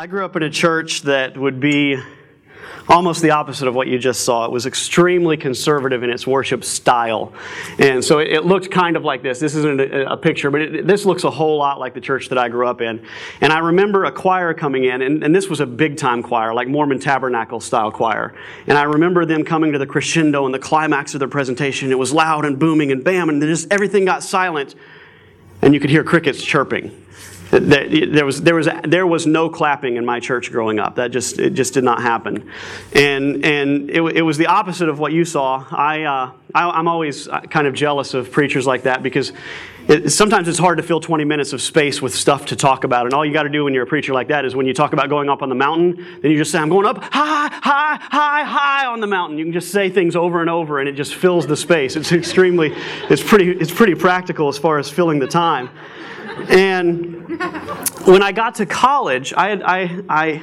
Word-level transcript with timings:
I 0.00 0.06
grew 0.06 0.24
up 0.24 0.34
in 0.34 0.42
a 0.42 0.48
church 0.48 1.02
that 1.02 1.36
would 1.36 1.60
be 1.60 1.98
almost 2.88 3.20
the 3.20 3.32
opposite 3.32 3.68
of 3.68 3.74
what 3.74 3.86
you 3.86 3.98
just 3.98 4.22
saw. 4.22 4.46
It 4.46 4.50
was 4.50 4.64
extremely 4.64 5.36
conservative 5.36 6.02
in 6.02 6.08
its 6.08 6.26
worship 6.26 6.64
style. 6.64 7.34
And 7.78 8.02
so 8.02 8.18
it, 8.18 8.28
it 8.28 8.46
looked 8.46 8.70
kind 8.70 8.96
of 8.96 9.04
like 9.04 9.22
this. 9.22 9.40
This 9.40 9.54
isn't 9.54 9.78
a, 9.78 10.12
a 10.12 10.16
picture, 10.16 10.50
but 10.50 10.62
it, 10.62 10.86
this 10.86 11.04
looks 11.04 11.24
a 11.24 11.30
whole 11.30 11.58
lot 11.58 11.78
like 11.78 11.92
the 11.92 12.00
church 12.00 12.30
that 12.30 12.38
I 12.38 12.48
grew 12.48 12.66
up 12.66 12.80
in. 12.80 13.06
And 13.42 13.52
I 13.52 13.58
remember 13.58 14.06
a 14.06 14.10
choir 14.10 14.54
coming 14.54 14.84
in, 14.84 15.02
and, 15.02 15.22
and 15.22 15.36
this 15.36 15.50
was 15.50 15.60
a 15.60 15.66
big 15.66 15.98
time 15.98 16.22
choir, 16.22 16.54
like 16.54 16.66
Mormon 16.66 16.98
Tabernacle 16.98 17.60
style 17.60 17.90
choir. 17.90 18.34
And 18.66 18.78
I 18.78 18.84
remember 18.84 19.26
them 19.26 19.44
coming 19.44 19.72
to 19.72 19.78
the 19.78 19.86
crescendo 19.86 20.46
and 20.46 20.54
the 20.54 20.58
climax 20.58 21.12
of 21.12 21.18
their 21.18 21.28
presentation. 21.28 21.92
It 21.92 21.98
was 21.98 22.10
loud 22.10 22.46
and 22.46 22.58
booming 22.58 22.90
and 22.90 23.04
bam, 23.04 23.28
and 23.28 23.42
just 23.42 23.70
everything 23.70 24.06
got 24.06 24.22
silent, 24.22 24.76
and 25.60 25.74
you 25.74 25.78
could 25.78 25.90
hear 25.90 26.04
crickets 26.04 26.42
chirping. 26.42 26.90
There 27.50 28.24
was, 28.24 28.42
there, 28.42 28.54
was, 28.54 28.68
there 28.84 29.06
was 29.06 29.26
no 29.26 29.48
clapping 29.48 29.96
in 29.96 30.04
my 30.04 30.20
church 30.20 30.52
growing 30.52 30.78
up. 30.78 30.94
That 30.96 31.10
just, 31.10 31.38
it 31.38 31.50
just 31.50 31.74
did 31.74 31.82
not 31.82 32.00
happen. 32.00 32.50
And, 32.92 33.44
and 33.44 33.90
it, 33.90 34.00
it 34.00 34.22
was 34.22 34.38
the 34.38 34.46
opposite 34.46 34.88
of 34.88 35.00
what 35.00 35.12
you 35.12 35.24
saw. 35.24 35.66
I, 35.70 36.02
uh, 36.02 36.32
I, 36.54 36.78
am 36.78 36.86
always 36.86 37.26
uh, 37.26 37.40
kind 37.40 37.66
of 37.66 37.74
jealous 37.74 38.14
of 38.14 38.30
preachers 38.30 38.66
like 38.66 38.84
that 38.84 39.02
because 39.02 39.32
it, 39.88 40.10
sometimes 40.10 40.46
it's 40.46 40.58
hard 40.58 40.76
to 40.76 40.84
fill 40.84 41.00
20 41.00 41.24
minutes 41.24 41.52
of 41.52 41.60
space 41.60 42.00
with 42.00 42.14
stuff 42.14 42.46
to 42.46 42.56
talk 42.56 42.84
about. 42.84 43.06
And 43.06 43.14
all 43.14 43.26
you 43.26 43.32
got 43.32 43.42
to 43.42 43.48
do 43.48 43.64
when 43.64 43.74
you're 43.74 43.82
a 43.82 43.88
preacher 43.88 44.12
like 44.12 44.28
that 44.28 44.44
is 44.44 44.54
when 44.54 44.66
you 44.66 44.74
talk 44.74 44.92
about 44.92 45.08
going 45.08 45.28
up 45.28 45.42
on 45.42 45.48
the 45.48 45.56
mountain, 45.56 45.96
then 46.22 46.30
you 46.30 46.38
just 46.38 46.52
say, 46.52 46.58
I'm 46.58 46.68
going 46.68 46.86
up 46.86 47.02
high, 47.02 47.48
high, 47.50 47.96
high, 48.00 48.44
high 48.44 48.86
on 48.86 49.00
the 49.00 49.08
mountain. 49.08 49.38
You 49.38 49.44
can 49.44 49.52
just 49.52 49.72
say 49.72 49.90
things 49.90 50.14
over 50.14 50.40
and 50.40 50.48
over 50.48 50.78
and 50.78 50.88
it 50.88 50.92
just 50.92 51.16
fills 51.16 51.48
the 51.48 51.56
space. 51.56 51.96
It's 51.96 52.12
extremely, 52.12 52.72
it's 53.08 53.22
pretty, 53.22 53.50
it's 53.50 53.72
pretty 53.72 53.96
practical 53.96 54.48
as 54.48 54.56
far 54.56 54.78
as 54.78 54.88
filling 54.88 55.18
the 55.18 55.26
time. 55.26 55.68
And 56.48 57.28
when 58.06 58.22
I 58.22 58.32
got 58.32 58.56
to 58.56 58.66
college, 58.66 59.32
I 59.36 59.52
I, 59.52 60.02
I, 60.08 60.42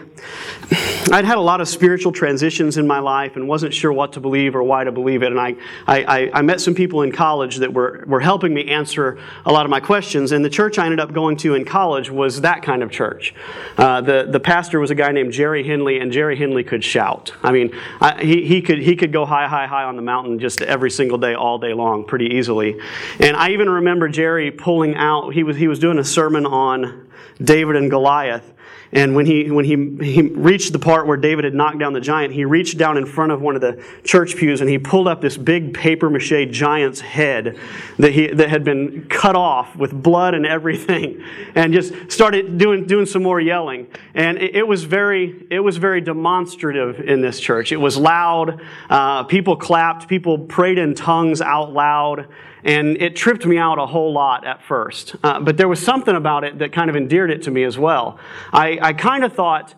I'd 0.69 1.23
had 1.23 1.37
a 1.37 1.41
lot 1.41 1.61
of 1.61 1.69
spiritual 1.69 2.11
transitions 2.11 2.77
in 2.77 2.85
my 2.85 2.99
life 2.99 3.37
and 3.37 3.47
wasn't 3.47 3.73
sure 3.73 3.93
what 3.93 4.13
to 4.13 4.19
believe 4.19 4.55
or 4.55 4.63
why 4.63 4.83
to 4.83 4.91
believe 4.91 5.23
it. 5.23 5.31
And 5.31 5.39
I, 5.39 5.55
I, 5.87 6.29
I 6.33 6.41
met 6.41 6.59
some 6.59 6.75
people 6.75 7.03
in 7.03 7.11
college 7.11 7.57
that 7.57 7.71
were, 7.73 8.03
were 8.07 8.19
helping 8.19 8.53
me 8.53 8.69
answer 8.69 9.17
a 9.45 9.51
lot 9.51 9.65
of 9.65 9.69
my 9.69 9.79
questions. 9.79 10.33
And 10.33 10.43
the 10.43 10.49
church 10.49 10.77
I 10.77 10.85
ended 10.85 10.99
up 10.99 11.13
going 11.13 11.37
to 11.37 11.55
in 11.55 11.63
college 11.63 12.11
was 12.11 12.41
that 12.41 12.61
kind 12.61 12.83
of 12.83 12.91
church. 12.91 13.33
Uh, 13.77 14.01
the, 14.01 14.27
the 14.29 14.39
pastor 14.39 14.79
was 14.79 14.91
a 14.91 14.95
guy 14.95 15.11
named 15.11 15.31
Jerry 15.31 15.65
Henley, 15.65 15.99
and 15.99 16.11
Jerry 16.11 16.35
Henley 16.35 16.63
could 16.63 16.83
shout. 16.83 17.31
I 17.41 17.51
mean, 17.53 17.73
I, 18.01 18.23
he, 18.23 18.45
he, 18.45 18.61
could, 18.61 18.79
he 18.79 18.95
could 18.95 19.13
go 19.13 19.25
high, 19.25 19.47
high, 19.47 19.67
high 19.67 19.83
on 19.83 19.95
the 19.95 20.01
mountain 20.01 20.39
just 20.39 20.61
every 20.61 20.91
single 20.91 21.17
day, 21.17 21.33
all 21.33 21.57
day 21.57 21.73
long, 21.73 22.03
pretty 22.03 22.35
easily. 22.35 22.79
And 23.19 23.37
I 23.37 23.51
even 23.51 23.69
remember 23.69 24.09
Jerry 24.09 24.51
pulling 24.51 24.95
out, 24.95 25.33
he 25.33 25.43
was, 25.43 25.55
he 25.55 25.69
was 25.69 25.79
doing 25.79 25.97
a 25.97 26.03
sermon 26.03 26.45
on 26.45 27.07
David 27.41 27.77
and 27.77 27.89
Goliath. 27.89 28.53
And 28.91 29.15
when 29.15 29.25
he, 29.25 29.51
when 29.51 29.65
he, 29.65 29.75
he 30.05 30.21
reached 30.21 30.71
the 30.71 30.79
part 30.79 31.07
where 31.07 31.17
David 31.17 31.43
had 31.45 31.53
knocked 31.53 31.79
down 31.79 31.93
the 31.93 32.01
giant, 32.01 32.33
he 32.33 32.45
reached 32.45 32.77
down 32.77 32.97
in 32.97 33.05
front 33.05 33.31
of 33.31 33.41
one 33.41 33.55
of 33.55 33.61
the 33.61 33.83
church 34.03 34.35
pews 34.35 34.61
and 34.61 34.69
he 34.69 34.77
pulled 34.77 35.07
up 35.07 35.21
this 35.21 35.35
big 35.37 35.73
paper 35.73 36.09
mache 36.09 36.49
giant's 36.51 37.01
head 37.01 37.57
that, 37.97 38.13
he, 38.13 38.27
that 38.27 38.49
had 38.49 38.63
been 38.63 39.07
cut 39.09 39.35
off 39.35 39.75
with 39.75 39.91
blood 39.91 40.33
and 40.33 40.45
everything 40.45 41.23
and 41.55 41.73
just 41.73 41.93
started 42.11 42.57
doing, 42.57 42.85
doing 42.85 43.05
some 43.05 43.23
more 43.23 43.41
yelling. 43.41 43.87
And 44.13 44.37
it, 44.37 44.55
it 44.55 44.67
was, 44.67 44.85
very, 44.85 45.45
it 45.49 45.59
was 45.59 45.77
very 45.77 45.99
demonstrative 46.01 46.99
in 47.01 47.21
this 47.21 47.39
church. 47.39 47.71
It 47.71 47.77
was 47.77 47.97
loud. 47.97 48.61
Uh, 48.89 49.23
people 49.25 49.57
clapped. 49.57 50.07
People 50.07 50.39
prayed 50.39 50.77
in 50.77 50.95
tongues 50.95 51.41
out 51.41 51.73
loud 51.73 52.27
and 52.67 53.01
it 53.01 53.15
tripped 53.15 53.45
me 53.45 53.57
out 53.57 53.79
a 53.79 53.85
whole 53.85 54.11
lot 54.11 54.45
at 54.45 54.61
first. 54.61 55.15
Uh, 55.23 55.39
but 55.39 55.55
there 55.55 55.69
was 55.69 55.83
something 55.83 56.15
about 56.15 56.43
it 56.43 56.59
that 56.59 56.73
kind 56.73 56.89
of 56.89 56.97
endeared 56.97 57.31
it 57.31 57.43
to 57.43 57.51
me 57.51 57.63
as 57.63 57.77
well. 57.77 58.19
I, 58.51 58.77
I 58.81 58.93
kind 58.93 59.23
of 59.23 59.33
thought, 59.33 59.73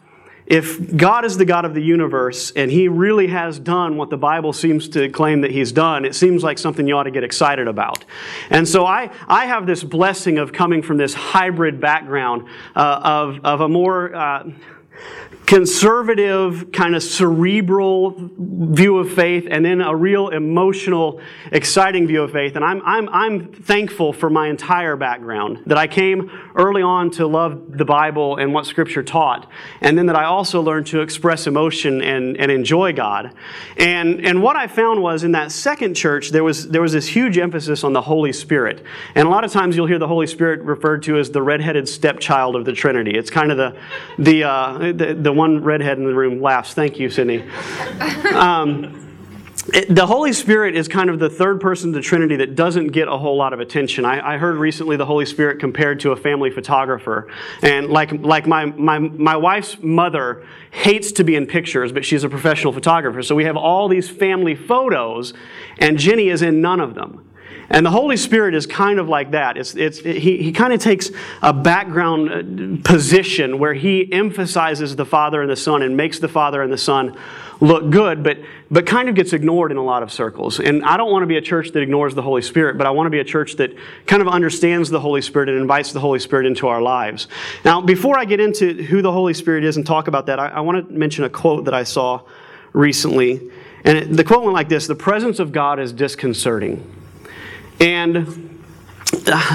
if 0.47 0.97
God 0.97 1.23
is 1.25 1.37
the 1.37 1.45
God 1.45 1.63
of 1.63 1.75
the 1.75 1.81
universe 1.81 2.51
and 2.55 2.71
He 2.71 2.87
really 2.87 3.27
has 3.27 3.59
done 3.59 3.97
what 3.97 4.09
the 4.09 4.17
Bible 4.17 4.51
seems 4.51 4.89
to 4.89 5.07
claim 5.09 5.41
that 5.41 5.51
He's 5.51 5.71
done, 5.71 6.03
it 6.03 6.15
seems 6.15 6.43
like 6.43 6.57
something 6.57 6.87
you 6.87 6.97
ought 6.97 7.03
to 7.03 7.11
get 7.11 7.23
excited 7.23 7.67
about. 7.67 8.03
And 8.49 8.67
so 8.67 8.87
I, 8.87 9.11
I 9.27 9.45
have 9.45 9.67
this 9.67 9.83
blessing 9.83 10.39
of 10.39 10.51
coming 10.51 10.81
from 10.81 10.97
this 10.97 11.13
hybrid 11.13 11.79
background 11.79 12.47
uh, 12.75 13.01
of, 13.03 13.45
of 13.45 13.61
a 13.61 13.69
more. 13.69 14.15
Uh, 14.15 14.49
conservative, 15.45 16.71
kind 16.71 16.93
of 16.95 17.01
cerebral 17.01 18.13
view 18.37 18.99
of 18.99 19.11
faith, 19.11 19.47
and 19.49 19.65
then 19.65 19.81
a 19.81 19.95
real 19.95 20.29
emotional, 20.29 21.19
exciting 21.51 22.05
view 22.05 22.21
of 22.21 22.31
faith. 22.31 22.55
And 22.55 22.63
I'm, 22.63 22.83
I'm, 22.85 23.09
I'm 23.09 23.51
thankful 23.51 24.13
for 24.13 24.29
my 24.29 24.47
entire 24.47 24.95
background, 24.95 25.63
that 25.65 25.77
I 25.77 25.87
came 25.87 26.29
early 26.55 26.83
on 26.83 27.09
to 27.11 27.25
love 27.25 27.77
the 27.77 27.85
Bible 27.85 28.37
and 28.37 28.53
what 28.53 28.67
Scripture 28.67 29.01
taught, 29.01 29.49
and 29.81 29.97
then 29.97 30.05
that 30.05 30.15
I 30.15 30.25
also 30.25 30.61
learned 30.61 30.85
to 30.87 31.01
express 31.01 31.47
emotion 31.47 32.03
and, 32.03 32.37
and 32.37 32.51
enjoy 32.51 32.93
God. 32.93 33.33
And, 33.75 34.23
and 34.23 34.43
what 34.43 34.55
I 34.55 34.67
found 34.67 35.01
was 35.01 35.23
in 35.23 35.31
that 35.31 35.51
second 35.51 35.95
church, 35.95 36.29
there 36.29 36.43
was, 36.43 36.69
there 36.69 36.83
was 36.83 36.93
this 36.93 37.07
huge 37.07 37.39
emphasis 37.39 37.83
on 37.83 37.93
the 37.93 38.01
Holy 38.01 38.33
Spirit. 38.33 38.83
And 39.15 39.27
a 39.27 39.31
lot 39.31 39.43
of 39.43 39.51
times 39.51 39.75
you'll 39.75 39.87
hear 39.87 39.97
the 39.97 40.07
Holy 40.07 40.27
Spirit 40.27 40.61
referred 40.61 41.01
to 41.03 41.17
as 41.17 41.31
the 41.31 41.41
redheaded 41.41 41.89
stepchild 41.89 42.55
of 42.55 42.65
the 42.65 42.73
Trinity. 42.73 43.17
It's 43.17 43.31
kind 43.31 43.51
of 43.51 43.57
the, 43.57 43.75
the, 44.19 44.43
uh, 44.43 44.88
the, 44.93 45.13
the 45.13 45.33
one 45.33 45.63
redhead 45.63 45.97
in 45.97 46.05
the 46.05 46.13
room 46.13 46.41
laughs. 46.41 46.73
Thank 46.73 46.99
you, 46.99 47.09
Sydney. 47.09 47.43
Um, 48.33 49.09
it, 49.73 49.93
the 49.93 50.05
Holy 50.05 50.33
Spirit 50.33 50.75
is 50.75 50.87
kind 50.87 51.09
of 51.09 51.19
the 51.19 51.29
third 51.29 51.61
person 51.61 51.89
of 51.89 51.95
the 51.95 52.01
Trinity 52.01 52.37
that 52.37 52.55
doesn't 52.55 52.87
get 52.87 53.07
a 53.07 53.17
whole 53.17 53.37
lot 53.37 53.53
of 53.53 53.59
attention. 53.59 54.05
I, 54.05 54.35
I, 54.35 54.37
heard 54.37 54.55
recently 54.57 54.97
the 54.97 55.05
Holy 55.05 55.25
Spirit 55.25 55.59
compared 55.59 55.99
to 56.01 56.11
a 56.11 56.15
family 56.15 56.49
photographer. 56.49 57.27
And 57.61 57.89
like, 57.89 58.11
like 58.11 58.47
my, 58.47 58.65
my, 58.65 58.99
my 58.99 59.35
wife's 59.35 59.77
mother 59.81 60.45
hates 60.71 61.11
to 61.13 61.23
be 61.23 61.35
in 61.35 61.45
pictures, 61.45 61.91
but 61.91 62.03
she's 62.03 62.23
a 62.23 62.29
professional 62.29 62.73
photographer. 62.73 63.21
So 63.21 63.35
we 63.35 63.43
have 63.43 63.57
all 63.57 63.87
these 63.87 64.09
family 64.09 64.55
photos, 64.55 65.33
and 65.77 65.99
Jenny 65.99 66.29
is 66.29 66.41
in 66.41 66.61
none 66.61 66.79
of 66.79 66.95
them. 66.95 67.28
And 67.69 67.85
the 67.85 67.91
Holy 67.91 68.17
Spirit 68.17 68.55
is 68.55 68.65
kind 68.65 68.99
of 68.99 69.07
like 69.07 69.31
that. 69.31 69.57
It's, 69.57 69.75
it's, 69.75 69.99
it, 69.99 70.17
he, 70.17 70.37
he 70.41 70.51
kind 70.51 70.73
of 70.73 70.79
takes 70.79 71.11
a 71.41 71.53
background 71.53 72.81
uh, 72.83 72.89
position 72.89 73.59
where 73.59 73.73
he 73.73 74.11
emphasizes 74.11 74.95
the 74.95 75.05
Father 75.05 75.41
and 75.41 75.51
the 75.51 75.55
Son 75.55 75.81
and 75.83 75.95
makes 75.95 76.19
the 76.19 76.27
Father 76.27 76.63
and 76.63 76.73
the 76.73 76.77
Son 76.77 77.15
look 77.61 77.89
good, 77.89 78.23
but, 78.23 78.39
but 78.71 78.85
kind 78.85 79.09
of 79.09 79.15
gets 79.15 79.33
ignored 79.33 79.71
in 79.71 79.77
a 79.77 79.83
lot 79.83 80.01
of 80.01 80.11
circles. 80.11 80.59
And 80.59 80.83
I 80.83 80.97
don't 80.97 81.11
want 81.11 81.23
to 81.23 81.27
be 81.27 81.37
a 81.37 81.41
church 81.41 81.71
that 81.71 81.81
ignores 81.81 82.15
the 82.15 82.21
Holy 82.21 82.41
Spirit, 82.41 82.77
but 82.77 82.87
I 82.87 82.91
want 82.91 83.07
to 83.07 83.11
be 83.11 83.19
a 83.19 83.23
church 83.23 83.55
that 83.57 83.73
kind 84.07 84.21
of 84.21 84.27
understands 84.27 84.89
the 84.89 84.99
Holy 84.99 85.21
Spirit 85.21 85.49
and 85.49 85.59
invites 85.59 85.91
the 85.91 85.99
Holy 85.99 86.19
Spirit 86.19 86.45
into 86.45 86.67
our 86.67 86.81
lives. 86.81 87.27
Now, 87.65 87.81
before 87.81 88.17
I 88.17 88.25
get 88.25 88.39
into 88.39 88.73
who 88.83 89.01
the 89.01 89.11
Holy 89.11 89.33
Spirit 89.33 89.63
is 89.63 89.77
and 89.77 89.85
talk 89.85 90.07
about 90.07 90.25
that, 90.27 90.39
I, 90.39 90.47
I 90.47 90.59
want 90.61 90.87
to 90.87 90.93
mention 90.93 91.25
a 91.25 91.29
quote 91.29 91.65
that 91.65 91.73
I 91.73 91.83
saw 91.83 92.21
recently. 92.73 93.51
And 93.83 94.15
the 94.15 94.23
quote 94.23 94.43
went 94.43 94.53
like 94.53 94.69
this 94.69 94.87
The 94.87 94.95
presence 94.95 95.39
of 95.39 95.51
God 95.51 95.79
is 95.79 95.91
disconcerting. 95.91 96.98
And 97.79 98.49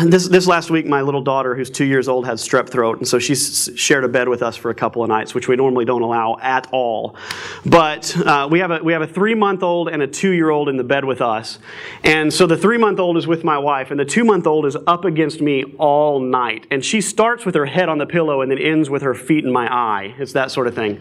this, 0.06 0.28
this 0.28 0.46
last 0.46 0.70
week, 0.70 0.86
my 0.86 1.02
little 1.02 1.22
daughter, 1.22 1.54
who's 1.54 1.70
two 1.70 1.84
years 1.84 2.08
old, 2.08 2.26
had 2.26 2.38
strep 2.38 2.68
throat, 2.68 2.98
and 2.98 3.06
so 3.06 3.18
she 3.18 3.34
shared 3.34 4.04
a 4.04 4.08
bed 4.08 4.28
with 4.28 4.42
us 4.42 4.56
for 4.56 4.70
a 4.70 4.74
couple 4.74 5.02
of 5.02 5.08
nights, 5.08 5.34
which 5.34 5.48
we 5.48 5.56
normally 5.56 5.84
don't 5.84 6.02
allow 6.02 6.36
at 6.40 6.68
all. 6.72 7.16
But 7.64 8.16
uh, 8.16 8.48
we 8.50 8.58
have 8.60 8.70
a 8.70 8.82
we 8.82 8.92
have 8.92 9.02
a 9.02 9.06
three 9.06 9.34
month 9.34 9.62
old 9.62 9.88
and 9.88 10.02
a 10.02 10.06
two 10.06 10.30
year 10.30 10.50
old 10.50 10.68
in 10.68 10.76
the 10.76 10.84
bed 10.84 11.04
with 11.04 11.20
us, 11.20 11.58
and 12.02 12.32
so 12.32 12.46
the 12.46 12.56
three 12.56 12.78
month 12.78 12.98
old 12.98 13.16
is 13.16 13.26
with 13.26 13.44
my 13.44 13.58
wife, 13.58 13.90
and 13.90 13.98
the 13.98 14.04
two 14.04 14.24
month 14.24 14.46
old 14.46 14.66
is 14.66 14.76
up 14.86 15.04
against 15.04 15.40
me 15.40 15.64
all 15.78 16.20
night, 16.20 16.66
and 16.70 16.84
she 16.84 17.00
starts 17.00 17.44
with 17.44 17.54
her 17.54 17.66
head 17.66 17.88
on 17.88 17.98
the 17.98 18.06
pillow 18.06 18.42
and 18.42 18.50
then 18.50 18.58
ends 18.58 18.90
with 18.90 19.02
her 19.02 19.14
feet 19.14 19.44
in 19.44 19.52
my 19.52 19.72
eye. 19.72 20.14
It's 20.18 20.32
that 20.32 20.50
sort 20.50 20.66
of 20.66 20.74
thing, 20.74 21.00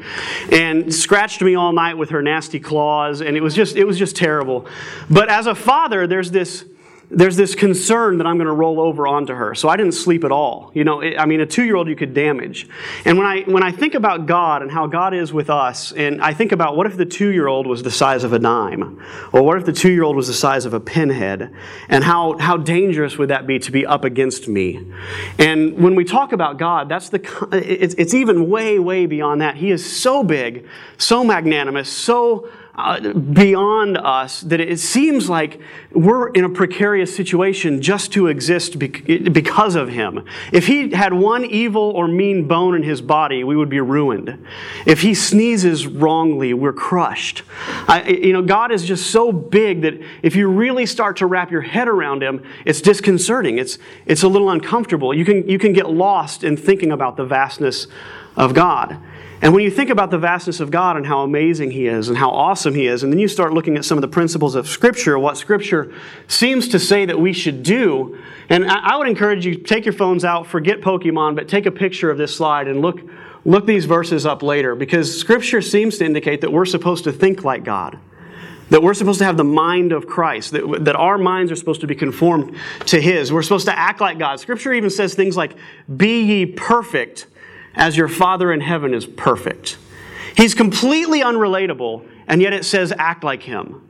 and 0.51 0.93
scratched 0.93 1.41
me 1.41 1.55
all 1.55 1.73
night 1.73 1.97
with 1.97 2.09
her 2.09 2.21
nasty 2.21 2.59
claws, 2.59 3.21
and 3.21 3.35
it 3.37 3.41
was 3.41 3.55
just 3.55 3.75
it 3.75 3.85
was 3.85 3.97
just 3.97 4.15
terrible. 4.15 4.67
But 5.09 5.29
as 5.29 5.47
a 5.47 5.55
father, 5.55 6.07
there's 6.07 6.31
this 6.31 6.65
there's 7.13 7.35
this 7.35 7.55
concern 7.55 8.17
that 8.17 8.27
I'm 8.27 8.37
going 8.37 8.47
to 8.47 8.53
roll 8.53 8.79
over 8.79 9.07
onto 9.07 9.33
her. 9.33 9.53
So 9.55 9.69
I 9.69 9.77
didn't 9.77 9.93
sleep 9.93 10.23
at 10.23 10.31
all. 10.31 10.71
You 10.73 10.83
know, 10.83 11.01
it, 11.01 11.17
I 11.17 11.25
mean, 11.25 11.41
a 11.41 11.45
two 11.45 11.63
year 11.63 11.75
old 11.75 11.87
you 11.87 11.95
could 11.95 12.13
damage. 12.13 12.67
And 13.05 13.17
when 13.17 13.27
I, 13.27 13.41
when 13.43 13.63
I 13.63 13.71
think 13.71 13.93
about 13.93 14.25
God 14.25 14.61
and 14.61 14.71
how 14.71 14.87
God 14.87 15.13
is 15.13 15.31
with 15.31 15.49
us, 15.49 15.91
and 15.91 16.21
I 16.21 16.33
think 16.33 16.51
about 16.51 16.75
what 16.75 16.87
if 16.87 16.97
the 16.97 17.05
two 17.05 17.29
year 17.29 17.47
old 17.47 17.67
was 17.67 17.83
the 17.83 17.91
size 17.91 18.23
of 18.23 18.33
a 18.33 18.39
dime? 18.39 19.01
Or 19.31 19.43
what 19.43 19.57
if 19.57 19.65
the 19.65 19.73
two 19.73 19.91
year 19.91 20.03
old 20.03 20.15
was 20.15 20.27
the 20.27 20.33
size 20.33 20.65
of 20.65 20.73
a 20.73 20.79
pinhead? 20.79 21.53
And 21.87 22.03
how, 22.03 22.37
how 22.37 22.57
dangerous 22.57 23.17
would 23.17 23.29
that 23.29 23.45
be 23.45 23.59
to 23.59 23.71
be 23.71 23.85
up 23.85 24.03
against 24.03 24.47
me? 24.47 24.85
And 25.37 25.77
when 25.77 25.95
we 25.95 26.03
talk 26.03 26.31
about 26.31 26.57
God, 26.57 26.89
that's 26.89 27.09
the, 27.09 27.21
it's, 27.51 27.93
it's 27.95 28.13
even 28.13 28.49
way, 28.49 28.79
way 28.79 29.05
beyond 29.05 29.41
that. 29.41 29.57
He 29.57 29.71
is 29.71 29.85
so 29.85 30.23
big, 30.23 30.67
so 30.97 31.23
magnanimous, 31.23 31.89
so 31.89 32.49
uh, 32.75 33.13
beyond 33.13 33.97
us 33.99 34.41
that 34.41 34.59
it 34.59 34.79
seems 34.79 35.29
like 35.29 35.59
we're 35.91 36.29
in 36.29 36.43
a 36.43 36.49
precarious 36.49 37.15
situation 37.15 37.79
just 37.83 38.11
to 38.13 38.25
exist 38.25 38.79
because 38.79 39.75
of 39.75 39.89
him. 39.89 40.25
If 40.51 40.65
he 40.65 40.89
had 40.89 41.13
one 41.13 41.45
evil 41.45 41.83
or 41.83 42.07
mean 42.07 42.47
bone 42.47 42.73
in 42.73 42.81
his 42.81 42.99
body, 42.99 43.43
we 43.43 43.55
would 43.55 43.69
be 43.69 43.79
ruined. 43.79 44.43
If 44.87 45.01
he 45.01 45.13
sneezes 45.13 45.85
wrongly, 45.85 46.55
we're 46.55 46.73
crushed. 46.73 47.43
I, 47.87 48.09
you 48.09 48.33
know, 48.33 48.41
God 48.41 48.71
is 48.71 48.83
just 48.85 49.11
so 49.11 49.31
big 49.31 49.83
that 49.83 50.01
if 50.23 50.35
you 50.35 50.47
really 50.49 50.87
start 50.87 51.17
to 51.17 51.27
wrap 51.27 51.51
your 51.51 51.61
head 51.61 51.87
around 51.87 52.23
him, 52.23 52.43
it's 52.65 52.81
disconcerting. 52.81 53.59
It's, 53.59 53.77
it's 54.07 54.23
a 54.23 54.27
little 54.27 54.49
uncomfortable. 54.49 55.13
You 55.13 55.25
can, 55.25 55.47
you 55.47 55.59
can 55.59 55.73
get 55.73 55.91
lost 55.91 56.43
in 56.43 56.57
thinking 56.57 56.91
about 56.91 57.17
the 57.17 57.25
vastness 57.25 57.85
of 58.35 58.55
God. 58.55 58.97
And 59.43 59.53
when 59.53 59.65
you 59.65 59.71
think 59.71 59.89
about 59.89 60.09
the 60.09 60.17
vastness 60.17 60.61
of 60.61 60.71
God 60.71 60.95
and 60.95 61.05
how 61.05 61.21
amazing 61.21 61.71
He 61.71 61.85
is 61.85 62.07
and 62.07 62.17
how 62.17 62.29
awesome 62.29 62.73
He 62.75 62.87
is, 62.87 63.03
and 63.03 63.11
then 63.11 63.19
you 63.19 63.27
start 63.27 63.51
looking 63.51 63.75
at 63.75 63.83
some 63.83 63.97
of 63.97 64.01
the 64.01 64.07
principles 64.07 64.55
of 64.55 64.69
Scripture, 64.69 65.19
what 65.19 65.35
Scripture 65.35 65.93
seems 66.29 66.69
to 66.69 66.79
say 66.79 67.03
that 67.03 67.19
we 67.19 67.33
should 67.33 67.61
do, 67.61 68.17
and 68.47 68.65
I 68.65 68.95
would 68.95 69.09
encourage 69.09 69.45
you 69.45 69.55
take 69.55 69.83
your 69.83 69.93
phones 69.93 70.23
out, 70.23 70.47
forget 70.47 70.79
Pokemon, 70.79 71.35
but 71.35 71.49
take 71.49 71.65
a 71.65 71.71
picture 71.71 72.09
of 72.09 72.17
this 72.17 72.33
slide 72.33 72.69
and 72.69 72.81
look, 72.81 73.01
look 73.43 73.65
these 73.65 73.83
verses 73.83 74.25
up 74.25 74.43
later 74.43 74.75
because 74.75 75.19
Scripture 75.19 75.61
seems 75.61 75.97
to 75.97 76.05
indicate 76.05 76.39
that 76.39 76.53
we're 76.53 76.65
supposed 76.65 77.03
to 77.03 77.11
think 77.11 77.43
like 77.43 77.65
God. 77.65 77.99
That 78.69 78.81
we're 78.81 78.93
supposed 78.93 79.19
to 79.19 79.25
have 79.25 79.35
the 79.35 79.43
mind 79.43 79.91
of 79.91 80.07
Christ, 80.07 80.53
that, 80.53 80.85
that 80.85 80.95
our 80.95 81.17
minds 81.17 81.51
are 81.51 81.57
supposed 81.57 81.81
to 81.81 81.87
be 81.87 81.95
conformed 81.95 82.55
to 82.85 83.01
His. 83.01 83.33
We're 83.33 83.43
supposed 83.43 83.65
to 83.65 83.77
act 83.77 83.99
like 83.99 84.17
God. 84.17 84.39
Scripture 84.39 84.71
even 84.71 84.89
says 84.89 85.15
things 85.15 85.35
like, 85.35 85.57
Be 85.97 86.23
ye 86.23 86.45
perfect 86.45 87.27
as 87.75 87.97
your 87.97 88.07
Father 88.07 88.51
in 88.51 88.61
heaven 88.61 88.93
is 88.93 89.05
perfect. 89.05 89.77
He's 90.35 90.53
completely 90.53 91.21
unrelatable, 91.21 92.07
and 92.27 92.41
yet 92.41 92.53
it 92.53 92.65
says, 92.65 92.93
Act 92.97 93.23
like 93.23 93.43
Him. 93.43 93.81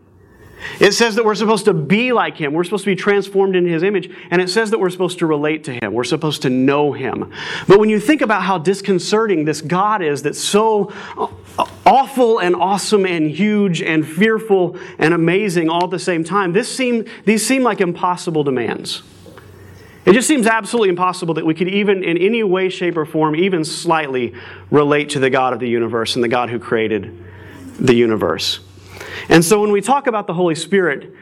It 0.80 0.94
says 0.94 1.16
that 1.16 1.26
we're 1.26 1.36
supposed 1.36 1.66
to 1.66 1.74
be 1.74 2.14
like 2.14 2.38
Him. 2.38 2.54
We're 2.54 2.64
supposed 2.64 2.86
to 2.86 2.92
be 2.92 2.96
transformed 2.96 3.56
in 3.56 3.66
His 3.66 3.84
image. 3.84 4.10
And 4.32 4.42
it 4.42 4.50
says 4.50 4.72
that 4.72 4.80
we're 4.80 4.90
supposed 4.90 5.20
to 5.20 5.26
relate 5.26 5.64
to 5.66 5.74
Him. 5.74 5.94
We're 5.94 6.04
supposed 6.04 6.42
to 6.44 6.50
know 6.50 6.94
Him. 6.94 7.32
But 7.68 7.80
when 7.80 7.90
you 7.90 8.00
think 8.00 8.22
about 8.22 8.44
how 8.44 8.58
disconcerting 8.58 9.46
this 9.46 9.62
God 9.62 10.02
is 10.02 10.24
that's 10.24 10.42
so 10.42 10.92
awful 11.86 12.40
and 12.40 12.56
awesome 12.56 13.06
and 13.06 13.30
huge 13.30 13.82
and 13.82 14.08
fearful 14.08 14.78
and 14.98 15.14
amazing 15.14 15.70
all 15.70 15.86
at 15.86 15.92
the 15.92 16.00
same 16.00 16.24
time, 16.24 16.54
this 16.54 16.74
seem, 16.74 17.06
these 17.26 17.46
seem 17.46 17.64
like 17.64 17.82
impossible 17.82 18.44
demands. 18.44 19.04
It 20.06 20.14
just 20.14 20.28
seems 20.28 20.48
absolutely 20.48 20.90
impossible 20.90 21.34
that 21.36 21.46
we 21.46 21.54
could 21.54 21.70
even, 21.70 22.04
in 22.04 22.18
any 22.18 22.44
way, 22.44 22.70
shape, 22.70 22.98
or 22.98 23.06
form, 23.06 23.36
even 23.36 23.64
slightly 23.64 24.34
relate 24.70 25.10
to 25.12 25.20
the 25.20 25.30
God 25.30 25.54
of 25.54 25.60
the 25.60 25.70
universe 25.70 26.16
and 26.16 26.24
the 26.24 26.28
God 26.28 26.50
who 26.50 26.60
created 26.60 27.24
the 27.80 27.96
universe. 27.96 28.60
And 29.30 29.44
so 29.44 29.62
when 29.62 29.72
we 29.72 29.80
talk 29.82 30.08
about 30.08 30.28
the 30.28 30.34
Holy 30.34 30.56
Spirit, 30.56 31.14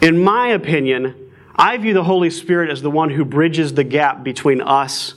in 0.00 0.18
my 0.22 0.48
opinion, 0.48 1.32
I 1.56 1.76
view 1.78 1.92
the 1.92 2.04
Holy 2.04 2.30
Spirit 2.30 2.70
as 2.70 2.82
the 2.82 2.90
one 2.90 3.10
who 3.10 3.24
bridges 3.24 3.74
the 3.74 3.82
gap 3.82 4.22
between 4.22 4.60
us 4.60 5.14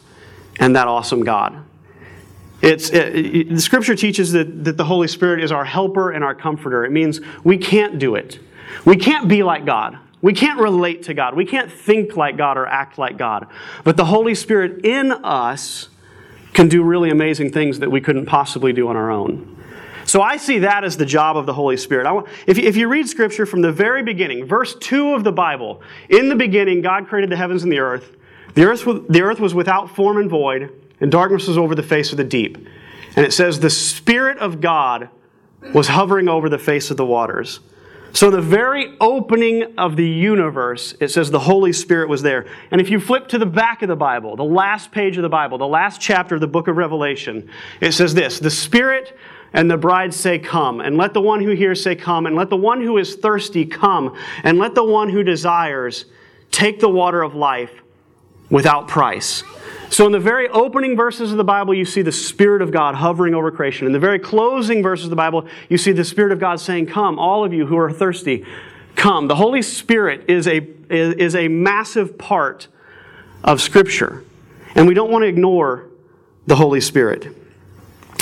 and 0.59 0.75
that 0.75 0.87
awesome 0.87 1.23
God. 1.23 1.63
It's, 2.61 2.89
it, 2.89 3.15
it, 3.15 3.49
the 3.49 3.61
scripture 3.61 3.95
teaches 3.95 4.31
that, 4.31 4.63
that 4.63 4.77
the 4.77 4.85
Holy 4.85 5.07
Spirit 5.07 5.43
is 5.43 5.51
our 5.51 5.65
helper 5.65 6.11
and 6.11 6.23
our 6.23 6.35
comforter. 6.35 6.85
It 6.85 6.91
means 6.91 7.21
we 7.43 7.57
can't 7.57 7.99
do 7.99 8.15
it. 8.15 8.39
We 8.85 8.95
can't 8.95 9.27
be 9.27 9.43
like 9.43 9.65
God. 9.65 9.97
We 10.21 10.33
can't 10.33 10.59
relate 10.59 11.03
to 11.03 11.13
God. 11.13 11.35
We 11.35 11.45
can't 11.45 11.71
think 11.71 12.15
like 12.15 12.37
God 12.37 12.57
or 12.57 12.67
act 12.67 12.97
like 12.97 13.17
God. 13.17 13.47
But 13.83 13.97
the 13.97 14.05
Holy 14.05 14.35
Spirit 14.35 14.85
in 14.85 15.11
us 15.11 15.89
can 16.53 16.67
do 16.67 16.83
really 16.83 17.09
amazing 17.09 17.51
things 17.51 17.79
that 17.79 17.89
we 17.89 18.01
couldn't 18.01 18.25
possibly 18.25 18.73
do 18.73 18.87
on 18.87 18.95
our 18.95 19.09
own. 19.09 19.57
So 20.05 20.21
I 20.21 20.37
see 20.37 20.59
that 20.59 20.83
as 20.83 20.97
the 20.97 21.05
job 21.05 21.37
of 21.37 21.45
the 21.45 21.53
Holy 21.53 21.77
Spirit. 21.77 22.11
Want, 22.11 22.27
if, 22.45 22.57
you, 22.57 22.67
if 22.67 22.75
you 22.75 22.87
read 22.87 23.07
Scripture 23.07 23.45
from 23.45 23.61
the 23.61 23.71
very 23.71 24.03
beginning, 24.03 24.45
verse 24.45 24.75
2 24.75 25.13
of 25.13 25.23
the 25.23 25.31
Bible, 25.31 25.81
in 26.09 26.29
the 26.29 26.35
beginning, 26.35 26.81
God 26.81 27.07
created 27.07 27.29
the 27.29 27.37
heavens 27.37 27.63
and 27.63 27.71
the 27.71 27.79
earth. 27.79 28.15
The 28.53 28.65
earth, 28.65 28.83
the 29.09 29.21
earth 29.21 29.39
was 29.39 29.53
without 29.53 29.95
form 29.95 30.17
and 30.17 30.29
void, 30.29 30.73
and 30.99 31.11
darkness 31.11 31.47
was 31.47 31.57
over 31.57 31.75
the 31.75 31.83
face 31.83 32.11
of 32.11 32.17
the 32.17 32.23
deep. 32.23 32.57
And 33.15 33.25
it 33.25 33.31
says, 33.31 33.59
The 33.59 33.69
Spirit 33.69 34.37
of 34.39 34.59
God 34.59 35.09
was 35.73 35.87
hovering 35.87 36.27
over 36.27 36.49
the 36.49 36.59
face 36.59 36.91
of 36.91 36.97
the 36.97 37.05
waters. 37.05 37.59
So, 38.13 38.29
the 38.29 38.41
very 38.41 38.97
opening 38.99 39.73
of 39.77 39.95
the 39.95 40.07
universe, 40.07 40.95
it 40.99 41.09
says 41.09 41.31
the 41.31 41.39
Holy 41.39 41.71
Spirit 41.71 42.09
was 42.09 42.21
there. 42.21 42.45
And 42.69 42.81
if 42.81 42.89
you 42.89 42.99
flip 42.99 43.27
to 43.29 43.37
the 43.37 43.45
back 43.45 43.81
of 43.81 43.87
the 43.87 43.95
Bible, 43.95 44.35
the 44.35 44.43
last 44.43 44.91
page 44.91 45.17
of 45.17 45.23
the 45.23 45.29
Bible, 45.29 45.57
the 45.57 45.67
last 45.67 46.01
chapter 46.01 46.35
of 46.35 46.41
the 46.41 46.47
book 46.47 46.67
of 46.67 46.75
Revelation, 46.75 47.49
it 47.79 47.93
says 47.93 48.13
this 48.13 48.39
The 48.39 48.49
Spirit 48.49 49.17
and 49.53 49.69
the 49.69 49.77
bride 49.77 50.13
say, 50.13 50.39
Come. 50.39 50.81
And 50.81 50.97
let 50.97 51.13
the 51.13 51.21
one 51.21 51.41
who 51.41 51.51
hears 51.51 51.81
say, 51.81 51.95
Come. 51.95 52.25
And 52.25 52.35
let 52.35 52.49
the 52.49 52.57
one 52.57 52.81
who 52.81 52.97
is 52.97 53.15
thirsty 53.15 53.65
come. 53.65 54.15
And 54.43 54.57
let 54.57 54.75
the 54.75 54.83
one 54.83 55.09
who 55.09 55.23
desires 55.23 56.05
take 56.51 56.79
the 56.79 56.89
water 56.89 57.21
of 57.21 57.35
life 57.35 57.71
without 58.49 58.87
price. 58.87 59.43
So, 59.91 60.05
in 60.05 60.13
the 60.13 60.19
very 60.19 60.47
opening 60.47 60.95
verses 60.95 61.31
of 61.31 61.37
the 61.37 61.43
Bible, 61.43 61.73
you 61.73 61.83
see 61.83 62.01
the 62.01 62.13
Spirit 62.13 62.61
of 62.61 62.71
God 62.71 62.95
hovering 62.95 63.35
over 63.35 63.51
creation. 63.51 63.87
In 63.87 63.91
the 63.91 63.99
very 63.99 64.19
closing 64.19 64.81
verses 64.81 65.07
of 65.07 65.09
the 65.09 65.17
Bible, 65.17 65.45
you 65.67 65.77
see 65.77 65.91
the 65.91 66.05
Spirit 66.05 66.31
of 66.31 66.39
God 66.39 66.61
saying, 66.61 66.85
Come, 66.85 67.19
all 67.19 67.43
of 67.43 67.51
you 67.51 67.65
who 67.65 67.77
are 67.77 67.91
thirsty, 67.91 68.45
come. 68.95 69.27
The 69.27 69.35
Holy 69.35 69.61
Spirit 69.61 70.29
is 70.29 70.47
a, 70.47 70.65
is 70.89 71.35
a 71.35 71.49
massive 71.49 72.17
part 72.17 72.69
of 73.43 73.59
Scripture. 73.59 74.23
And 74.75 74.87
we 74.87 74.93
don't 74.93 75.11
want 75.11 75.23
to 75.23 75.27
ignore 75.27 75.89
the 76.47 76.55
Holy 76.55 76.79
Spirit. 76.79 77.27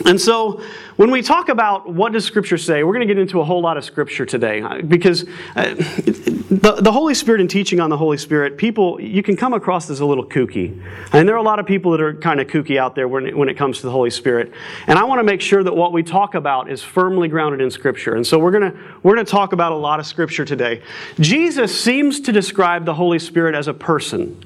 And 0.07 0.19
so, 0.19 0.63
when 1.00 1.12
we 1.12 1.22
talk 1.22 1.48
about 1.48 1.90
what 1.90 2.12
does 2.12 2.25
Scripture 2.25 2.57
say, 2.57 2.84
we're 2.84 2.92
going 2.92 3.07
to 3.07 3.13
get 3.13 3.18
into 3.18 3.40
a 3.40 3.44
whole 3.46 3.62
lot 3.62 3.78
of 3.78 3.86
Scripture 3.86 4.25
today 4.25 4.60
uh, 4.60 4.81
because 4.81 5.24
uh, 5.56 5.74
the, 5.74 6.78
the 6.81 6.92
Holy 6.92 7.13
Spirit 7.13 7.40
and 7.40 7.50
teaching 7.50 7.80
on 7.80 7.90
the 7.90 7.96
Holy 7.96 8.18
Spirit, 8.18 8.57
people, 8.57 9.00
you 9.00 9.24
can 9.24 9.38
come 9.38 9.54
across 9.54 9.90
as 9.90 10.01
a 10.01 10.06
little 10.06 10.25
kooky. 10.25 10.78
And 11.13 11.25
there 11.25 11.36
are 11.36 11.40
a 11.40 11.42
lot 11.42 11.57
of 11.57 11.66
people 11.66 11.94
that 11.94 12.01
are 12.01 12.16
kind 12.16 12.42
of 12.42 12.48
kooky 12.48 12.75
out 12.75 12.96
there 12.96 13.07
when 13.07 13.28
it, 13.28 13.38
when 13.38 13.48
it 13.48 13.54
comes 13.54 13.78
to 13.78 13.84
the 13.84 13.92
Holy 13.92 14.10
Spirit. 14.10 14.51
And 14.88 15.00
I 15.00 15.06
want 15.06 15.19
to 15.19 15.24
make 15.24 15.40
sure 15.40 15.63
that 15.63 15.74
what 15.74 15.94
we 15.94 16.04
talk 16.04 16.36
about 16.36 16.69
is 16.69 16.84
firmly 16.84 17.30
grounded 17.30 17.62
in 17.62 17.72
Scripture. 17.72 18.16
And 18.16 18.28
so, 18.28 18.38
we're 18.38 18.52
going 18.52 18.69
to, 18.69 18.78
we're 19.02 19.16
going 19.16 19.25
to 19.25 19.31
talk 19.31 19.54
about 19.54 19.72
a 19.72 19.78
lot 19.78 20.02
of 20.02 20.06
Scripture 20.06 20.44
today. 20.44 20.81
Jesus 21.18 21.80
seems 21.80 22.19
to 22.19 22.34
describe 22.34 22.84
the 22.84 22.95
Holy 22.95 23.19
Spirit 23.19 23.56
as 23.56 23.69
a 23.69 23.74
person. 23.74 24.38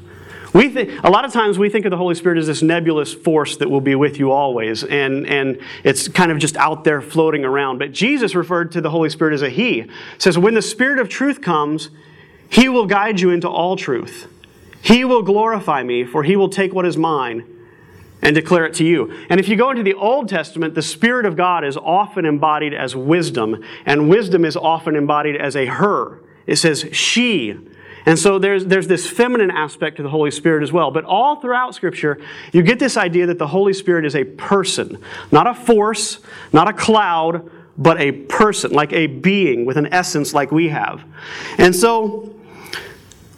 We 0.53 0.71
th- 0.71 0.99
a 1.03 1.09
lot 1.09 1.25
of 1.25 1.33
times 1.33 1.57
we 1.57 1.69
think 1.69 1.85
of 1.85 1.91
the 1.91 1.97
Holy 1.97 2.13
Spirit 2.13 2.37
as 2.37 2.45
this 2.45 2.61
nebulous 2.61 3.11
force 3.11 3.57
that 3.57 3.69
will 3.69 3.81
be 3.81 3.95
with 3.95 4.19
you 4.19 4.31
always, 4.31 4.83
and, 4.83 5.25
and 5.25 5.59
it's 5.83 6.07
kind 6.07 6.31
of 6.31 6.37
just 6.37 6.55
out 6.57 6.83
there 6.83 7.01
floating 7.01 7.43
around. 7.43 7.79
But 7.79 7.91
Jesus 7.91 8.35
referred 8.35 8.71
to 8.73 8.81
the 8.81 8.91
Holy 8.91 9.09
Spirit 9.09 9.33
as 9.33 9.41
a 9.41 9.49
He. 9.49 9.89
Says, 10.19 10.37
When 10.37 10.53
the 10.53 10.61
Spirit 10.61 10.99
of 10.99 11.09
truth 11.09 11.41
comes, 11.41 11.89
He 12.49 12.69
will 12.69 12.85
guide 12.85 13.19
you 13.19 13.31
into 13.31 13.49
all 13.49 13.75
truth. 13.75 14.27
He 14.81 15.03
will 15.03 15.23
glorify 15.23 15.81
me, 15.81 16.03
for 16.03 16.23
He 16.23 16.35
will 16.35 16.49
take 16.49 16.71
what 16.71 16.85
is 16.85 16.97
mine 16.97 17.45
and 18.21 18.35
declare 18.35 18.65
it 18.65 18.75
to 18.75 18.85
you. 18.85 19.11
And 19.29 19.39
if 19.39 19.49
you 19.49 19.55
go 19.55 19.71
into 19.71 19.83
the 19.83 19.95
Old 19.95 20.29
Testament, 20.29 20.75
the 20.75 20.81
Spirit 20.83 21.25
of 21.25 21.35
God 21.35 21.65
is 21.65 21.77
often 21.77 22.25
embodied 22.25 22.75
as 22.75 22.95
wisdom, 22.95 23.63
and 23.87 24.07
wisdom 24.07 24.45
is 24.45 24.55
often 24.55 24.95
embodied 24.95 25.35
as 25.35 25.55
a 25.55 25.65
her. 25.65 26.19
It 26.45 26.57
says 26.57 26.85
she 26.91 27.57
and 28.05 28.19
so 28.19 28.37
there's, 28.37 28.65
there's 28.65 28.87
this 28.87 29.09
feminine 29.09 29.51
aspect 29.51 29.97
to 29.97 30.03
the 30.03 30.09
Holy 30.09 30.31
Spirit 30.31 30.63
as 30.63 30.71
well. 30.71 30.91
But 30.91 31.05
all 31.05 31.37
throughout 31.37 31.73
Scripture, 31.73 32.19
you 32.51 32.61
get 32.61 32.79
this 32.79 32.97
idea 32.97 33.25
that 33.27 33.39
the 33.39 33.47
Holy 33.47 33.73
Spirit 33.73 34.05
is 34.05 34.15
a 34.15 34.23
person, 34.25 34.97
not 35.31 35.47
a 35.47 35.53
force, 35.53 36.19
not 36.51 36.67
a 36.67 36.73
cloud, 36.73 37.49
but 37.77 37.99
a 37.99 38.11
person, 38.11 38.71
like 38.71 38.93
a 38.93 39.07
being 39.07 39.65
with 39.65 39.77
an 39.77 39.91
essence 39.93 40.33
like 40.33 40.51
we 40.51 40.69
have. 40.69 41.03
And 41.57 41.75
so, 41.75 42.29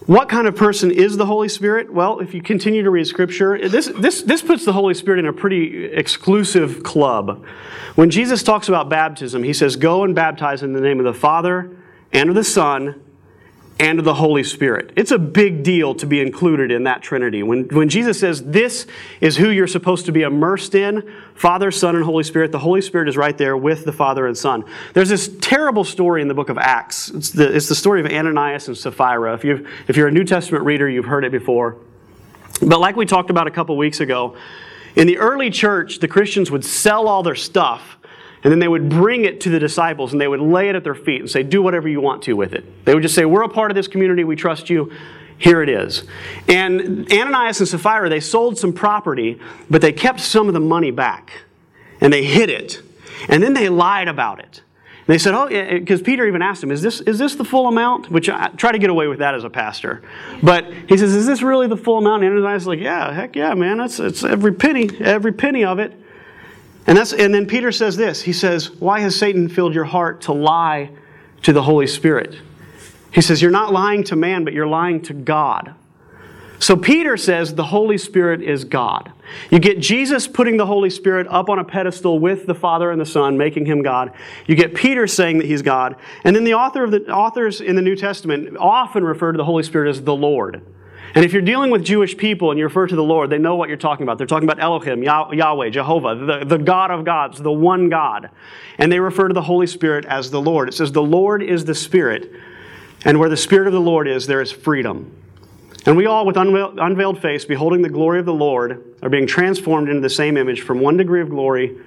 what 0.08 0.30
kind 0.30 0.48
of 0.48 0.56
person 0.56 0.92
is 0.92 1.18
the 1.18 1.26
Holy 1.26 1.50
Spirit? 1.50 1.92
Well, 1.92 2.20
if 2.20 2.34
you 2.34 2.42
continue 2.42 2.84
to 2.84 2.92
read 2.92 3.08
Scripture, 3.08 3.68
this, 3.68 3.88
this, 3.98 4.22
this 4.22 4.42
puts 4.42 4.66
the 4.66 4.74
Holy 4.74 4.94
Spirit 4.94 5.20
in 5.20 5.26
a 5.26 5.34
pretty 5.34 5.86
exclusive 5.86 6.84
club. 6.84 7.44
When 7.96 8.12
Jesus 8.12 8.44
talks 8.44 8.68
about 8.68 8.90
baptism, 8.90 9.42
he 9.42 9.54
says, 9.54 9.76
Go 9.76 10.04
and 10.04 10.14
baptize 10.14 10.62
in 10.62 10.74
the 10.74 10.82
name 10.82 11.00
of 11.00 11.06
the 11.06 11.14
Father 11.14 11.76
and 12.12 12.30
of 12.30 12.36
the 12.36 12.44
Son 12.44 13.02
and 13.78 14.00
the 14.00 14.14
Holy 14.14 14.44
Spirit. 14.44 14.94
It's 14.96 15.12
a 15.12 15.20
big 15.20 15.64
deal 15.64 15.96
to 15.96 16.06
be 16.06 16.22
included 16.22 16.72
in 16.72 16.84
that 16.84 17.02
Trinity. 17.02 17.44
When, 17.44 17.68
when 17.68 17.90
Jesus 17.90 18.20
says 18.20 18.42
this 18.44 18.88
is 19.20 19.36
who 19.36 19.50
you're 19.50 19.68
supposed 19.68 20.06
to 20.06 20.14
be 20.14 20.22
immersed 20.22 20.76
in 20.76 21.12
Father, 21.36 21.72
Son, 21.72 21.96
and 21.96 22.06
Holy 22.06 22.24
Spirit, 22.24 22.54
the 22.54 22.60
Holy 22.60 22.82
Spirit 22.82 23.10
is 23.10 23.18
right 23.18 23.38
there 23.38 23.58
with 23.58 23.84
the 23.84 23.92
Father 23.92 24.28
and 24.28 24.38
Son. 24.38 24.64
There's 24.94 25.10
this 25.10 25.30
terrible 25.42 25.84
story 25.84 26.22
in 26.22 26.30
the 26.30 26.34
book 26.34 26.48
of 26.48 26.58
Acts. 26.58 27.10
It's 27.10 27.32
the, 27.32 27.54
it's 27.54 27.68
the 27.68 27.76
story 27.76 28.00
of 28.00 28.06
Ananias 28.06 28.70
and 28.70 28.78
Sapphira. 28.78 29.34
If, 29.34 29.44
you 29.44 29.68
if 29.90 29.98
you're 29.98 30.08
a 30.08 30.12
New 30.12 30.24
Testament 30.24 30.64
reader, 30.64 30.90
you've 30.90 31.06
heard 31.06 31.26
it 31.26 31.32
before. 31.34 31.78
But 32.62 32.80
like 32.80 32.96
we 32.96 33.06
talked 33.06 33.30
about 33.30 33.48
a 33.48 33.52
couple 33.52 33.76
weeks 33.76 34.00
ago, 34.00 34.38
in 34.96 35.08
the 35.08 35.18
early 35.18 35.50
church, 35.50 36.00
the 36.00 36.08
Christians 36.08 36.50
would 36.50 36.64
sell 36.64 37.10
all 37.10 37.22
their 37.22 37.36
stuff 37.36 37.95
and 38.46 38.52
then 38.52 38.60
they 38.60 38.68
would 38.68 38.90
bring 38.90 39.26
it 39.26 39.42
to 39.42 39.50
the 39.50 39.58
disciples 39.58 40.12
and 40.12 40.22
they 40.22 40.28
would 40.28 40.40
lay 40.40 40.70
it 40.70 40.76
at 40.76 40.84
their 40.84 40.94
feet 40.94 41.20
and 41.20 41.28
say, 41.28 41.42
Do 41.42 41.64
whatever 41.64 41.90
you 41.90 42.00
want 42.00 42.22
to 42.24 42.34
with 42.34 42.54
it. 42.54 42.86
They 42.86 42.94
would 42.94 43.02
just 43.02 43.16
say, 43.16 43.26
We're 43.26 43.42
a 43.42 43.50
part 43.50 43.72
of 43.72 43.76
this 43.76 43.88
community. 43.88 44.24
We 44.24 44.36
trust 44.36 44.70
you. 44.70 44.92
Here 45.40 45.64
it 45.64 45.68
is. 45.68 46.04
And 46.48 47.12
Ananias 47.12 47.60
and 47.60 47.68
Sapphira, 47.68 48.08
they 48.08 48.20
sold 48.20 48.60
some 48.60 48.72
property, 48.72 49.42
but 49.68 49.82
they 49.82 49.92
kept 49.92 50.20
some 50.20 50.48
of 50.48 50.54
the 50.54 50.60
money 50.60 50.92
back 50.92 51.32
and 52.00 52.14
they 52.14 52.24
hid 52.24 52.52
it. 52.52 52.84
And 53.30 53.42
then 53.42 53.54
they 53.54 53.68
lied 53.68 54.08
about 54.08 54.38
it. 54.38 54.62
And 55.08 55.08
they 55.08 55.18
said, 55.18 55.34
Oh, 55.34 55.50
yeah, 55.50 55.80
because 55.80 56.04
Peter 56.04 56.28
even 56.28 56.44
asked 56.44 56.62
him, 56.62 56.70
is 56.70 56.84
this, 56.84 57.02
is 57.02 57.18
this 57.18 57.34
the 57.34 57.44
full 57.44 57.68
amount? 57.68 58.12
Which 58.12 58.30
I 58.30 58.50
try 58.50 58.72
to 58.72 58.78
get 58.78 58.92
away 58.92 59.08
with 59.08 59.18
that 59.20 59.34
as 59.34 59.44
a 59.44 59.50
pastor. 59.50 60.04
But 60.44 60.72
he 60.88 60.98
says, 60.98 61.16
Is 61.16 61.26
this 61.26 61.42
really 61.42 61.66
the 61.66 61.78
full 61.78 61.98
amount? 61.98 62.24
And 62.24 62.32
Ananias 62.38 62.62
is 62.62 62.68
like, 62.68 62.80
Yeah, 62.80 63.12
heck 63.12 63.36
yeah, 63.36 63.56
man. 63.56 63.80
That's, 63.80 64.00
it's 64.00 64.24
every 64.24 64.54
penny, 64.54 64.92
every 65.00 65.32
penny 65.32 65.66
of 65.66 65.80
it. 65.80 66.00
And, 66.88 66.98
that's, 66.98 67.14
and 67.14 67.34
then 67.34 67.48
Peter 67.48 67.72
says 67.72 67.98
this 67.98 68.22
He 68.22 68.34
says, 68.34 68.72
Why 68.72 69.00
has 69.00 69.16
Satan 69.16 69.50
filled 69.50 69.74
your 69.74 69.86
heart 69.86 70.22
to 70.22 70.34
lie 70.34 70.92
to 71.44 71.54
the 71.54 71.64
Holy 71.64 71.88
Spirit? 71.88 72.38
He 73.12 73.22
says, 73.22 73.42
You're 73.42 73.52
not 73.52 73.72
lying 73.72 74.04
to 74.06 74.16
man, 74.16 74.44
but 74.44 74.54
you're 74.54 74.68
lying 74.68 75.02
to 75.04 75.14
God. 75.14 75.76
So 76.60 76.76
Peter 76.76 77.18
says 77.18 77.56
the 77.56 77.66
Holy 77.66 77.98
Spirit 77.98 78.42
is 78.42 78.64
God. 78.64 79.12
You 79.52 79.60
get 79.60 79.80
Jesus 79.80 80.28
putting 80.28 80.58
the 80.58 80.66
Holy 80.66 80.90
Spirit 80.90 81.28
up 81.30 81.50
on 81.50 81.60
a 81.60 81.64
pedestal 81.64 82.20
with 82.20 82.46
the 82.46 82.56
Father 82.56 82.92
and 82.92 83.02
the 83.02 83.06
Son, 83.06 83.38
making 83.38 83.66
him 83.66 83.82
God. 83.82 84.14
You 84.48 84.56
get 84.56 84.74
Peter 84.74 85.08
saying 85.08 85.40
that 85.40 85.48
he's 85.48 85.62
God. 85.62 85.96
And 86.24 86.36
then 86.36 86.44
the 86.44 86.54
author 86.54 86.84
of 86.84 86.92
the 86.92 87.08
authors 87.08 87.62
in 87.62 87.76
the 87.76 87.82
New 87.82 87.96
Testament 87.96 88.56
often 88.58 89.04
refer 89.04 89.32
to 89.32 89.38
the 89.38 89.44
Holy 89.44 89.64
Spirit 89.64 89.90
as 89.90 90.02
the 90.04 90.16
Lord. 90.16 90.62
And 91.16 91.24
if 91.24 91.32
you're 91.32 91.42
dealing 91.42 91.72
with 91.72 91.86
Jewish 91.86 92.18
people 92.18 92.52
and 92.52 92.60
you 92.60 92.66
refer 92.66 92.88
to 92.88 92.96
the 92.96 93.04
Lord, 93.04 93.30
they 93.30 93.38
know 93.38 93.56
what 93.56 93.70
you're 93.70 93.78
talking 93.78 94.04
about. 94.04 94.18
They're 94.18 94.28
talking 94.28 94.48
about 94.48 94.62
Elohim, 94.62 95.02
Yahweh, 95.02 95.70
Jehovah, 95.70 96.16
the, 96.16 96.46
the 96.46 96.58
God 96.58 96.92
of 96.92 97.06
gods, 97.06 97.42
the 97.42 97.52
one 97.52 97.88
God. 97.88 98.30
And 98.78 98.92
they 98.92 99.00
refer 99.00 99.30
to 99.30 99.34
the 99.34 99.42
Holy 99.42 99.66
Spirit 99.66 100.04
as 100.06 100.30
the 100.30 100.42
Lord. 100.42 100.68
It 100.68 100.74
says, 100.74 100.92
The 100.92 101.02
Lord 101.02 101.42
is 101.42 101.64
the 101.64 101.74
Spirit, 101.74 102.30
and 103.06 103.18
where 103.18 103.30
the 103.30 103.38
Spirit 103.38 103.68
of 103.68 103.74
the 103.74 103.80
Lord 103.80 104.10
is, 104.10 104.28
there 104.28 104.42
is 104.42 104.52
freedom. 104.52 105.10
And 105.86 105.96
we 105.96 106.06
all, 106.06 106.26
with 106.26 106.36
unveiled 106.36 107.22
face, 107.22 107.46
beholding 107.46 107.82
the 107.82 107.90
glory 107.90 108.20
of 108.20 108.26
the 108.26 108.34
Lord, 108.34 108.96
are 109.02 109.10
being 109.10 109.28
transformed 109.28 109.88
into 109.88 110.02
the 110.02 110.10
same 110.10 110.36
image 110.36 110.64
from 110.64 110.82
one 110.82 110.98
degree 110.98 111.22
of 111.22 111.30
glory 111.30 111.78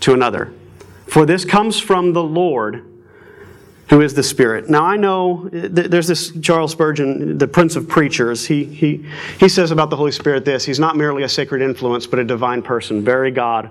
to 0.00 0.12
another. 0.12 0.52
For 1.06 1.26
this 1.26 1.44
comes 1.44 1.80
from 1.80 2.12
the 2.12 2.22
Lord, 2.22 2.84
who 3.90 4.00
is 4.00 4.14
the 4.14 4.22
Spirit. 4.22 4.68
Now, 4.68 4.84
I 4.84 4.96
know 4.96 5.48
there's 5.50 6.06
this 6.06 6.32
Charles 6.40 6.72
Spurgeon, 6.72 7.38
the 7.38 7.48
Prince 7.48 7.74
of 7.76 7.88
Preachers. 7.88 8.46
He, 8.46 8.64
he, 8.64 9.04
he 9.40 9.48
says 9.48 9.70
about 9.70 9.90
the 9.90 9.96
Holy 9.96 10.12
Spirit 10.12 10.44
this 10.44 10.64
He's 10.64 10.80
not 10.80 10.96
merely 10.96 11.22
a 11.22 11.28
sacred 11.28 11.62
influence, 11.62 12.06
but 12.06 12.18
a 12.18 12.24
divine 12.24 12.62
person, 12.62 13.02
very 13.04 13.30
God 13.30 13.70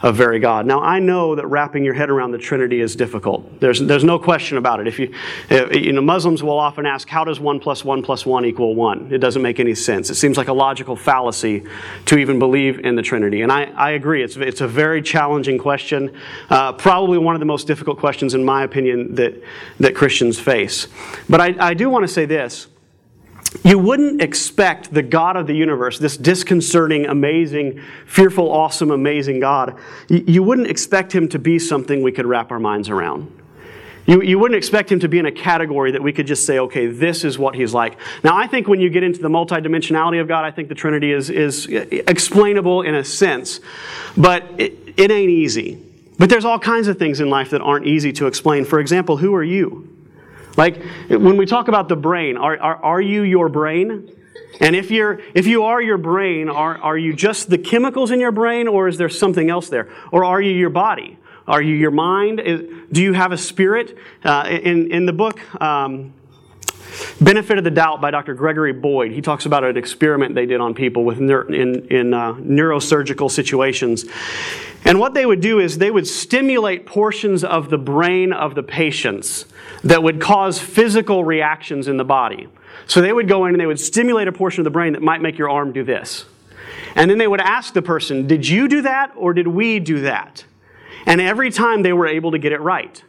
of 0.00 0.16
very 0.16 0.38
God. 0.38 0.66
Now, 0.66 0.80
I 0.80 1.00
know 1.00 1.34
that 1.34 1.46
wrapping 1.46 1.84
your 1.84 1.94
head 1.94 2.08
around 2.08 2.30
the 2.30 2.38
Trinity 2.38 2.80
is 2.80 2.94
difficult. 2.94 3.60
There's, 3.60 3.80
there's 3.80 4.04
no 4.04 4.18
question 4.18 4.56
about 4.56 4.80
it. 4.80 4.86
If 4.86 4.98
you, 4.98 5.12
you 5.50 5.92
know, 5.92 6.00
Muslims 6.00 6.42
will 6.42 6.58
often 6.58 6.86
ask, 6.86 7.08
how 7.08 7.24
does 7.24 7.40
1 7.40 7.60
plus 7.60 7.84
1 7.84 8.02
plus 8.02 8.24
1 8.24 8.44
equal 8.44 8.74
1? 8.74 9.12
It 9.12 9.18
doesn't 9.18 9.42
make 9.42 9.58
any 9.58 9.74
sense. 9.74 10.08
It 10.10 10.14
seems 10.14 10.36
like 10.36 10.48
a 10.48 10.52
logical 10.52 10.94
fallacy 10.94 11.64
to 12.06 12.18
even 12.18 12.38
believe 12.38 12.78
in 12.80 12.94
the 12.94 13.02
Trinity. 13.02 13.42
And 13.42 13.50
I, 13.50 13.64
I 13.64 13.90
agree, 13.90 14.22
it's, 14.22 14.36
it's 14.36 14.60
a 14.60 14.68
very 14.68 15.02
challenging 15.02 15.58
question, 15.58 16.14
uh, 16.48 16.72
probably 16.72 17.18
one 17.18 17.34
of 17.34 17.40
the 17.40 17.46
most 17.46 17.66
difficult 17.66 17.98
questions, 17.98 18.34
in 18.34 18.44
my 18.44 18.62
opinion, 18.62 19.16
that, 19.16 19.42
that 19.80 19.96
Christians 19.96 20.38
face. 20.38 20.86
But 21.28 21.40
I, 21.40 21.54
I 21.58 21.74
do 21.74 21.90
want 21.90 22.04
to 22.04 22.08
say 22.08 22.24
this 22.24 22.68
you 23.64 23.78
wouldn't 23.78 24.20
expect 24.20 24.92
the 24.92 25.02
God 25.02 25.36
of 25.36 25.46
the 25.46 25.54
universe, 25.54 25.98
this 25.98 26.16
disconcerting, 26.16 27.06
amazing, 27.06 27.80
fearful, 28.06 28.50
awesome, 28.50 28.90
amazing 28.90 29.40
God, 29.40 29.78
you 30.08 30.42
wouldn't 30.42 30.68
expect 30.68 31.14
him 31.14 31.28
to 31.30 31.38
be 31.38 31.58
something 31.58 32.02
we 32.02 32.12
could 32.12 32.26
wrap 32.26 32.50
our 32.50 32.60
minds 32.60 32.90
around. 32.90 33.34
You, 34.06 34.22
you 34.22 34.38
wouldn't 34.38 34.56
expect 34.56 34.90
him 34.90 35.00
to 35.00 35.08
be 35.08 35.18
in 35.18 35.26
a 35.26 35.32
category 35.32 35.92
that 35.92 36.02
we 36.02 36.14
could 36.14 36.26
just 36.26 36.46
say, 36.46 36.58
okay, 36.58 36.86
this 36.86 37.24
is 37.24 37.38
what 37.38 37.54
he's 37.54 37.74
like. 37.74 37.98
Now, 38.24 38.36
I 38.36 38.46
think 38.46 38.66
when 38.66 38.80
you 38.80 38.88
get 38.88 39.02
into 39.02 39.20
the 39.20 39.28
multidimensionality 39.28 40.18
of 40.18 40.28
God, 40.28 40.46
I 40.46 40.50
think 40.50 40.68
the 40.70 40.74
Trinity 40.74 41.12
is, 41.12 41.28
is 41.28 41.66
uh, 41.66 41.84
explainable 41.90 42.82
in 42.82 42.94
a 42.94 43.04
sense, 43.04 43.60
but 44.16 44.44
it, 44.56 44.94
it 44.96 45.10
ain't 45.10 45.30
easy. 45.30 45.78
But 46.18 46.30
there's 46.30 46.46
all 46.46 46.58
kinds 46.58 46.88
of 46.88 46.98
things 46.98 47.20
in 47.20 47.28
life 47.28 47.50
that 47.50 47.60
aren't 47.60 47.86
easy 47.86 48.12
to 48.14 48.26
explain. 48.26 48.64
For 48.64 48.80
example, 48.80 49.18
who 49.18 49.34
are 49.34 49.44
you? 49.44 49.97
Like 50.58 50.82
when 51.08 51.36
we 51.36 51.46
talk 51.46 51.68
about 51.68 51.88
the 51.88 51.96
brain, 51.96 52.36
are, 52.36 52.58
are, 52.58 52.76
are 52.84 53.00
you 53.00 53.22
your 53.22 53.48
brain? 53.48 54.10
And 54.60 54.74
if 54.74 54.90
you're 54.90 55.20
if 55.32 55.46
you 55.46 55.62
are 55.62 55.80
your 55.80 55.98
brain, 55.98 56.48
are, 56.48 56.76
are 56.78 56.98
you 56.98 57.14
just 57.14 57.48
the 57.48 57.58
chemicals 57.58 58.10
in 58.10 58.18
your 58.18 58.32
brain 58.32 58.66
or 58.66 58.88
is 58.88 58.98
there 58.98 59.08
something 59.08 59.50
else 59.50 59.68
there? 59.68 59.88
Or 60.10 60.24
are 60.24 60.40
you 60.42 60.50
your 60.50 60.70
body? 60.70 61.16
Are 61.46 61.62
you 61.62 61.76
your 61.76 61.92
mind? 61.92 62.38
Do 62.90 63.00
you 63.00 63.12
have 63.12 63.30
a 63.30 63.38
spirit? 63.38 63.96
Uh, 64.24 64.48
in, 64.48 64.90
in 64.90 65.06
the 65.06 65.12
book, 65.12 65.40
um, 65.62 66.12
Benefit 67.20 67.58
of 67.58 67.64
the 67.64 67.70
Doubt 67.70 68.00
by 68.00 68.10
Dr. 68.10 68.34
Gregory 68.34 68.72
Boyd, 68.72 69.12
he 69.12 69.20
talks 69.20 69.46
about 69.46 69.64
an 69.64 69.76
experiment 69.76 70.34
they 70.34 70.46
did 70.46 70.60
on 70.60 70.74
people 70.74 71.04
with 71.04 71.18
in, 71.18 71.86
in 71.88 72.14
uh, 72.14 72.34
neurosurgical 72.34 73.30
situations. 73.30 74.04
And 74.84 75.00
what 75.00 75.14
they 75.14 75.26
would 75.26 75.40
do 75.40 75.58
is 75.58 75.78
they 75.78 75.90
would 75.90 76.06
stimulate 76.06 76.86
portions 76.86 77.44
of 77.44 77.70
the 77.70 77.78
brain 77.78 78.32
of 78.32 78.54
the 78.54 78.62
patients 78.62 79.46
that 79.84 80.02
would 80.02 80.20
cause 80.20 80.58
physical 80.58 81.24
reactions 81.24 81.88
in 81.88 81.96
the 81.96 82.04
body. 82.04 82.48
So 82.86 83.00
they 83.00 83.12
would 83.12 83.28
go 83.28 83.46
in 83.46 83.54
and 83.54 83.60
they 83.60 83.66
would 83.66 83.80
stimulate 83.80 84.28
a 84.28 84.32
portion 84.32 84.60
of 84.60 84.64
the 84.64 84.70
brain 84.70 84.92
that 84.92 85.02
might 85.02 85.20
make 85.20 85.36
your 85.36 85.50
arm 85.50 85.72
do 85.72 85.84
this. 85.84 86.24
And 86.94 87.10
then 87.10 87.18
they 87.18 87.28
would 87.28 87.40
ask 87.40 87.74
the 87.74 87.82
person, 87.82 88.26
Did 88.26 88.46
you 88.46 88.68
do 88.68 88.82
that 88.82 89.12
or 89.16 89.32
did 89.34 89.46
we 89.46 89.78
do 89.78 90.02
that? 90.02 90.44
And 91.06 91.20
every 91.20 91.50
time 91.50 91.82
they 91.82 91.92
were 91.92 92.06
able 92.06 92.32
to 92.32 92.38
get 92.38 92.52
it 92.52 92.60
right. 92.60 93.02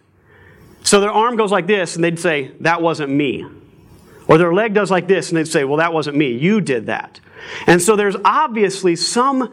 So 0.83 1.01
their 1.01 1.12
arm 1.12 1.36
goes 1.36 1.51
like 1.51 1.67
this, 1.67 1.95
and 1.95 2.03
they'd 2.03 2.19
say, 2.19 2.51
That 2.62 2.81
wasn't 2.81 3.12
me. 3.12 3.45
Or 4.29 4.38
their 4.38 4.53
leg 4.53 4.75
does 4.75 4.91
like 4.91 5.07
this, 5.07 5.29
and 5.29 5.38
they'd 5.38 5.48
say, 5.48 5.63
Well, 5.65 5.77
that 5.77 5.91
wasn't 5.91 6.15
me. 6.15 6.31
You 6.31 6.62
did 6.62 6.86
that. 6.86 7.19
And 7.65 7.81
so 7.81 7.95
there's 7.95 8.15
obviously 8.24 8.95
some 8.95 9.51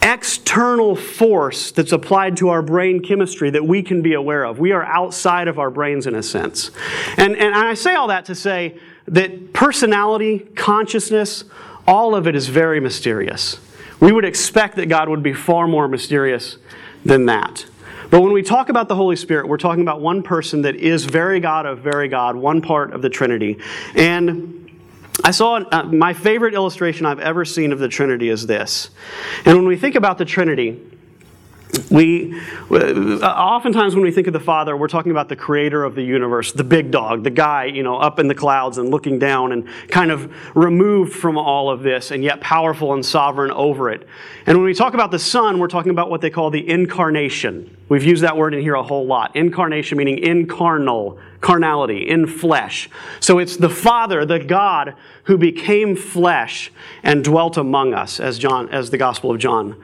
external 0.00 0.94
force 0.94 1.72
that's 1.72 1.90
applied 1.90 2.36
to 2.36 2.50
our 2.50 2.62
brain 2.62 3.02
chemistry 3.02 3.50
that 3.50 3.66
we 3.66 3.82
can 3.82 4.02
be 4.02 4.14
aware 4.14 4.44
of. 4.44 4.58
We 4.60 4.70
are 4.72 4.84
outside 4.84 5.48
of 5.48 5.58
our 5.58 5.70
brains 5.70 6.06
in 6.06 6.14
a 6.14 6.22
sense. 6.22 6.70
And, 7.16 7.36
and 7.36 7.54
I 7.54 7.74
say 7.74 7.94
all 7.94 8.08
that 8.08 8.26
to 8.26 8.34
say 8.34 8.78
that 9.08 9.52
personality, 9.52 10.40
consciousness, 10.54 11.44
all 11.86 12.14
of 12.14 12.28
it 12.28 12.36
is 12.36 12.48
very 12.48 12.78
mysterious. 12.78 13.58
We 13.98 14.12
would 14.12 14.24
expect 14.24 14.76
that 14.76 14.86
God 14.86 15.08
would 15.08 15.22
be 15.22 15.32
far 15.32 15.66
more 15.66 15.88
mysterious 15.88 16.58
than 17.04 17.26
that. 17.26 17.66
But 18.10 18.22
when 18.22 18.32
we 18.32 18.42
talk 18.42 18.68
about 18.68 18.88
the 18.88 18.94
Holy 18.94 19.16
Spirit, 19.16 19.48
we're 19.48 19.56
talking 19.56 19.82
about 19.82 20.00
one 20.00 20.22
person 20.22 20.62
that 20.62 20.76
is 20.76 21.04
very 21.04 21.40
God 21.40 21.66
of 21.66 21.80
very 21.80 22.08
God, 22.08 22.36
one 22.36 22.60
part 22.60 22.92
of 22.92 23.02
the 23.02 23.08
Trinity. 23.08 23.58
And 23.94 24.70
I 25.24 25.30
saw 25.32 25.56
uh, 25.56 25.82
my 25.84 26.12
favorite 26.12 26.54
illustration 26.54 27.06
I've 27.06 27.20
ever 27.20 27.44
seen 27.44 27.72
of 27.72 27.78
the 27.78 27.88
Trinity 27.88 28.28
is 28.28 28.46
this. 28.46 28.90
And 29.44 29.56
when 29.56 29.66
we 29.66 29.76
think 29.76 29.94
about 29.94 30.18
the 30.18 30.24
Trinity, 30.24 30.80
we 31.90 32.38
uh, 32.70 33.18
oftentimes 33.26 33.94
when 33.94 34.02
we 34.02 34.10
think 34.10 34.26
of 34.26 34.32
the 34.32 34.40
father 34.40 34.76
we're 34.76 34.88
talking 34.88 35.10
about 35.10 35.28
the 35.28 35.36
creator 35.36 35.84
of 35.84 35.94
the 35.94 36.02
universe 36.02 36.52
the 36.52 36.64
big 36.64 36.90
dog 36.90 37.22
the 37.24 37.30
guy 37.30 37.64
you 37.64 37.82
know 37.82 37.96
up 37.96 38.18
in 38.18 38.28
the 38.28 38.34
clouds 38.34 38.78
and 38.78 38.90
looking 38.90 39.18
down 39.18 39.52
and 39.52 39.66
kind 39.88 40.10
of 40.10 40.32
removed 40.56 41.12
from 41.12 41.36
all 41.38 41.70
of 41.70 41.82
this 41.82 42.10
and 42.10 42.22
yet 42.22 42.40
powerful 42.40 42.94
and 42.94 43.04
sovereign 43.04 43.50
over 43.50 43.90
it. 43.90 44.06
And 44.46 44.56
when 44.56 44.66
we 44.66 44.74
talk 44.74 44.94
about 44.94 45.10
the 45.10 45.18
son 45.18 45.58
we're 45.58 45.68
talking 45.68 45.90
about 45.90 46.10
what 46.10 46.20
they 46.20 46.30
call 46.30 46.50
the 46.50 46.68
incarnation. 46.68 47.76
We've 47.88 48.04
used 48.04 48.24
that 48.24 48.36
word 48.36 48.52
in 48.52 48.60
here 48.60 48.74
a 48.74 48.82
whole 48.82 49.06
lot. 49.06 49.36
Incarnation 49.36 49.98
meaning 49.98 50.18
incarnal 50.18 51.20
carnality 51.40 52.08
in 52.08 52.26
flesh. 52.26 52.88
So 53.20 53.38
it's 53.38 53.56
the 53.56 53.70
father 53.70 54.24
the 54.24 54.38
god 54.38 54.94
who 55.24 55.36
became 55.36 55.96
flesh 55.96 56.72
and 57.02 57.22
dwelt 57.22 57.56
among 57.56 57.94
us 57.94 58.20
as 58.20 58.38
john 58.38 58.68
as 58.70 58.90
the 58.90 58.98
gospel 58.98 59.30
of 59.30 59.38
john 59.38 59.76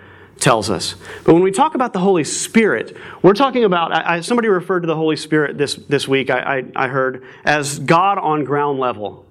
tells 0.42 0.68
us. 0.68 0.96
But 1.25 1.34
when 1.34 1.42
we 1.42 1.52
talk 1.52 1.75
about 1.75 1.92
the 1.92 2.00
Holy 2.00 2.25
Spirit, 2.25 2.96
we're 3.22 3.32
talking 3.32 3.64
about, 3.64 3.92
I, 3.92 4.16
I, 4.16 4.20
somebody 4.20 4.49
referred 4.49 4.80
to 4.80 4.87
the 4.87 4.96
Holy 4.96 5.16
Spirit 5.16 5.56
this, 5.56 5.76
this 5.76 6.08
week, 6.08 6.30
I, 6.30 6.64
I, 6.75 6.88
heard, 6.88 7.25
as 7.44 7.78
God 7.78 8.18
on 8.18 8.44
ground 8.44 8.78
level. 8.78 9.25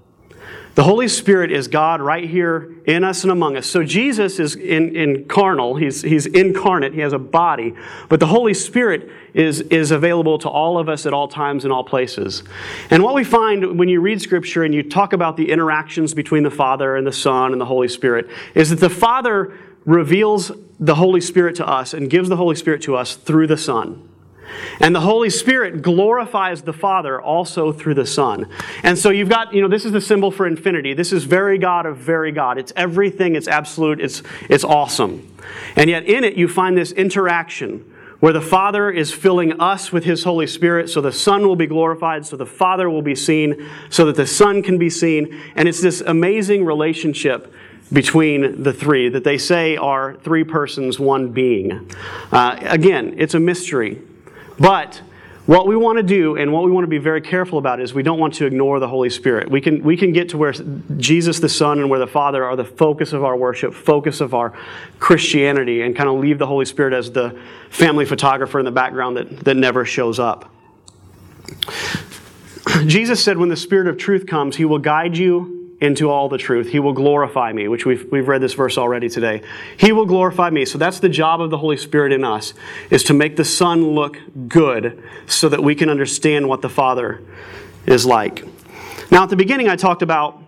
The 0.74 0.84
Holy 0.84 1.10
Spirit 1.10 1.51
is 1.51 1.68
God 1.68 2.00
right 2.00 2.30
here 2.30 2.74
in 2.86 3.03
us 3.03 3.24
and 3.24 3.32
among 3.32 3.58
us. 3.58 3.68
So 3.68 3.84
Jesus 3.84 4.39
is 4.39 4.56
in, 4.56 4.96
in 4.96 5.25
carnal, 5.25 5.75
he's, 5.75 6.01
he's 6.01 6.25
incarnate, 6.25 6.94
he 6.94 7.01
has 7.01 7.12
a 7.12 7.20
body, 7.20 7.75
but 8.08 8.22
the 8.22 8.27
Holy 8.27 8.53
Spirit 8.53 9.10
is, 9.34 9.60
is 9.60 9.91
available 9.91 10.38
to 10.39 10.50
all 10.50 10.77
of 10.77 10.88
us 10.88 11.06
at 11.06 11.13
all 11.13 11.27
times 11.27 11.65
and 11.65 11.74
all 11.74 11.84
places. 11.84 12.44
And 12.89 13.03
what 13.03 13.15
we 13.15 13.25
find 13.25 13.77
when 13.77 13.89
you 13.89 14.00
read 14.00 14.22
Scripture 14.22 14.63
and 14.63 14.74
you 14.74 14.82
talk 14.82 15.12
about 15.12 15.36
the 15.36 15.51
interactions 15.51 16.13
between 16.13 16.44
the 16.44 16.51
Father 16.51 16.96
and 16.96 17.06
the 17.06 17.12
Son 17.12 17.51
and 17.51 17.60
the 17.60 17.65
Holy 17.65 17.89
Spirit 17.89 18.30
is 18.56 18.70
that 18.70 18.80
the 18.80 18.89
Father 18.89 19.53
reveals 19.86 20.51
the 20.82 20.96
Holy 20.96 21.22
Spirit 21.22 21.56
to 21.58 21.68
us 21.68 21.94
and 21.94 22.10
gives 22.10 22.28
the 22.28 22.36
Holy 22.36 22.56
Spirit 22.56 22.82
to 22.82 22.96
us 22.98 23.16
through 23.16 23.48
the 23.48 23.58
Son. 23.58 24.10
And 24.80 24.94
the 24.96 25.02
Holy 25.02 25.30
Spirit 25.30 25.82
glorifies 25.82 26.64
the 26.64 26.74
Father 26.74 27.22
also 27.22 27.72
through 27.72 27.94
the 27.94 28.06
Son. 28.06 28.50
And 28.84 28.98
so 28.98 29.10
you've 29.10 29.30
got, 29.30 29.54
you 29.54 29.62
know, 29.62 29.68
this 29.68 29.86
is 29.86 29.92
the 29.92 30.02
symbol 30.02 30.32
for 30.32 30.46
infinity. 30.46 30.94
This 30.94 31.14
is 31.14 31.24
very 31.24 31.58
God 31.58 31.86
of 31.86 31.98
very 31.98 32.32
God. 32.32 32.58
It's 32.58 32.74
everything, 32.76 33.36
it's 33.36 33.48
absolute, 33.48 34.02
it's, 34.02 34.24
it's 34.50 34.64
awesome. 34.64 35.34
And 35.76 35.90
yet 35.90 36.06
in 36.06 36.24
it, 36.24 36.36
you 36.36 36.48
find 36.48 36.76
this 36.76 36.92
interaction 36.92 37.86
where 38.20 38.34
the 38.34 38.42
Father 38.42 38.92
is 38.92 39.12
filling 39.12 39.60
us 39.60 39.92
with 39.92 40.04
His 40.04 40.24
Holy 40.24 40.48
Spirit 40.48 40.90
so 40.90 41.02
the 41.02 41.12
Son 41.12 41.48
will 41.48 41.56
be 41.56 41.66
glorified, 41.66 42.26
so 42.26 42.36
the 42.36 42.46
Father 42.46 42.90
will 42.90 43.02
be 43.02 43.16
seen, 43.16 43.68
so 43.90 44.06
that 44.06 44.16
the 44.16 44.28
Son 44.28 44.62
can 44.62 44.78
be 44.78 44.90
seen. 44.90 45.42
And 45.56 45.68
it's 45.68 45.82
this 45.82 46.02
amazing 46.02 46.66
relationship 46.66 47.52
between 47.91 48.63
the 48.63 48.74
three 48.74 49.10
that 49.10 49.24
they 49.24 49.38
say 49.38 49.75
are 49.77 50.15
three 50.15 50.43
persons, 50.43 51.00
one 51.00 51.31
being. 51.31 51.89
Uh, 52.31 52.57
again, 52.62 53.15
it's 53.17 53.33
a 53.33 53.39
mystery. 53.39 54.01
But 54.60 55.01
what 55.45 55.67
we 55.67 55.75
want 55.75 55.98
to 55.98 56.03
do 56.03 56.38
and 56.38 56.53
what 56.53 56.63
we 56.63 56.71
want 56.71 56.83
to 56.83 56.89
be 56.89 57.00
very 57.00 57.19
careful 57.19 57.57
about 57.57 57.81
is 57.81 57.93
we 57.93 58.03
don't 58.03 58.19
want 58.19 58.36
to 58.36 58.45
ignore 58.45 58.79
the 58.79 58.88
Holy 58.88 59.10
Spirit. 59.10 59.50
We 59.50 59.60
can, 59.60 59.83
we 59.83 59.98
can 59.98 60.13
get 60.13 60.29
to 60.29 60.38
where 60.38 60.53
Jesus 60.53 61.39
the 61.39 61.50
Son 61.50 61.79
and 61.79 61.89
where 61.89 62.00
the 62.00 62.07
Father 62.07 62.45
are 62.45 62.55
the 62.55 62.63
focus 62.63 63.12
of 63.12 63.24
our 63.24 63.36
worship, 63.36 63.74
focus 63.74 64.21
of 64.21 64.33
our 64.33 64.53
Christianity, 65.00 65.81
and 65.81 65.95
kind 65.95 66.07
of 66.07 66.19
leave 66.19 66.38
the 66.38 66.48
Holy 66.48 66.65
Spirit 66.65 66.93
as 66.93 67.12
the 67.12 67.38
family 67.69 68.05
photographer 68.05 68.60
in 68.60 68.65
the 68.65 68.71
background 68.71 69.17
that, 69.17 69.39
that 69.43 69.57
never 69.57 69.83
shows 69.83 70.19
up. 70.19 70.50
Jesus 72.86 73.21
said, 73.21 73.38
When 73.38 73.50
the 73.50 73.57
Spirit 73.57 73.88
of 73.88 73.98
truth 73.98 74.27
comes, 74.27 74.55
he 74.55 74.63
will 74.63 74.79
guide 74.79 75.17
you 75.17 75.61
into 75.82 76.12
all 76.12 76.30
the 76.30 76.38
truth. 76.38 76.70
He 76.70 76.80
will 76.80 76.94
glorify 76.94 77.52
me, 77.52 77.68
which 77.68 77.88
we've, 77.88 78.10
we've 78.12 78.28
read 78.28 78.40
this 78.40 78.54
verse 78.54 78.78
already 78.78 79.10
today. 79.10 79.42
He 79.78 79.92
will 79.92 80.06
glorify 80.06 80.52
me. 80.52 80.64
So 80.64 80.78
that's 80.78 81.00
the 81.00 81.10
job 81.10 81.42
of 81.42 81.50
the 81.50 81.58
Holy 81.58 81.76
Spirit 81.76 82.14
in 82.14 82.24
us, 82.24 82.54
is 82.92 83.04
to 83.06 83.16
make 83.16 83.36
the 83.36 83.44
Son 83.44 83.90
look 83.96 84.20
good 84.48 85.04
so 85.26 85.50
that 85.50 85.64
we 85.64 85.74
can 85.74 85.90
understand 85.90 86.48
what 86.48 86.62
the 86.62 86.70
Father 86.70 87.22
is 87.88 88.06
like. 88.06 88.46
Now, 89.10 89.24
at 89.24 89.30
the 89.30 89.36
beginning, 89.36 89.68
I 89.68 89.76
talked 89.76 90.04
about 90.04 90.42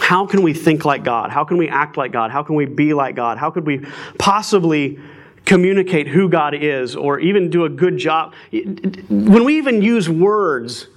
how 0.00 0.26
can 0.26 0.42
we 0.42 0.52
think 0.52 0.84
like 0.84 1.04
God? 1.04 1.30
How 1.30 1.44
can 1.44 1.56
we 1.56 1.68
act 1.68 1.96
like 1.96 2.10
God? 2.10 2.32
How 2.32 2.42
can 2.42 2.56
we 2.56 2.66
be 2.66 2.94
like 2.94 3.14
God? 3.14 3.38
How 3.38 3.50
could 3.50 3.64
we 3.64 3.86
possibly 4.18 4.98
communicate 5.44 6.08
who 6.08 6.28
God 6.28 6.54
is 6.54 6.96
or 6.96 7.20
even 7.20 7.48
do 7.48 7.64
a 7.64 7.68
good 7.68 7.96
job? 7.96 8.34
When 8.50 9.44
we 9.44 9.56
even 9.56 9.82
use 9.82 10.08
words, 10.08 10.88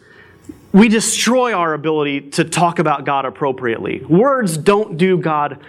we 0.72 0.88
destroy 0.88 1.54
our 1.54 1.74
ability 1.74 2.22
to 2.32 2.44
talk 2.44 2.80
about 2.80 3.06
God 3.06 3.26
appropriately. 3.26 4.04
Words 4.06 4.58
don't 4.58 4.98
do 4.98 5.18
God 5.18 5.60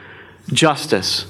justice. 0.52 1.26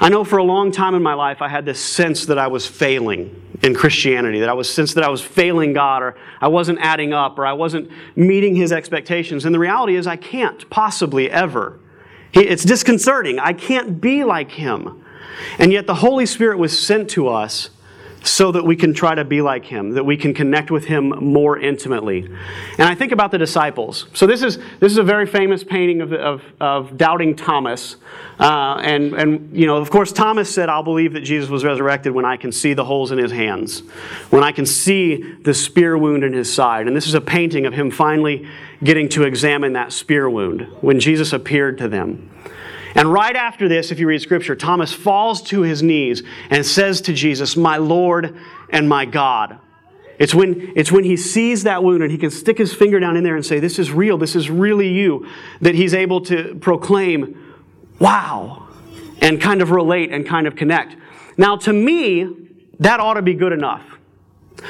I 0.00 0.08
know 0.08 0.24
for 0.24 0.38
a 0.38 0.44
long 0.44 0.72
time 0.72 0.94
in 0.94 1.02
my 1.02 1.12
life 1.12 1.42
I 1.42 1.48
had 1.48 1.66
this 1.66 1.78
sense 1.78 2.26
that 2.26 2.38
I 2.38 2.46
was 2.46 2.66
failing 2.66 3.36
in 3.62 3.74
Christianity, 3.74 4.40
that 4.40 4.48
I 4.48 4.54
was 4.54 4.72
sense 4.72 4.94
that 4.94 5.04
I 5.04 5.10
was 5.10 5.20
failing 5.20 5.74
God 5.74 6.02
or 6.02 6.16
I 6.40 6.48
wasn't 6.48 6.78
adding 6.80 7.12
up 7.12 7.38
or 7.38 7.44
I 7.44 7.52
wasn't 7.52 7.90
meeting 8.16 8.56
his 8.56 8.72
expectations. 8.72 9.44
And 9.44 9.54
the 9.54 9.58
reality 9.58 9.96
is 9.96 10.06
I 10.06 10.16
can't 10.16 10.68
possibly 10.70 11.30
ever. 11.30 11.78
It's 12.32 12.64
disconcerting. 12.64 13.38
I 13.38 13.52
can't 13.52 14.00
be 14.00 14.24
like 14.24 14.52
him. 14.52 15.04
And 15.58 15.72
yet 15.72 15.86
the 15.86 15.96
Holy 15.96 16.24
Spirit 16.24 16.58
was 16.58 16.78
sent 16.78 17.10
to 17.10 17.28
us 17.28 17.70
so 18.22 18.52
that 18.52 18.64
we 18.64 18.76
can 18.76 18.92
try 18.92 19.14
to 19.14 19.24
be 19.24 19.40
like 19.40 19.64
him, 19.64 19.90
that 19.90 20.04
we 20.04 20.16
can 20.16 20.34
connect 20.34 20.70
with 20.70 20.84
him 20.84 21.08
more 21.08 21.58
intimately. 21.58 22.26
And 22.78 22.88
I 22.88 22.94
think 22.94 23.12
about 23.12 23.30
the 23.30 23.38
disciples. 23.38 24.06
So 24.12 24.26
this 24.26 24.42
is 24.42 24.58
this 24.78 24.92
is 24.92 24.98
a 24.98 25.02
very 25.02 25.26
famous 25.26 25.64
painting 25.64 26.00
of, 26.00 26.12
of, 26.12 26.42
of 26.60 26.96
doubting 26.96 27.34
Thomas. 27.34 27.96
Uh, 28.38 28.80
and, 28.82 29.12
and, 29.14 29.54
you 29.54 29.66
know, 29.66 29.76
of 29.76 29.90
course, 29.90 30.12
Thomas 30.12 30.52
said, 30.52 30.70
I'll 30.70 30.82
believe 30.82 31.12
that 31.12 31.20
Jesus 31.20 31.50
was 31.50 31.62
resurrected 31.62 32.12
when 32.12 32.24
I 32.24 32.38
can 32.38 32.52
see 32.52 32.72
the 32.72 32.84
holes 32.84 33.12
in 33.12 33.18
his 33.18 33.32
hands, 33.32 33.80
when 34.30 34.42
I 34.42 34.52
can 34.52 34.64
see 34.64 35.34
the 35.42 35.52
spear 35.52 35.98
wound 35.98 36.24
in 36.24 36.32
his 36.32 36.52
side. 36.52 36.86
And 36.86 36.96
this 36.96 37.06
is 37.06 37.12
a 37.14 37.20
painting 37.20 37.66
of 37.66 37.74
him 37.74 37.90
finally 37.90 38.48
getting 38.82 39.10
to 39.10 39.24
examine 39.24 39.74
that 39.74 39.92
spear 39.92 40.30
wound 40.30 40.62
when 40.80 41.00
Jesus 41.00 41.34
appeared 41.34 41.76
to 41.78 41.88
them. 41.88 42.29
And 42.94 43.12
right 43.12 43.36
after 43.36 43.68
this, 43.68 43.90
if 43.90 44.00
you 44.00 44.06
read 44.06 44.20
scripture, 44.20 44.56
Thomas 44.56 44.92
falls 44.92 45.42
to 45.42 45.62
his 45.62 45.82
knees 45.82 46.22
and 46.50 46.64
says 46.66 47.00
to 47.02 47.12
Jesus, 47.12 47.56
My 47.56 47.76
Lord 47.76 48.36
and 48.70 48.88
my 48.88 49.04
God. 49.04 49.58
It's 50.18 50.34
when, 50.34 50.72
it's 50.76 50.92
when 50.92 51.04
he 51.04 51.16
sees 51.16 51.62
that 51.62 51.82
wound 51.82 52.02
and 52.02 52.12
he 52.12 52.18
can 52.18 52.30
stick 52.30 52.58
his 52.58 52.74
finger 52.74 53.00
down 53.00 53.16
in 53.16 53.24
there 53.24 53.36
and 53.36 53.46
say, 53.46 53.58
This 53.58 53.78
is 53.78 53.90
real, 53.90 54.18
this 54.18 54.36
is 54.36 54.50
really 54.50 54.88
you, 54.88 55.26
that 55.60 55.74
he's 55.74 55.94
able 55.94 56.20
to 56.22 56.56
proclaim, 56.60 57.54
Wow, 57.98 58.68
and 59.20 59.40
kind 59.40 59.62
of 59.62 59.70
relate 59.70 60.12
and 60.12 60.26
kind 60.26 60.46
of 60.46 60.56
connect. 60.56 60.96
Now, 61.36 61.56
to 61.56 61.72
me, 61.72 62.28
that 62.80 63.00
ought 63.00 63.14
to 63.14 63.22
be 63.22 63.34
good 63.34 63.52
enough. 63.52 63.89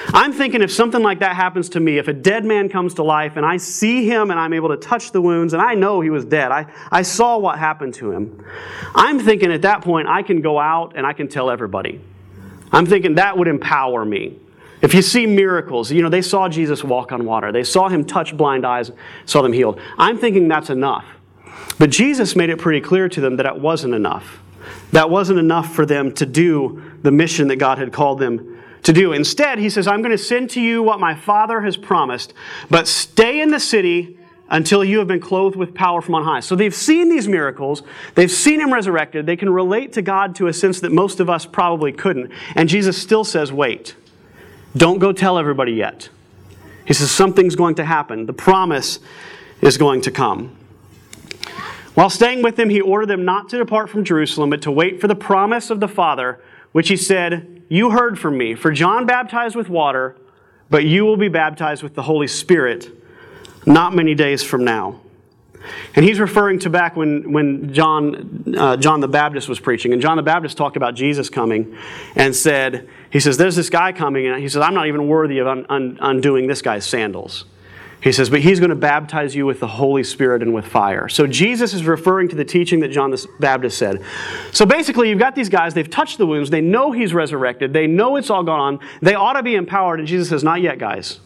I'm 0.08 0.32
thinking 0.32 0.62
if 0.62 0.70
something 0.70 1.02
like 1.02 1.20
that 1.20 1.36
happens 1.36 1.68
to 1.70 1.80
me, 1.80 1.98
if 1.98 2.08
a 2.08 2.12
dead 2.12 2.44
man 2.44 2.68
comes 2.68 2.94
to 2.94 3.02
life 3.02 3.36
and 3.36 3.44
I 3.44 3.56
see 3.56 4.06
him 4.06 4.30
and 4.30 4.38
I'm 4.38 4.52
able 4.52 4.68
to 4.68 4.76
touch 4.76 5.12
the 5.12 5.20
wounds 5.20 5.52
and 5.52 5.62
I 5.62 5.74
know 5.74 6.00
he 6.00 6.10
was 6.10 6.24
dead, 6.24 6.52
I, 6.52 6.66
I 6.90 7.02
saw 7.02 7.38
what 7.38 7.58
happened 7.58 7.94
to 7.94 8.12
him. 8.12 8.44
I'm 8.94 9.18
thinking 9.18 9.52
at 9.52 9.62
that 9.62 9.82
point 9.82 10.08
I 10.08 10.22
can 10.22 10.40
go 10.40 10.58
out 10.58 10.94
and 10.96 11.06
I 11.06 11.12
can 11.12 11.28
tell 11.28 11.50
everybody. 11.50 12.00
I'm 12.72 12.86
thinking 12.86 13.16
that 13.16 13.36
would 13.36 13.48
empower 13.48 14.04
me. 14.04 14.38
If 14.82 14.94
you 14.94 15.02
see 15.02 15.26
miracles, 15.26 15.92
you 15.92 16.02
know, 16.02 16.08
they 16.08 16.22
saw 16.22 16.48
Jesus 16.48 16.82
walk 16.82 17.12
on 17.12 17.24
water, 17.24 17.52
they 17.52 17.64
saw 17.64 17.88
him 17.88 18.04
touch 18.04 18.36
blind 18.36 18.64
eyes, 18.64 18.90
saw 19.26 19.42
them 19.42 19.52
healed. 19.52 19.80
I'm 19.98 20.18
thinking 20.18 20.48
that's 20.48 20.70
enough. 20.70 21.04
But 21.78 21.90
Jesus 21.90 22.36
made 22.36 22.50
it 22.50 22.58
pretty 22.58 22.80
clear 22.80 23.08
to 23.08 23.20
them 23.20 23.36
that 23.36 23.46
it 23.46 23.58
wasn't 23.58 23.94
enough. 23.94 24.40
That 24.92 25.10
wasn't 25.10 25.38
enough 25.38 25.74
for 25.74 25.84
them 25.84 26.12
to 26.14 26.26
do 26.26 26.82
the 27.02 27.10
mission 27.10 27.48
that 27.48 27.56
God 27.56 27.78
had 27.78 27.92
called 27.92 28.18
them 28.18 28.59
to 28.82 28.92
do. 28.92 29.12
Instead, 29.12 29.58
he 29.58 29.70
says, 29.70 29.86
I'm 29.86 30.02
going 30.02 30.16
to 30.16 30.18
send 30.18 30.50
to 30.50 30.60
you 30.60 30.82
what 30.82 31.00
my 31.00 31.14
Father 31.14 31.60
has 31.62 31.76
promised, 31.76 32.34
but 32.68 32.88
stay 32.88 33.40
in 33.40 33.50
the 33.50 33.60
city 33.60 34.18
until 34.48 34.82
you 34.82 34.98
have 34.98 35.06
been 35.06 35.20
clothed 35.20 35.56
with 35.56 35.74
power 35.74 36.00
from 36.00 36.16
on 36.16 36.24
high. 36.24 36.40
So 36.40 36.56
they've 36.56 36.74
seen 36.74 37.08
these 37.08 37.28
miracles, 37.28 37.82
they've 38.14 38.30
seen 38.30 38.60
him 38.60 38.72
resurrected, 38.72 39.24
they 39.24 39.36
can 39.36 39.50
relate 39.50 39.92
to 39.94 40.02
God 40.02 40.34
to 40.36 40.48
a 40.48 40.52
sense 40.52 40.80
that 40.80 40.90
most 40.90 41.20
of 41.20 41.30
us 41.30 41.46
probably 41.46 41.92
couldn't. 41.92 42.32
And 42.56 42.68
Jesus 42.68 43.00
still 43.00 43.24
says, 43.24 43.52
Wait, 43.52 43.94
don't 44.76 44.98
go 44.98 45.12
tell 45.12 45.38
everybody 45.38 45.72
yet. 45.72 46.08
He 46.84 46.94
says, 46.94 47.10
Something's 47.10 47.54
going 47.54 47.76
to 47.76 47.84
happen. 47.84 48.26
The 48.26 48.32
promise 48.32 48.98
is 49.62 49.78
going 49.78 50.00
to 50.02 50.10
come. 50.10 50.56
While 51.94 52.10
staying 52.10 52.42
with 52.42 52.56
them, 52.56 52.70
he 52.70 52.80
ordered 52.80 53.06
them 53.06 53.24
not 53.24 53.48
to 53.50 53.58
depart 53.58 53.90
from 53.90 54.04
Jerusalem, 54.04 54.50
but 54.50 54.62
to 54.62 54.70
wait 54.70 55.00
for 55.00 55.06
the 55.06 55.14
promise 55.14 55.70
of 55.70 55.80
the 55.80 55.88
Father, 55.88 56.40
which 56.72 56.88
he 56.88 56.96
said, 56.96 57.59
you 57.70 57.92
heard 57.92 58.18
from 58.18 58.36
me. 58.36 58.54
For 58.56 58.72
John 58.72 59.06
baptized 59.06 59.54
with 59.56 59.70
water, 59.70 60.16
but 60.68 60.84
you 60.84 61.04
will 61.04 61.16
be 61.16 61.28
baptized 61.28 61.82
with 61.82 61.94
the 61.94 62.02
Holy 62.02 62.26
Spirit 62.26 62.90
not 63.64 63.94
many 63.94 64.14
days 64.14 64.42
from 64.42 64.64
now. 64.64 65.00
And 65.94 66.04
he's 66.04 66.18
referring 66.18 66.58
to 66.60 66.70
back 66.70 66.96
when, 66.96 67.32
when 67.32 67.72
John, 67.72 68.54
uh, 68.56 68.76
John 68.76 69.00
the 69.00 69.08
Baptist 69.08 69.48
was 69.48 69.60
preaching. 69.60 69.92
And 69.92 70.02
John 70.02 70.16
the 70.16 70.22
Baptist 70.22 70.56
talked 70.56 70.76
about 70.76 70.94
Jesus 70.94 71.30
coming 71.30 71.76
and 72.16 72.34
said, 72.34 72.88
He 73.10 73.20
says, 73.20 73.36
There's 73.36 73.56
this 73.56 73.70
guy 73.70 73.92
coming. 73.92 74.26
And 74.26 74.40
he 74.40 74.48
says, 74.48 74.62
I'm 74.62 74.74
not 74.74 74.88
even 74.88 75.06
worthy 75.06 75.38
of 75.38 75.46
un, 75.46 75.66
un, 75.68 75.98
undoing 76.00 76.46
this 76.46 76.62
guy's 76.62 76.86
sandals. 76.86 77.44
He 78.02 78.12
says, 78.12 78.30
but 78.30 78.40
he's 78.40 78.60
going 78.60 78.70
to 78.70 78.76
baptize 78.76 79.34
you 79.34 79.44
with 79.44 79.60
the 79.60 79.66
Holy 79.66 80.02
Spirit 80.04 80.40
and 80.40 80.54
with 80.54 80.66
fire. 80.66 81.06
So 81.08 81.26
Jesus 81.26 81.74
is 81.74 81.84
referring 81.84 82.28
to 82.28 82.36
the 82.36 82.46
teaching 82.46 82.80
that 82.80 82.88
John 82.88 83.10
the 83.10 83.26
Baptist 83.38 83.76
said. 83.76 84.02
So 84.52 84.64
basically, 84.64 85.10
you've 85.10 85.18
got 85.18 85.34
these 85.34 85.50
guys, 85.50 85.74
they've 85.74 85.88
touched 85.88 86.16
the 86.16 86.26
wounds, 86.26 86.48
they 86.48 86.62
know 86.62 86.92
he's 86.92 87.12
resurrected, 87.12 87.74
they 87.74 87.86
know 87.86 88.16
it's 88.16 88.30
all 88.30 88.42
gone 88.42 88.60
on, 88.60 88.80
they 89.02 89.14
ought 89.14 89.34
to 89.34 89.42
be 89.42 89.54
empowered. 89.54 89.98
And 89.98 90.08
Jesus 90.08 90.30
says, 90.30 90.42
not 90.42 90.62
yet, 90.62 90.78
guys. 90.78 91.20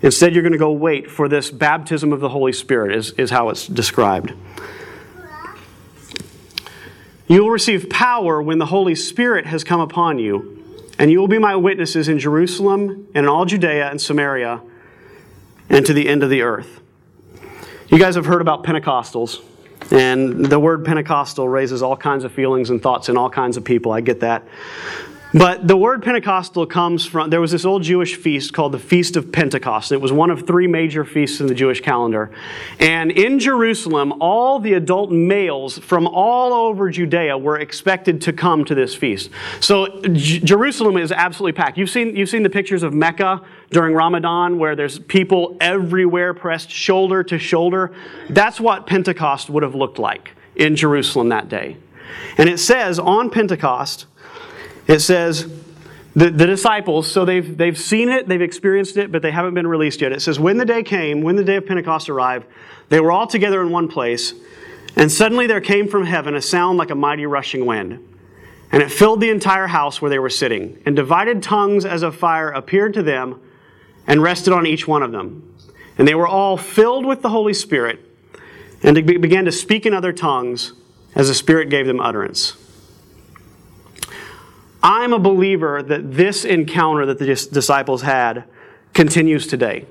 Instead, 0.00 0.32
you're 0.32 0.42
going 0.42 0.52
to 0.52 0.58
go 0.58 0.72
wait 0.72 1.10
for 1.10 1.28
this 1.28 1.50
baptism 1.50 2.12
of 2.12 2.20
the 2.20 2.30
Holy 2.30 2.52
Spirit, 2.54 2.96
is, 2.96 3.10
is 3.12 3.30
how 3.30 3.50
it's 3.50 3.66
described. 3.66 4.32
You 7.26 7.42
will 7.42 7.50
receive 7.50 7.90
power 7.90 8.40
when 8.40 8.58
the 8.58 8.66
Holy 8.66 8.94
Spirit 8.94 9.44
has 9.44 9.62
come 9.62 9.80
upon 9.80 10.18
you, 10.18 10.64
and 10.98 11.10
you 11.10 11.20
will 11.20 11.28
be 11.28 11.38
my 11.38 11.54
witnesses 11.54 12.08
in 12.08 12.18
Jerusalem 12.18 13.08
and 13.14 13.24
in 13.24 13.26
all 13.26 13.44
Judea 13.44 13.90
and 13.90 14.00
Samaria 14.00 14.62
and 15.68 15.84
to 15.86 15.92
the 15.92 16.08
end 16.08 16.22
of 16.22 16.30
the 16.30 16.42
earth. 16.42 16.80
You 17.88 17.98
guys 17.98 18.14
have 18.16 18.26
heard 18.26 18.40
about 18.40 18.64
Pentecostals, 18.64 19.42
and 19.90 20.44
the 20.44 20.58
word 20.58 20.84
Pentecostal 20.84 21.48
raises 21.48 21.82
all 21.82 21.96
kinds 21.96 22.24
of 22.24 22.32
feelings 22.32 22.70
and 22.70 22.82
thoughts 22.82 23.08
in 23.08 23.16
all 23.16 23.30
kinds 23.30 23.56
of 23.56 23.64
people. 23.64 23.92
I 23.92 24.00
get 24.00 24.20
that. 24.20 24.46
But 25.34 25.68
the 25.68 25.76
word 25.76 26.02
Pentecostal 26.02 26.64
comes 26.64 27.04
from, 27.04 27.28
there 27.28 27.40
was 27.40 27.50
this 27.50 27.66
old 27.66 27.82
Jewish 27.82 28.16
feast 28.16 28.54
called 28.54 28.72
the 28.72 28.78
Feast 28.78 29.14
of 29.14 29.30
Pentecost. 29.30 29.92
It 29.92 30.00
was 30.00 30.10
one 30.10 30.30
of 30.30 30.46
three 30.46 30.66
major 30.66 31.04
feasts 31.04 31.40
in 31.40 31.48
the 31.48 31.54
Jewish 31.54 31.82
calendar. 31.82 32.30
And 32.80 33.10
in 33.10 33.38
Jerusalem, 33.38 34.14
all 34.22 34.58
the 34.58 34.72
adult 34.72 35.10
males 35.10 35.78
from 35.78 36.06
all 36.06 36.54
over 36.54 36.88
Judea 36.88 37.36
were 37.36 37.58
expected 37.58 38.22
to 38.22 38.32
come 38.32 38.64
to 38.64 38.74
this 38.74 38.94
feast. 38.94 39.28
So 39.60 40.00
J- 40.00 40.38
Jerusalem 40.38 40.96
is 40.96 41.12
absolutely 41.12 41.52
packed. 41.52 41.76
You've 41.76 41.90
seen, 41.90 42.16
you've 42.16 42.30
seen 42.30 42.42
the 42.42 42.50
pictures 42.50 42.82
of 42.82 42.94
Mecca 42.94 43.42
during 43.70 43.94
Ramadan 43.94 44.58
where 44.58 44.74
there's 44.74 44.98
people 44.98 45.58
everywhere 45.60 46.32
pressed 46.32 46.70
shoulder 46.70 47.22
to 47.24 47.38
shoulder. 47.38 47.92
That's 48.30 48.58
what 48.60 48.86
Pentecost 48.86 49.50
would 49.50 49.62
have 49.62 49.74
looked 49.74 49.98
like 49.98 50.30
in 50.56 50.74
Jerusalem 50.74 51.28
that 51.28 51.50
day. 51.50 51.76
And 52.38 52.48
it 52.48 52.58
says 52.58 52.98
on 52.98 53.28
Pentecost, 53.28 54.06
it 54.88 55.00
says, 55.00 55.46
the, 56.16 56.30
the 56.30 56.46
disciples, 56.46 57.08
so 57.08 57.24
they've, 57.24 57.56
they've 57.56 57.78
seen 57.78 58.08
it, 58.08 58.26
they've 58.26 58.42
experienced 58.42 58.96
it, 58.96 59.12
but 59.12 59.22
they 59.22 59.30
haven't 59.30 59.54
been 59.54 59.68
released 59.68 60.00
yet. 60.00 60.10
It 60.10 60.20
says, 60.20 60.40
when 60.40 60.56
the 60.56 60.64
day 60.64 60.82
came, 60.82 61.22
when 61.22 61.36
the 61.36 61.44
day 61.44 61.56
of 61.56 61.66
Pentecost 61.66 62.08
arrived, 62.08 62.46
they 62.88 62.98
were 62.98 63.12
all 63.12 63.28
together 63.28 63.62
in 63.62 63.70
one 63.70 63.86
place, 63.86 64.34
and 64.96 65.12
suddenly 65.12 65.46
there 65.46 65.60
came 65.60 65.86
from 65.86 66.04
heaven 66.04 66.34
a 66.34 66.42
sound 66.42 66.78
like 66.78 66.90
a 66.90 66.96
mighty 66.96 67.26
rushing 67.26 67.66
wind. 67.66 68.04
And 68.72 68.82
it 68.82 68.90
filled 68.90 69.20
the 69.20 69.30
entire 69.30 69.66
house 69.66 70.02
where 70.02 70.10
they 70.10 70.18
were 70.18 70.28
sitting. 70.28 70.82
And 70.84 70.94
divided 70.96 71.42
tongues 71.42 71.86
as 71.86 72.02
of 72.02 72.16
fire 72.16 72.50
appeared 72.50 72.94
to 72.94 73.02
them 73.02 73.40
and 74.06 74.20
rested 74.20 74.52
on 74.52 74.66
each 74.66 74.86
one 74.86 75.02
of 75.02 75.12
them. 75.12 75.54
And 75.96 76.06
they 76.06 76.14
were 76.14 76.26
all 76.26 76.56
filled 76.56 77.06
with 77.06 77.22
the 77.22 77.30
Holy 77.30 77.54
Spirit 77.54 78.00
and 78.82 79.06
began 79.06 79.44
to 79.44 79.52
speak 79.52 79.86
in 79.86 79.94
other 79.94 80.12
tongues 80.12 80.72
as 81.14 81.28
the 81.28 81.34
Spirit 81.34 81.70
gave 81.70 81.86
them 81.86 82.00
utterance. 82.00 82.57
I'm 84.82 85.12
a 85.12 85.18
believer 85.18 85.82
that 85.82 86.12
this 86.12 86.44
encounter 86.44 87.06
that 87.06 87.18
the 87.18 87.26
disciples 87.26 88.02
had 88.02 88.44
continues 88.94 89.46
today. 89.46 89.86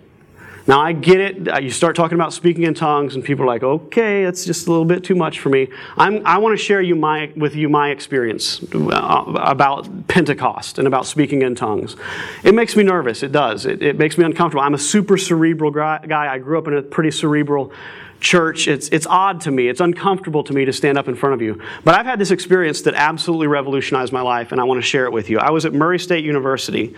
Now, 0.68 0.82
I 0.82 0.92
get 0.92 1.20
it. 1.22 1.48
Uh, 1.48 1.60
you 1.60 1.70
start 1.70 1.96
talking 1.96 2.16
about 2.16 2.34
speaking 2.34 2.64
in 2.64 2.74
tongues, 2.74 3.16
and 3.16 3.24
people 3.24 3.46
are 3.46 3.48
like, 3.48 3.64
okay, 3.64 4.26
that's 4.26 4.44
just 4.44 4.68
a 4.68 4.70
little 4.70 4.86
bit 4.86 5.04
too 5.04 5.16
much 5.16 5.40
for 5.40 5.50
me. 5.50 5.70
I'm, 5.96 6.26
i 6.28 6.38
want 6.38 6.58
to 6.58 6.64
share 6.64 6.82
you 6.82 6.96
my, 6.96 7.32
with 7.38 7.56
you 7.56 7.70
my 7.70 7.92
experience 7.92 8.62
uh, 8.74 9.24
about 9.38 10.08
Pentecost 10.10 10.78
and 10.78 10.86
about 10.86 11.06
speaking 11.06 11.42
in 11.42 11.56
tongues. 11.56 11.96
It 12.44 12.54
makes 12.54 12.76
me 12.76 12.84
nervous. 12.84 13.24
It 13.24 13.32
does. 13.32 13.66
It, 13.66 13.82
it 13.82 13.98
makes 13.98 14.18
me 14.18 14.26
uncomfortable. 14.26 14.62
I'm 14.62 14.74
a 14.74 14.80
super 14.80 15.18
cerebral 15.18 15.72
guy. 15.72 16.00
I 16.12 16.38
grew 16.38 16.58
up 16.58 16.68
in 16.68 16.74
a 16.74 16.82
pretty 16.82 17.12
cerebral 17.12 17.72
church, 18.20 18.68
it's, 18.68 18.90
it's 18.90 19.06
odd 19.06 19.42
to 19.42 19.52
me. 19.52 19.68
It's 19.68 19.80
uncomfortable 19.80 20.44
to 20.44 20.54
me 20.54 20.66
to 20.66 20.74
stand 20.74 20.98
up 20.98 21.08
in 21.08 21.16
front 21.16 21.36
of 21.36 21.42
you. 21.42 21.62
But 21.84 21.94
I've 21.94 22.08
had 22.08 22.18
this 22.18 22.32
experience 22.32 22.82
that 22.82 22.96
absolutely 22.96 23.46
revolutionized 23.46 24.12
my 24.12 24.22
life, 24.22 24.52
and 24.52 24.60
I 24.60 24.64
want 24.64 24.80
to 24.80 24.82
share 24.82 25.06
it 25.06 25.12
with 25.12 25.30
you. 25.30 25.38
I 25.38 25.52
was 25.52 25.66
at 25.66 25.74
Murray 25.74 26.00
State 26.00 26.26
University, 26.26 26.96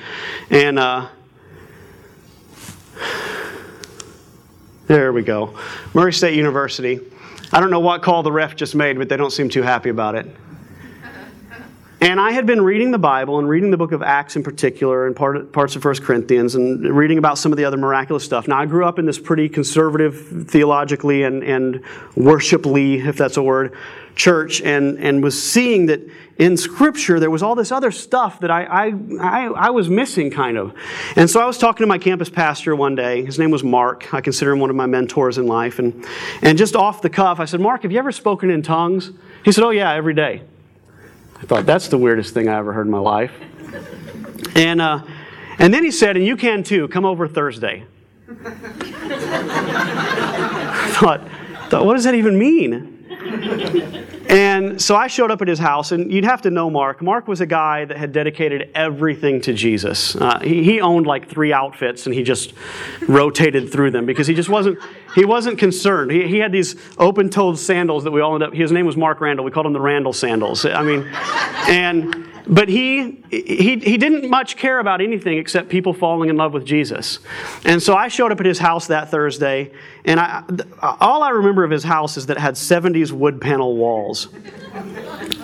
and 0.50 0.80
uh, 0.80 1.10
there 4.90 5.14
we 5.14 5.22
go. 5.22 5.56
Murray 5.94 6.12
State 6.12 6.34
University. 6.34 7.00
I 7.54 7.60
don't 7.60 7.70
know 7.70 7.80
what 7.80 8.02
call 8.02 8.24
the 8.24 8.32
ref 8.32 8.56
just 8.56 8.74
made, 8.74 8.98
but 8.98 9.08
they 9.08 9.18
don't 9.18 9.30
seem 9.30 9.48
too 9.48 9.62
happy 9.62 9.90
about 9.90 10.16
it. 10.16 10.26
And 12.02 12.20
I 12.20 12.32
had 12.32 12.48
been 12.48 12.62
reading 12.62 12.90
the 12.90 12.98
Bible 12.98 13.38
and 13.38 13.48
reading 13.48 13.70
the 13.70 13.78
book 13.78 13.92
of 13.92 14.02
Acts 14.02 14.36
in 14.36 14.42
particular 14.42 15.06
and 15.06 15.16
part, 15.16 15.52
parts 15.52 15.76
of 15.76 15.86
1 15.86 15.98
Corinthians 15.98 16.56
and 16.56 16.84
reading 16.96 17.20
about 17.20 17.38
some 17.38 17.52
of 17.52 17.58
the 17.58 17.66
other 17.66 17.78
miraculous 17.78 18.24
stuff. 18.24 18.48
Now, 18.48 18.58
I 18.58 18.66
grew 18.66 18.84
up 18.84 18.98
in 18.98 19.06
this 19.06 19.20
pretty 19.20 19.48
conservative 19.48 20.48
theologically 20.50 21.22
and, 21.22 21.44
and 21.44 21.84
worshiply, 22.16 23.00
if 23.00 23.16
that's 23.16 23.38
a 23.38 23.44
word, 23.44 23.78
church 24.20 24.62
and, 24.62 25.00
and 25.00 25.24
was 25.24 25.42
seeing 25.42 25.86
that 25.86 26.02
in 26.38 26.58
Scripture 26.58 27.22
there 27.22 27.30
was 27.30 27.42
all 27.42 27.56
this 27.56 27.72
other 27.72 27.90
stuff 27.90 28.42
that 28.42 28.52
I, 28.52 28.64
I, 28.66 28.94
I, 29.22 29.46
I 29.48 29.70
was 29.70 29.90
missing, 29.90 30.30
kind 30.30 30.58
of. 30.58 30.74
And 31.16 31.30
so 31.30 31.40
I 31.40 31.46
was 31.46 31.58
talking 31.58 31.84
to 31.84 31.88
my 31.88 31.98
campus 31.98 32.30
pastor 32.30 32.76
one 32.76 32.96
day. 32.96 33.24
His 33.24 33.40
name 33.40 33.50
was 33.50 33.64
Mark. 33.64 34.14
I 34.14 34.20
consider 34.20 34.52
him 34.52 34.60
one 34.60 34.70
of 34.70 34.76
my 34.76 34.88
mentors 34.88 35.38
in 35.38 35.48
life. 35.48 35.80
And, 35.80 36.06
and 36.42 36.58
just 36.58 36.76
off 36.76 37.02
the 37.02 37.10
cuff, 37.10 37.40
I 37.40 37.46
said, 37.46 37.62
Mark, 37.62 37.84
have 37.84 37.94
you 37.94 37.98
ever 37.98 38.12
spoken 38.12 38.50
in 38.50 38.62
tongues? 38.62 39.12
He 39.46 39.54
said, 39.54 39.64
Oh, 39.64 39.70
yeah, 39.70 39.94
every 39.94 40.14
day. 40.14 40.44
I 41.42 41.46
thought, 41.46 41.66
that's 41.66 41.88
the 41.88 41.98
weirdest 41.98 42.34
thing 42.34 42.50
I 42.50 42.58
ever 42.58 42.74
heard 42.74 42.88
in 42.88 42.92
my 42.92 43.00
life. 43.00 43.32
And, 44.56 44.82
uh, 44.82 45.06
and 45.58 45.74
then 45.74 45.86
he 45.86 45.92
said, 45.92 46.18
and 46.18 46.26
you 46.26 46.36
can 46.36 46.64
too, 46.64 46.90
come 46.90 47.06
over 47.06 47.26
Thursday. 47.26 47.86
I 48.30 48.52
thought, 51.00 51.22
thought, 51.70 51.86
what 51.86 51.94
does 51.94 52.04
that 52.04 52.16
even 52.16 52.38
mean? 52.38 52.99
And 54.30 54.80
so 54.80 54.96
I 54.96 55.08
showed 55.08 55.32
up 55.32 55.42
at 55.42 55.48
his 55.48 55.58
house, 55.58 55.92
and 55.92 56.14
you'd 56.14 56.24
have 56.24 56.44
to 56.44 56.52
know 56.52 56.70
Mark. 56.70 57.02
Mark 57.02 57.28
was 57.28 57.42
a 57.42 57.48
guy 57.48 57.86
that 57.86 57.98
had 57.98 58.12
dedicated 58.12 58.70
everything 58.76 59.42
to 59.42 59.54
Jesus. 59.54 60.16
Uh, 60.16 60.40
he, 60.42 60.64
he, 60.64 60.82
owned 60.82 61.08
like 61.08 61.28
three 61.28 61.52
outfits, 61.52 62.06
and 62.06 62.14
he 62.14 62.22
just 62.22 62.54
rotated 63.08 63.72
through 63.72 63.90
them 63.90 64.06
because 64.06 64.28
he 64.28 64.36
just 64.36 64.48
wasn't 64.48 64.78
he 65.16 65.26
wasn't 65.26 65.58
concerned. 65.58 66.12
He, 66.12 66.28
he 66.28 66.38
had 66.38 66.52
these 66.52 66.76
open-toed 67.00 67.58
sandals 67.58 68.04
that 68.04 68.12
we 68.12 68.22
all 68.22 68.36
ended 68.36 68.50
up. 68.50 68.54
His 68.54 68.72
name 68.72 68.86
was 68.86 68.96
Mark 68.96 69.20
Randall. 69.20 69.44
We 69.44 69.50
called 69.50 69.66
him 69.66 69.74
the 69.74 69.82
Randall 69.82 70.14
sandals. 70.14 70.64
I 70.64 70.84
mean, 70.84 71.10
and 71.68 72.30
but 72.50 72.68
he, 72.68 73.24
he, 73.30 73.78
he 73.78 73.98
didn't 73.98 74.28
much 74.28 74.58
care 74.58 74.80
about 74.80 75.02
anything 75.02 75.38
except 75.38 75.70
people 75.70 75.94
falling 75.94 76.30
in 76.30 76.36
love 76.36 76.52
with 76.52 76.66
Jesus. 76.66 77.20
And 77.64 77.82
so 77.82 77.96
I 77.96 78.08
showed 78.08 78.32
up 78.32 78.40
at 78.40 78.46
his 78.48 78.58
house 78.58 78.88
that 78.88 79.10
Thursday, 79.10 79.72
and 80.04 80.20
I, 80.20 80.44
all 80.82 81.22
I 81.22 81.30
remember 81.30 81.64
of 81.64 81.70
his 81.70 81.84
house 81.84 82.18
is 82.18 82.26
that 82.26 82.38
it 82.38 82.40
had 82.40 82.56
70s 82.56 83.12
wood 83.12 83.40
panel 83.40 83.78
walls. 83.78 84.30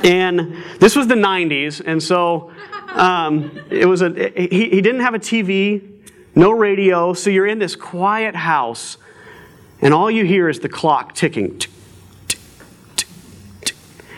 And 0.04 0.63
this 0.80 0.96
was 0.96 1.08
the 1.08 1.15
90s, 1.15 1.82
and 1.86 2.02
so 2.02 2.52
um, 2.94 3.52
it 3.70 3.86
was 3.86 4.02
a, 4.02 4.32
he, 4.36 4.70
he 4.70 4.82
didn't 4.82 5.02
have 5.02 5.13
a 5.13 5.20
TV, 5.20 5.88
no 6.34 6.52
radio, 6.52 7.13
so 7.13 7.30
you're 7.30 7.48
in 7.48 7.60
this 7.60 7.76
quiet 7.76 8.36
house, 8.36 8.98
and 9.80 9.94
all 9.94 10.10
you 10.10 10.26
hear 10.26 10.50
is 10.50 10.60
the 10.60 10.70
clock 10.70 11.13
ticking. 11.13 11.62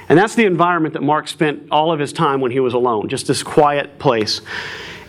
And 0.09 0.17
that's 0.17 0.35
the 0.35 0.45
environment 0.45 0.93
that 0.93 1.03
Mark 1.03 1.27
spent 1.27 1.67
all 1.71 1.91
of 1.91 1.99
his 1.99 2.13
time 2.13 2.39
when 2.41 2.51
he 2.51 2.59
was 2.59 2.73
alone, 2.73 3.09
just 3.09 3.27
this 3.27 3.43
quiet 3.43 3.99
place. 3.99 4.41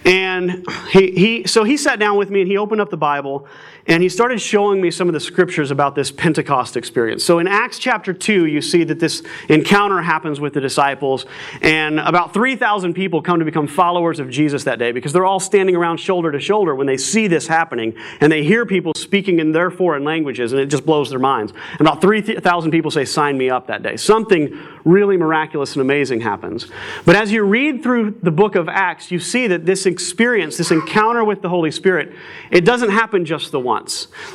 And 0.04 0.64
he, 0.90 1.11
he, 1.12 1.46
so 1.46 1.64
he 1.64 1.76
sat 1.76 1.98
down 1.98 2.16
with 2.16 2.30
me 2.30 2.40
and 2.40 2.50
he 2.50 2.56
opened 2.56 2.80
up 2.80 2.90
the 2.90 2.96
Bible 2.96 3.46
and 3.88 4.03
he 4.03 4.09
started 4.11 4.38
showing 4.38 4.83
me 4.83 4.90
some 4.90 5.09
of 5.09 5.14
the 5.14 5.20
scriptures 5.20 5.70
about 5.70 5.94
this 5.94 6.11
Pentecost 6.11 6.77
experience. 6.77 7.24
So 7.24 7.38
in 7.38 7.48
Acts 7.48 7.79
chapter 7.79 8.12
2, 8.12 8.44
you 8.44 8.61
see 8.61 8.85
that 8.85 9.01
this 9.01 9.22
encounter 9.48 10.03
happens 10.03 10.38
with 10.40 10.53
the 10.53 10.61
disciples, 10.61 11.24
and 11.62 11.98
about 11.98 12.35
3,000 12.35 12.92
people 12.92 13.22
come 13.22 13.38
to 13.38 13.46
become 13.46 13.66
followers 13.66 14.20
of 14.20 14.29
Jesus 14.29 14.64
that 14.64 14.79
day 14.79 14.92
because 14.92 15.14
they're 15.14 15.24
all 15.24 15.40
standing 15.40 15.74
around 15.74 15.98
shoulder 15.98 16.31
to 16.31 16.38
shoulder 16.38 16.74
when 16.74 16.87
they 16.87 16.98
see 16.98 17.27
this 17.27 17.46
happening 17.46 17.94
and 18.20 18.31
they 18.31 18.44
hear 18.44 18.66
people 18.66 18.92
speaking 18.94 19.38
in 19.38 19.53
their 19.53 19.70
foreign 19.70 20.05
languages, 20.05 20.53
and 20.53 20.61
it 20.61 20.66
just 20.66 20.85
blows 20.85 21.09
their 21.09 21.18
minds. 21.18 21.55
And 21.72 21.81
about 21.81 22.03
3,000 22.03 22.70
people 22.70 22.90
say, 22.90 23.07
Sign 23.07 23.38
me 23.38 23.48
up 23.48 23.68
that 23.68 23.83
day. 23.83 23.96
Something 23.96 24.59
really 24.85 25.16
miraculous 25.16 25.72
and 25.72 25.81
amazing 25.81 26.20
happens. 26.20 26.66
But 27.07 27.16
as 27.16 27.33
you 27.33 27.42
read 27.42 27.83
through 27.83 28.18
the 28.22 28.31
book 28.31 28.55
of 28.55 28.68
Acts, 28.68 29.11
you 29.11 29.18
see 29.18 29.46
that 29.46 29.64
this 29.64 29.87
experience, 29.87 30.59
this 30.59 30.70
encounter 30.70 31.24
with 31.24 31.40
the 31.40 31.48
Holy 31.48 31.70
Spirit, 31.70 32.12
it 32.51 32.66
doesn't 32.66 32.90
happen 32.90 33.24
just 33.24 33.51
the 33.51 33.61
once 33.61 33.78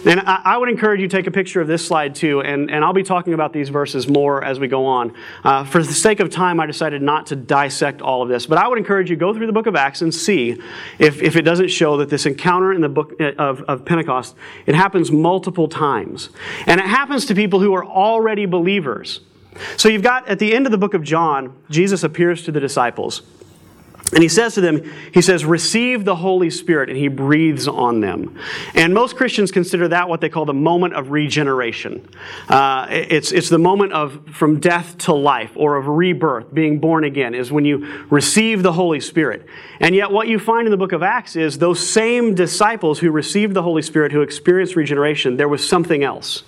And 0.06 0.20
I, 0.22 0.42
I, 0.44 0.58
would 0.58 0.70
encourage 0.70 1.02
you 1.02 1.08
to 1.08 1.18
take 1.18 1.28
a 1.28 1.32
picture 1.32 1.62
of 1.62 1.68
this 1.68 1.86
slide 1.86 2.16
too, 2.16 2.42
and, 2.42 2.72
and 2.72 2.84
I'll 2.84 2.94
be 2.94 3.04
talking 3.04 3.34
about 3.34 3.54
these 3.54 3.70
verses 3.70 4.08
more 4.08 4.44
as 4.44 4.60
we 4.60 4.68
go 4.68 4.86
on. 4.86 5.14
Uh, 5.44 5.64
for 5.64 5.82
the 5.82 5.94
sake 5.94 6.20
of 6.20 6.30
time, 6.30 6.60
I 6.60 6.66
decided 6.66 7.02
not 7.02 7.28
to 7.28 7.36
dissect 7.36 8.02
all 8.02 8.22
of 8.22 8.30
this, 8.30 8.46
but 8.46 8.58
I 8.58 8.68
would 8.68 8.78
encourage 8.78 9.10
you 9.10 9.16
go 9.16 9.34
through 9.34 9.48
the 9.48 9.54
book 9.54 9.68
of 9.68 9.76
Acts 9.76 10.02
and 10.02 10.14
see 10.14 10.62
if, 11.00 11.22
if 11.22 11.36
it 11.36 11.44
doesn't 11.44 11.70
show 11.70 11.98
that 11.98 12.10
this 12.10 12.26
encounter 12.26 12.74
in 12.74 12.82
the 12.82 12.90
book 12.90 13.14
uh, 13.20 13.34
of, 13.38 13.62
of 13.64 13.86
Pentecost, 13.86 14.36
it 14.66 14.76
happens 14.76 15.12
multiple 15.12 15.68
times. 15.68 16.30
And 16.66 16.80
it 16.80 16.88
happens 16.88 17.26
to 17.28 17.36
people 17.36 17.60
who 17.60 17.74
are 17.74 17.86
already 17.86 18.46
believers. 18.46 19.20
So 19.78 19.90
you've 19.90 20.04
got 20.04 20.28
at 20.28 20.40
the 20.40 20.54
end 20.54 20.66
of 20.66 20.72
the 20.72 20.78
book 20.78 20.94
of 20.94 21.04
John, 21.04 21.56
Jesus 21.70 22.04
appears 22.04 22.44
to 22.44 22.52
the 22.52 22.60
disciples. 22.60 23.22
And 24.14 24.22
he 24.22 24.30
says 24.30 24.54
to 24.54 24.62
them, 24.62 24.84
he 25.12 25.22
says, 25.22 25.44
receive 25.44 26.06
the 26.06 26.16
Holy 26.16 26.52
Spirit, 26.52 26.90
and 26.90 26.98
he 26.98 27.08
breathes 27.08 27.68
on 27.68 28.00
them. 28.00 28.38
And 28.76 28.94
most 28.94 29.16
Christians 29.16 29.52
consider 29.52 29.88
that 29.88 30.08
what 30.08 30.22
they 30.22 30.30
call 30.30 30.46
the 30.46 30.54
moment 30.54 30.94
of 30.94 31.10
regeneration. 31.10 32.08
Uh, 32.48 32.86
it's, 32.90 33.32
it's 33.32 33.50
the 33.50 33.58
moment 33.58 33.94
of 33.94 34.28
from 34.32 34.60
death 34.60 34.98
to 35.00 35.14
life 35.14 35.52
or 35.56 35.78
of 35.78 35.88
rebirth, 35.88 36.54
being 36.54 36.80
born 36.80 37.04
again, 37.04 37.34
is 37.34 37.52
when 37.52 37.66
you 37.66 38.06
receive 38.12 38.62
the 38.62 38.74
Holy 38.74 39.00
Spirit. 39.00 39.48
And 39.80 39.96
yet, 39.96 40.12
what 40.12 40.28
you 40.28 40.38
find 40.38 40.68
in 40.68 40.72
the 40.72 40.78
book 40.78 40.92
of 40.92 41.02
Acts 41.02 41.36
is 41.36 41.58
those 41.58 41.86
same 41.86 42.36
disciples 42.36 43.00
who 43.00 43.10
received 43.10 43.56
the 43.56 43.64
Holy 43.64 43.82
Spirit, 43.82 44.12
who 44.12 44.22
experienced 44.22 44.76
regeneration, 44.76 45.38
there 45.38 45.50
was 45.50 45.68
something 45.68 46.04
else. 46.04 46.44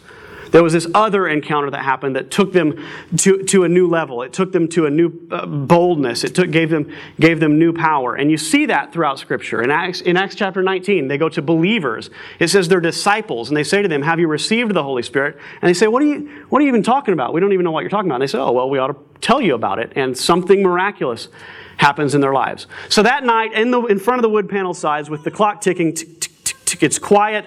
There 0.55 0.63
was 0.63 0.71
this 0.71 0.87
other 0.93 1.27
encounter 1.27 1.69
that 1.69 1.83
happened 1.83 2.15
that 2.15 2.31
took 2.31 2.53
them 2.53 2.81
to, 3.17 3.43
to 3.43 3.65
a 3.65 3.67
new 3.67 3.89
level. 3.89 4.21
It 4.21 4.31
took 4.31 4.53
them 4.53 4.69
to 4.69 4.85
a 4.85 4.89
new 4.89 5.11
uh, 5.29 5.45
boldness. 5.45 6.23
It 6.23 6.33
took, 6.33 6.49
gave, 6.49 6.69
them, 6.69 6.95
gave 7.19 7.41
them 7.41 7.59
new 7.59 7.73
power. 7.73 8.15
And 8.15 8.31
you 8.31 8.37
see 8.37 8.65
that 8.67 8.93
throughout 8.93 9.19
Scripture. 9.19 9.61
In 9.61 9.69
Acts, 9.69 9.99
in 9.99 10.15
Acts 10.15 10.33
chapter 10.33 10.63
19, 10.63 11.09
they 11.09 11.17
go 11.17 11.27
to 11.27 11.41
believers. 11.41 12.09
It 12.39 12.47
says 12.47 12.69
they're 12.69 12.79
disciples, 12.79 13.49
and 13.49 13.57
they 13.57 13.65
say 13.65 13.81
to 13.81 13.89
them, 13.89 14.01
Have 14.03 14.17
you 14.17 14.29
received 14.29 14.73
the 14.73 14.81
Holy 14.81 15.03
Spirit? 15.03 15.37
And 15.61 15.67
they 15.67 15.73
say, 15.73 15.87
What 15.87 16.01
are 16.01 16.05
you, 16.05 16.45
what 16.47 16.59
are 16.59 16.61
you 16.61 16.69
even 16.69 16.83
talking 16.83 17.11
about? 17.11 17.33
We 17.33 17.41
don't 17.41 17.51
even 17.51 17.65
know 17.65 17.71
what 17.71 17.81
you're 17.81 17.89
talking 17.89 18.09
about. 18.09 18.21
And 18.21 18.21
they 18.21 18.31
say, 18.31 18.37
Oh, 18.37 18.53
well, 18.53 18.69
we 18.69 18.79
ought 18.79 18.93
to 18.93 19.19
tell 19.19 19.41
you 19.41 19.55
about 19.55 19.79
it. 19.79 19.91
And 19.97 20.17
something 20.17 20.63
miraculous 20.63 21.27
happens 21.75 22.15
in 22.15 22.21
their 22.21 22.31
lives. 22.31 22.67
So 22.87 23.03
that 23.03 23.25
night, 23.25 23.51
in, 23.51 23.71
the, 23.71 23.81
in 23.87 23.99
front 23.99 24.19
of 24.19 24.23
the 24.23 24.29
wood 24.29 24.47
panel 24.47 24.73
sides, 24.73 25.09
with 25.09 25.25
the 25.25 25.31
clock 25.31 25.59
ticking, 25.59 25.93
tick, 25.93 26.17
tick, 26.21 26.55
tick, 26.63 26.81
it's 26.81 26.97
quiet. 26.97 27.45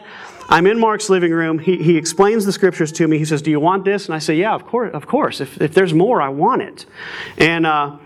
I'm 0.49 0.67
in 0.67 0.79
Mark's 0.79 1.11
living 1.11 1.33
room. 1.33 1.59
He, 1.59 1.83
he 1.83 1.97
explains 1.97 2.45
the 2.45 2.53
scriptures 2.53 2.91
to 2.93 3.07
me. 3.07 3.19
He 3.19 3.25
says, 3.25 3.43
Do 3.43 3.51
you 3.51 3.61
want 3.61 3.85
this? 3.85 4.07
And 4.07 4.15
I 4.15 4.19
say, 4.19 4.37
Yeah, 4.37 4.55
of 4.55 4.67
course. 4.67 4.95
Of 4.95 5.07
course. 5.07 5.41
If, 5.41 5.61
if 5.61 5.75
there's 5.75 5.93
more, 5.93 6.23
I 6.23 6.29
want 6.29 6.63
it. 6.63 6.87
And, 7.37 7.67
uh, 7.67 7.99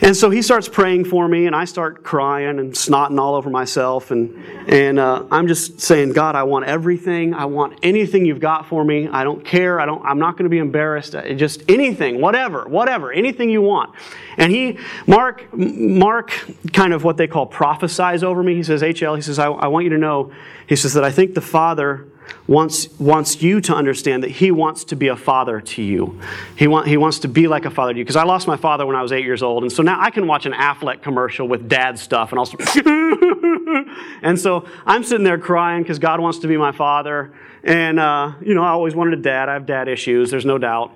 and 0.00 0.16
so 0.16 0.28
he 0.28 0.42
starts 0.42 0.68
praying 0.68 1.04
for 1.04 1.28
me, 1.28 1.46
and 1.46 1.54
I 1.54 1.64
start 1.64 2.02
crying 2.02 2.58
and 2.58 2.72
snotting 2.72 3.18
all 3.18 3.34
over 3.34 3.48
myself. 3.48 4.10
And, 4.10 4.36
and 4.68 4.98
uh, 4.98 5.24
I'm 5.30 5.46
just 5.46 5.80
saying, 5.80 6.12
God, 6.12 6.34
I 6.34 6.42
want 6.42 6.66
everything. 6.66 7.32
I 7.32 7.44
want 7.44 7.78
anything 7.82 8.26
you've 8.26 8.40
got 8.40 8.66
for 8.66 8.84
me. 8.84 9.08
I 9.08 9.24
don't 9.24 9.44
care. 9.44 9.80
I 9.80 9.86
don't, 9.86 10.04
I'm 10.04 10.18
not 10.18 10.32
going 10.32 10.44
to 10.44 10.50
be 10.50 10.58
embarrassed. 10.58 11.12
Just 11.36 11.62
anything, 11.68 12.20
whatever, 12.20 12.64
whatever, 12.64 13.12
anything 13.12 13.50
you 13.50 13.62
want. 13.62 13.94
And 14.36 14.50
he, 14.50 14.78
Mark, 15.06 15.52
Mark 15.54 16.32
kind 16.72 16.92
of 16.92 17.04
what 17.04 17.16
they 17.16 17.28
call 17.28 17.46
prophesies 17.46 18.24
over 18.24 18.42
me. 18.42 18.56
He 18.56 18.62
says, 18.62 18.82
HL, 18.82 19.14
he 19.14 19.22
says, 19.22 19.38
I, 19.38 19.46
I 19.46 19.68
want 19.68 19.84
you 19.84 19.90
to 19.90 19.98
know, 19.98 20.32
he 20.66 20.76
says 20.76 20.94
that 20.94 21.04
I 21.04 21.12
think 21.12 21.34
the 21.34 21.40
Father 21.40 22.08
wants, 22.46 22.88
wants 22.98 23.42
you 23.42 23.60
to 23.62 23.74
understand 23.74 24.22
that 24.22 24.30
he 24.30 24.50
wants 24.50 24.84
to 24.84 24.96
be 24.96 25.08
a 25.08 25.16
father 25.16 25.60
to 25.60 25.82
you. 25.82 26.20
He, 26.56 26.66
want, 26.66 26.86
he 26.88 26.96
wants 26.96 27.20
to 27.20 27.28
be 27.28 27.48
like 27.48 27.64
a 27.64 27.70
father 27.70 27.92
to 27.92 27.98
you. 27.98 28.04
Because 28.04 28.16
I 28.16 28.24
lost 28.24 28.46
my 28.46 28.56
father 28.56 28.86
when 28.86 28.96
I 28.96 29.02
was 29.02 29.12
eight 29.12 29.24
years 29.24 29.42
old. 29.42 29.62
And 29.62 29.72
so 29.72 29.82
now 29.82 30.00
I 30.00 30.10
can 30.10 30.26
watch 30.26 30.46
an 30.46 30.52
Affleck 30.52 31.02
commercial 31.02 31.48
with 31.48 31.68
dad 31.68 31.98
stuff 31.98 32.32
and 32.32 32.38
also. 32.38 32.56
and 34.22 34.38
so 34.38 34.66
I'm 34.86 35.04
sitting 35.04 35.24
there 35.24 35.38
crying 35.38 35.82
because 35.82 35.98
God 35.98 36.20
wants 36.20 36.38
to 36.40 36.48
be 36.48 36.56
my 36.56 36.72
father. 36.72 37.32
And, 37.62 37.98
uh, 37.98 38.32
you 38.42 38.54
know, 38.54 38.62
I 38.62 38.70
always 38.70 38.94
wanted 38.94 39.18
a 39.18 39.22
dad. 39.22 39.48
I 39.48 39.54
have 39.54 39.66
dad 39.66 39.88
issues, 39.88 40.30
there's 40.30 40.44
no 40.44 40.58
doubt. 40.58 40.92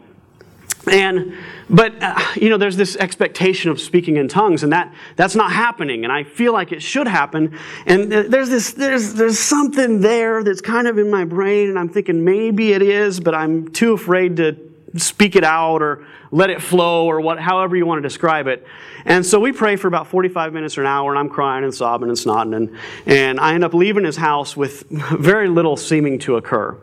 And, 0.88 1.34
but, 1.68 2.02
uh, 2.02 2.18
you 2.36 2.48
know, 2.48 2.56
there's 2.56 2.76
this 2.76 2.96
expectation 2.96 3.70
of 3.70 3.80
speaking 3.80 4.16
in 4.16 4.28
tongues, 4.28 4.62
and 4.62 4.72
that, 4.72 4.92
that's 5.16 5.34
not 5.34 5.52
happening, 5.52 6.04
and 6.04 6.12
I 6.12 6.24
feel 6.24 6.52
like 6.52 6.72
it 6.72 6.82
should 6.82 7.06
happen. 7.06 7.58
And 7.86 8.10
there's 8.10 8.48
this, 8.48 8.72
there's, 8.72 9.14
there's 9.14 9.38
something 9.38 10.00
there 10.00 10.42
that's 10.42 10.60
kind 10.60 10.88
of 10.88 10.98
in 10.98 11.10
my 11.10 11.24
brain, 11.24 11.68
and 11.68 11.78
I'm 11.78 11.88
thinking 11.88 12.24
maybe 12.24 12.72
it 12.72 12.82
is, 12.82 13.20
but 13.20 13.34
I'm 13.34 13.68
too 13.68 13.92
afraid 13.92 14.36
to 14.36 14.56
speak 14.96 15.36
it 15.36 15.44
out 15.44 15.82
or 15.82 16.06
let 16.30 16.50
it 16.50 16.62
flow 16.62 17.06
or 17.06 17.20
what, 17.20 17.38
however 17.38 17.76
you 17.76 17.86
want 17.86 17.98
to 17.98 18.08
describe 18.08 18.46
it. 18.46 18.66
And 19.04 19.24
so 19.24 19.38
we 19.40 19.52
pray 19.52 19.76
for 19.76 19.88
about 19.88 20.08
45 20.08 20.52
minutes 20.52 20.78
or 20.78 20.82
an 20.82 20.86
hour, 20.86 21.10
and 21.10 21.18
I'm 21.18 21.28
crying 21.28 21.64
and 21.64 21.74
sobbing 21.74 22.08
and 22.08 22.18
snotting, 22.18 22.56
and, 22.56 22.76
and 23.06 23.40
I 23.40 23.54
end 23.54 23.64
up 23.64 23.74
leaving 23.74 24.04
his 24.04 24.16
house 24.16 24.56
with 24.56 24.88
very 24.90 25.48
little 25.48 25.76
seeming 25.76 26.18
to 26.20 26.36
occur. 26.36 26.76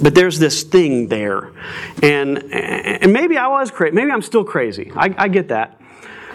But 0.00 0.14
there's 0.14 0.38
this 0.38 0.62
thing 0.62 1.08
there. 1.08 1.52
And, 2.02 2.52
and 2.52 3.12
maybe 3.12 3.36
I 3.36 3.48
was 3.48 3.70
crazy. 3.70 3.94
Maybe 3.94 4.10
I'm 4.10 4.22
still 4.22 4.44
crazy. 4.44 4.92
I, 4.94 5.14
I 5.16 5.28
get 5.28 5.48
that. 5.48 5.80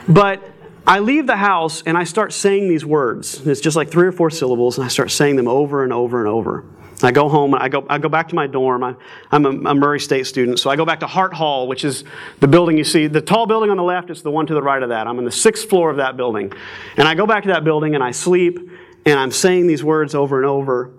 But 0.08 0.44
I 0.86 1.00
leave 1.00 1.28
the 1.28 1.38
house 1.38 1.82
and 1.84 1.98
I 1.98 2.04
start 2.04 2.34
saying 2.34 2.68
these 2.68 2.86
words. 2.86 3.46
It's 3.48 3.62
just 3.62 3.78
like 3.78 3.90
three 3.90 4.08
or 4.08 4.12
four 4.12 4.30
syllables, 4.30 4.78
and 4.78 4.84
I 4.84 4.90
start 4.90 5.12
saying 5.12 5.38
them 5.38 5.48
over 5.48 5.84
and 5.84 5.94
over 5.94 6.20
and 6.20 6.28
over. 6.28 6.66
I 7.02 7.12
go 7.12 7.28
home, 7.28 7.54
I 7.54 7.70
go, 7.70 7.86
I 7.90 7.98
go 7.98 8.08
back 8.08 8.30
to 8.30 8.36
my 8.36 8.48
dorm. 8.48 8.84
I, 8.84 8.96
am 9.32 9.46
a, 9.46 9.72
a, 9.72 9.76
Murray 9.76 10.00
State 10.00 10.26
student, 10.26 10.60
so 10.60 10.70
I 10.70 10.76
go 10.76 10.86
back 10.86 11.02
to 11.02 11.08
Hart 11.08 11.34
Hall, 11.34 11.68
which 11.68 11.84
is 11.84 12.06
the 12.40 12.48
building 12.48 12.78
you 12.78 12.84
see. 12.86 13.08
The 13.08 13.22
tall 13.22 13.46
building 13.46 13.70
on 13.70 13.78
the 13.78 13.84
left 13.84 14.10
is 14.10 14.22
the 14.22 14.32
one 14.32 14.46
to 14.48 14.54
the 14.54 14.62
right 14.62 14.82
of 14.82 14.90
that. 14.90 15.08
I'm 15.08 15.18
on 15.18 15.26
the 15.26 15.32
sixth 15.32 15.68
floor 15.70 15.90
of 15.90 15.98
that 15.98 16.16
building. 16.16 16.54
And 16.96 17.08
I 17.08 17.16
go 17.16 17.26
back 17.26 17.44
to 17.44 17.50
that 17.50 17.66
building 17.66 17.96
and 17.96 18.04
I 18.04 18.12
sleep, 18.12 18.58
and 19.06 19.20
I'm 19.20 19.32
saying 19.32 19.68
these 19.68 19.84
words 19.84 20.16
over 20.16 20.38
and 20.38 20.46
over 20.46 20.92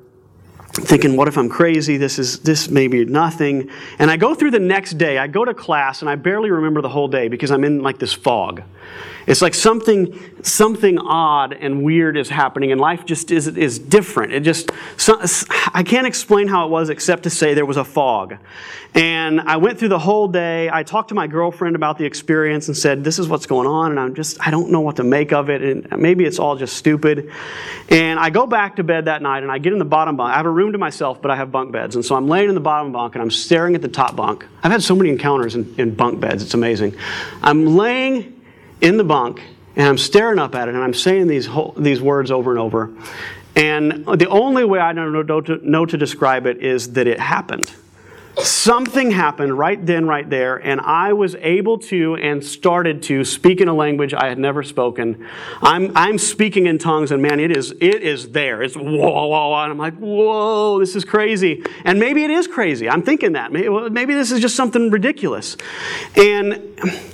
thinking 0.75 1.17
what 1.17 1.29
if 1.29 1.37
i'm 1.37 1.49
crazy? 1.49 1.97
This 1.97 2.19
is 2.19 2.41
this 2.41 2.69
may 2.69 2.89
be 2.89 3.05
nothing. 3.05 3.71
And 3.99 4.11
i 4.11 4.17
go 4.17 4.35
through 4.35 4.51
the 4.51 4.59
next 4.59 4.99
day. 4.99 5.19
I 5.19 5.27
go 5.27 5.45
to 5.45 5.55
class 5.55 6.03
and 6.03 6.11
i 6.11 6.17
barely 6.17 6.51
remember 6.51 6.81
the 6.81 6.89
whole 6.89 7.09
day 7.09 7.29
because 7.29 7.51
i'm 7.51 7.65
in 7.65 7.83
like 7.83 7.99
this 7.99 8.13
fog 8.13 8.63
it's 9.27 9.41
like 9.41 9.55
something, 9.55 10.19
something 10.43 10.99
odd 10.99 11.55
and 11.55 11.83
weird 11.83 12.17
is 12.17 12.29
happening, 12.29 12.73
and 12.73 12.81
life 12.81 13.07
just 13.07 13.31
is, 13.31 13.47
is 13.49 13.79
different. 13.79 14.33
It 14.33 14.41
just, 14.41 14.71
so, 14.97 15.21
I 15.73 15.83
can't 15.83 16.07
explain 16.07 16.47
how 16.47 16.67
it 16.67 16.71
was 16.71 16.91
except 16.91 17.23
to 17.23 17.31
say 17.31 17.55
there 17.55 17.65
was 17.65 17.79
a 17.79 17.85
fog. 17.85 18.37
And 18.95 19.41
I 19.41 19.57
went 19.57 19.79
through 19.79 19.89
the 19.89 19.99
whole 19.99 20.29
day. 20.29 20.71
I 20.71 20.83
talked 20.83 21.09
to 21.09 21.15
my 21.15 21.27
girlfriend 21.27 21.75
about 21.75 21.99
the 21.99 22.05
experience 22.05 22.69
and 22.69 22.77
said, 22.77 23.03
This 23.03 23.19
is 23.19 23.29
what's 23.29 23.47
going 23.47 23.67
on, 23.67 23.91
and 23.91 23.99
I'm 23.99 24.15
just, 24.15 24.47
I 24.47 24.51
don't 24.51 24.71
know 24.71 24.81
what 24.81 24.97
to 24.97 25.05
make 25.05 25.33
of 25.33 25.49
it, 25.49 25.63
and 25.63 26.01
maybe 26.01 26.25
it's 26.25 26.39
all 26.39 26.57
just 26.57 26.77
stupid. 26.77 27.33
And 27.89 28.21
I 28.21 28.31
go 28.31 28.47
back 28.47 28.77
to 28.77 28.85
bed 28.85 29.07
that 29.07 29.23
night, 29.23 29.43
and 29.43 29.51
I 29.51 29.59
get 29.59 29.73
in 29.73 29.79
the 29.79 29.85
bottom 29.85 30.17
bunk. 30.17 30.33
I 30.33 30.37
have 30.37 30.47
a 30.47 30.51
room 30.51 30.73
to 30.73 30.79
myself, 30.79 31.23
but 31.23 31.31
I 31.31 31.37
have 31.37 31.51
bunk 31.51 31.73
beds. 31.73 31.97
And 31.97 32.05
so 32.05 32.15
I'm 32.15 32.29
laying 32.29 32.51
in 32.51 32.55
the 32.55 32.61
bottom 32.61 32.93
bunk, 32.93 33.15
and 33.15 33.23
I'm 33.23 33.31
staring 33.31 33.75
at 33.75 33.83
the 33.83 33.89
top 33.89 34.15
bunk. 34.15 34.47
I've 34.63 34.71
had 34.71 34.83
so 34.83 34.95
many 34.95 35.09
encounters 35.09 35.55
in, 35.55 35.75
in 35.79 35.95
bunk 35.95 36.21
beds, 36.21 36.43
it's 36.43 36.55
amazing. 36.55 36.95
I'm 37.43 37.77
laying 37.77 38.34
in 38.85 38.99
the 38.99 39.05
bunk 39.05 39.41
and 39.77 39.89
I'm 39.89 39.99
staring 39.99 40.39
up 40.39 40.55
at 40.55 40.69
it 40.69 40.75
and 40.75 40.85
I'm 40.85 40.95
saying 40.95 41.27
these, 41.27 41.47
whole, 41.47 41.75
these 41.77 42.01
words 42.01 42.31
over 42.31 42.51
and 42.51 42.61
over. 42.61 42.91
And 43.57 44.05
the 44.07 44.29
only 44.29 44.65
way 44.65 44.79
I 44.79 44.93
know 44.93 45.23
to, 45.23 45.69
know 45.69 45.87
to 45.87 45.97
describe 45.97 46.47
it 46.47 46.63
is 46.63 46.93
that 46.93 47.07
it 47.07 47.19
happened. 47.19 47.73
Something 48.37 49.13
happened 49.13 49.57
right 49.57 49.85
then, 49.87 50.09
right 50.09 50.29
there, 50.29 50.57
and 50.57 50.81
I 50.81 51.13
was 51.13 51.37
able 51.37 51.79
to 51.79 52.17
and 52.17 52.45
started 52.45 53.05
to 53.05 53.25
speak 53.25 53.61
in 53.61 53.69
a 53.69 53.75
language 53.75 54.13
I 54.13 54.29
had 54.29 54.41
never 54.41 54.65
spoken. 54.65 55.25
I'm, 55.63 55.97
I'm 55.97 56.19
speaking 56.19 56.67
in 56.67 56.79
tongues, 56.79 57.13
and 57.13 57.23
man, 57.23 57.39
it 57.39 57.57
is, 57.57 57.71
it 57.81 58.03
is 58.03 58.31
there. 58.31 58.61
It's 58.61 58.75
whoa, 58.75 58.83
whoa, 58.83 59.29
whoa. 59.29 59.63
And 59.63 59.71
I'm 59.71 59.79
like, 59.79 59.95
whoa, 59.99 60.81
this 60.81 60.97
is 60.97 61.05
crazy. 61.05 61.63
And 61.85 62.01
maybe 62.01 62.25
it 62.25 62.31
is 62.31 62.49
crazy. 62.49 62.89
I'm 62.89 63.03
thinking 63.03 63.35
that. 63.35 63.53
Maybe, 63.53 63.69
maybe 63.91 64.15
this 64.15 64.33
is 64.33 64.41
just 64.41 64.57
something 64.57 64.91
ridiculous. 64.91 65.57
And 66.17 67.14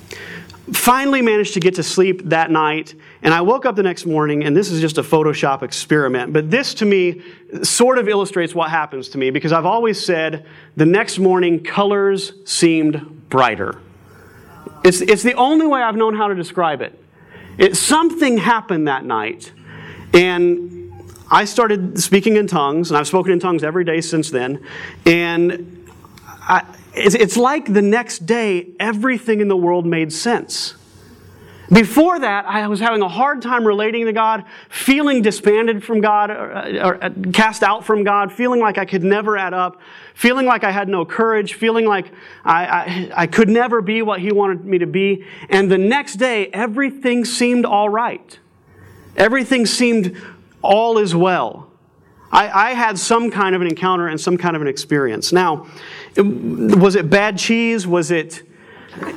finally 0.73 1.23
managed 1.23 1.55
to 1.55 1.61
get 1.61 1.75
to 1.75 1.83
sleep 1.83 2.23
that 2.25 2.51
night 2.51 2.95
and 3.23 3.35
i 3.35 3.41
woke 3.41 3.67
up 3.67 3.77
the 3.77 3.83
next 3.83 4.07
morning 4.07 4.45
and 4.45 4.57
this 4.57 4.71
is 4.71 4.81
just 4.81 4.99
a 4.99 5.03
photoshop 5.03 5.63
experiment 5.63 6.33
but 6.33 6.51
this 6.51 6.75
to 6.75 6.85
me 6.85 7.23
sort 7.63 7.99
of 7.99 8.09
illustrates 8.09 8.55
what 8.55 8.71
happens 8.71 9.09
to 9.09 9.19
me 9.19 9.31
because 9.31 9.53
i've 9.53 9.67
always 9.67 10.03
said 10.03 10.47
the 10.77 10.87
next 10.87 11.19
morning 11.19 11.63
colors 11.63 12.33
seemed 12.45 13.29
brighter 13.29 13.81
it's, 14.85 15.01
it's 15.01 15.23
the 15.23 15.35
only 15.35 15.67
way 15.67 15.83
i've 15.83 15.97
known 15.97 16.15
how 16.15 16.29
to 16.29 16.35
describe 16.35 16.81
it. 16.81 16.99
it 17.59 17.77
something 17.77 18.39
happened 18.39 18.87
that 18.87 19.05
night 19.05 19.53
and 20.15 20.93
i 21.31 21.45
started 21.45 21.99
speaking 22.01 22.37
in 22.37 22.47
tongues 22.47 22.91
and 22.91 22.99
i've 22.99 23.09
spoken 23.09 23.33
in 23.33 23.41
tongues 23.41 23.65
every 23.65 23.85
day 23.85 24.01
since 24.01 24.31
then 24.31 24.65
and 25.07 25.77
I, 26.43 26.65
it's 26.95 27.37
like 27.37 27.73
the 27.73 27.83
next 27.83 28.27
day, 28.27 28.69
everything 28.81 29.41
in 29.41 29.49
the 29.49 29.57
world 29.57 29.87
made 29.87 30.13
sense. 30.13 30.75
Before 31.73 32.19
that, 32.19 32.47
I 32.47 32.67
was 32.67 32.81
having 32.81 33.01
a 33.01 33.09
hard 33.09 33.43
time 33.43 33.65
relating 33.65 34.07
to 34.07 34.13
God, 34.13 34.45
feeling 34.69 35.23
disbanded 35.23 35.85
from 35.85 36.01
God, 36.01 36.31
or, 36.31 36.83
or, 36.83 37.05
uh, 37.05 37.11
cast 37.33 37.63
out 37.63 37.85
from 37.85 38.03
God, 38.03 38.33
feeling 38.33 38.59
like 38.59 38.77
I 38.77 38.85
could 38.85 39.05
never 39.05 39.37
add 39.37 39.55
up, 39.55 39.81
feeling 40.15 40.47
like 40.47 40.65
I 40.65 40.73
had 40.73 40.89
no 40.89 41.05
courage, 41.05 41.55
feeling 41.55 41.87
like 41.87 42.11
I, 42.45 42.67
I, 42.67 43.13
I 43.15 43.27
could 43.29 43.49
never 43.49 43.83
be 43.83 44.03
what 44.03 44.19
He 44.19 44.33
wanted 44.33 44.65
me 44.65 44.79
to 44.79 44.87
be. 44.87 45.25
And 45.49 45.71
the 45.71 45.79
next 45.79 46.17
day, 46.17 46.49
everything 46.49 47.25
seemed 47.25 47.65
all 47.65 47.89
right. 47.89 48.37
Everything 49.17 49.65
seemed 49.65 50.21
all 50.63 50.99
is 50.99 51.15
well. 51.15 51.70
I, 52.33 52.71
I, 52.71 52.75
had 52.75 52.99
some 52.99 53.31
kind 53.31 53.55
of 53.55 53.61
an 53.61 53.67
encounter 53.67 54.07
and 54.07 54.21
some 54.21 54.37
kind 54.37 54.55
of 54.55 54.63
an 54.63 54.69
experience. 54.69 55.33
Now, 55.33 55.67
was 56.17 56.95
it 56.95 57.11
bad 57.11 57.39
cheese? 57.39 57.87
Was 57.87 58.11
it 58.11 58.43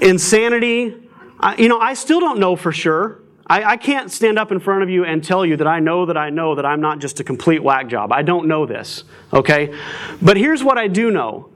insanity? 0.01 1.09
I, 1.39 1.55
you 1.57 1.69
know, 1.69 1.79
I 1.79 1.93
still 1.93 2.19
don't 2.19 2.39
know 2.39 2.55
for 2.55 2.71
sure. 2.71 3.19
I, 3.45 3.63
I, 3.63 3.77
can't 3.77 4.11
stand 4.11 4.39
up 4.39 4.51
in 4.51 4.59
front 4.59 4.83
of 4.83 4.89
you 4.89 5.03
and 5.03 5.23
tell 5.23 5.45
you 5.45 5.57
that 5.57 5.67
I 5.67 5.79
know 5.79 6.05
that 6.05 6.17
I 6.17 6.29
know 6.29 6.55
that 6.55 6.65
I'm 6.65 6.79
not 6.79 6.99
just 6.99 7.19
a 7.19 7.23
complete 7.23 7.61
whack 7.61 7.87
job. 7.87 8.11
I 8.11 8.21
don't 8.21 8.47
know 8.47 8.65
this, 8.65 9.03
okay? 9.33 9.77
But 10.21 10.37
here's 10.37 10.63
what 10.63 10.77
I 10.77 10.87
do 10.87 11.11
know 11.11 11.49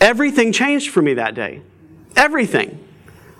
everything 0.00 0.52
changed 0.52 0.90
for 0.90 1.02
me 1.02 1.14
that 1.14 1.34
day. 1.34 1.62
Everything. 2.16 2.84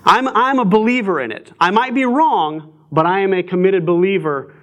I'm, 0.05 0.29
I'm 0.29 0.59
a 0.59 0.65
believer 0.65 1.21
in 1.21 1.33
it. 1.33 1.53
I 1.59 1.71
might 1.71 1.95
be 1.95 2.05
wrong, 2.05 2.73
but 2.93 3.07
I 3.07 3.21
am 3.21 3.33
a 3.33 3.43
committed 3.43 3.85
believer 3.85 4.55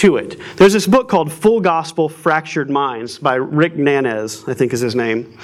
to 0.00 0.16
it. 0.16 0.38
There's 0.56 0.72
this 0.72 0.86
book 0.86 1.10
called 1.10 1.30
Full 1.30 1.60
Gospel 1.60 2.08
Fractured 2.08 2.70
Minds 2.70 3.18
by 3.18 3.34
Rick 3.34 3.74
Nanez, 3.74 4.48
I 4.48 4.54
think 4.54 4.72
is 4.72 4.80
his 4.80 4.94
name. 4.94 5.36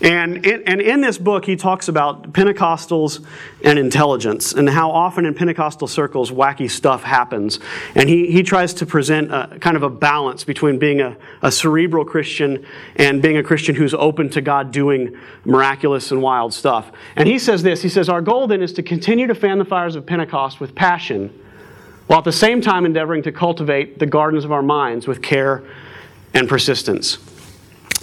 And 0.00 0.44
in, 0.44 0.64
and 0.66 0.80
in 0.80 1.00
this 1.00 1.16
book, 1.16 1.44
he 1.44 1.54
talks 1.54 1.86
about 1.86 2.32
Pentecostals 2.32 3.24
and 3.62 3.78
intelligence 3.78 4.52
and 4.52 4.68
how 4.68 4.90
often 4.90 5.26
in 5.26 5.34
Pentecostal 5.34 5.86
circles 5.86 6.32
wacky 6.32 6.68
stuff 6.68 7.04
happens. 7.04 7.60
And 7.94 8.08
he, 8.08 8.32
he 8.32 8.42
tries 8.42 8.74
to 8.74 8.86
present 8.86 9.32
a, 9.32 9.56
kind 9.60 9.76
of 9.76 9.84
a 9.84 9.90
balance 9.90 10.42
between 10.42 10.80
being 10.80 11.00
a, 11.00 11.16
a 11.42 11.52
cerebral 11.52 12.04
Christian 12.04 12.66
and 12.96 13.22
being 13.22 13.36
a 13.36 13.44
Christian 13.44 13.76
who's 13.76 13.94
open 13.94 14.28
to 14.30 14.40
God 14.40 14.72
doing 14.72 15.16
miraculous 15.44 16.10
and 16.10 16.20
wild 16.20 16.52
stuff. 16.52 16.90
And 17.14 17.28
he 17.28 17.38
says 17.38 17.62
this 17.62 17.80
he 17.80 17.88
says, 17.88 18.08
Our 18.08 18.22
goal 18.22 18.48
then 18.48 18.60
is 18.60 18.72
to 18.72 18.82
continue 18.82 19.28
to 19.28 19.36
fan 19.36 19.58
the 19.58 19.64
fires 19.64 19.94
of 19.94 20.04
Pentecost 20.04 20.58
with 20.58 20.74
passion 20.74 21.32
while 22.10 22.18
at 22.18 22.24
the 22.24 22.32
same 22.32 22.60
time 22.60 22.84
endeavoring 22.84 23.22
to 23.22 23.30
cultivate 23.30 24.00
the 24.00 24.04
gardens 24.04 24.44
of 24.44 24.50
our 24.50 24.64
minds 24.64 25.06
with 25.06 25.22
care 25.22 25.62
and 26.34 26.48
persistence. 26.48 27.18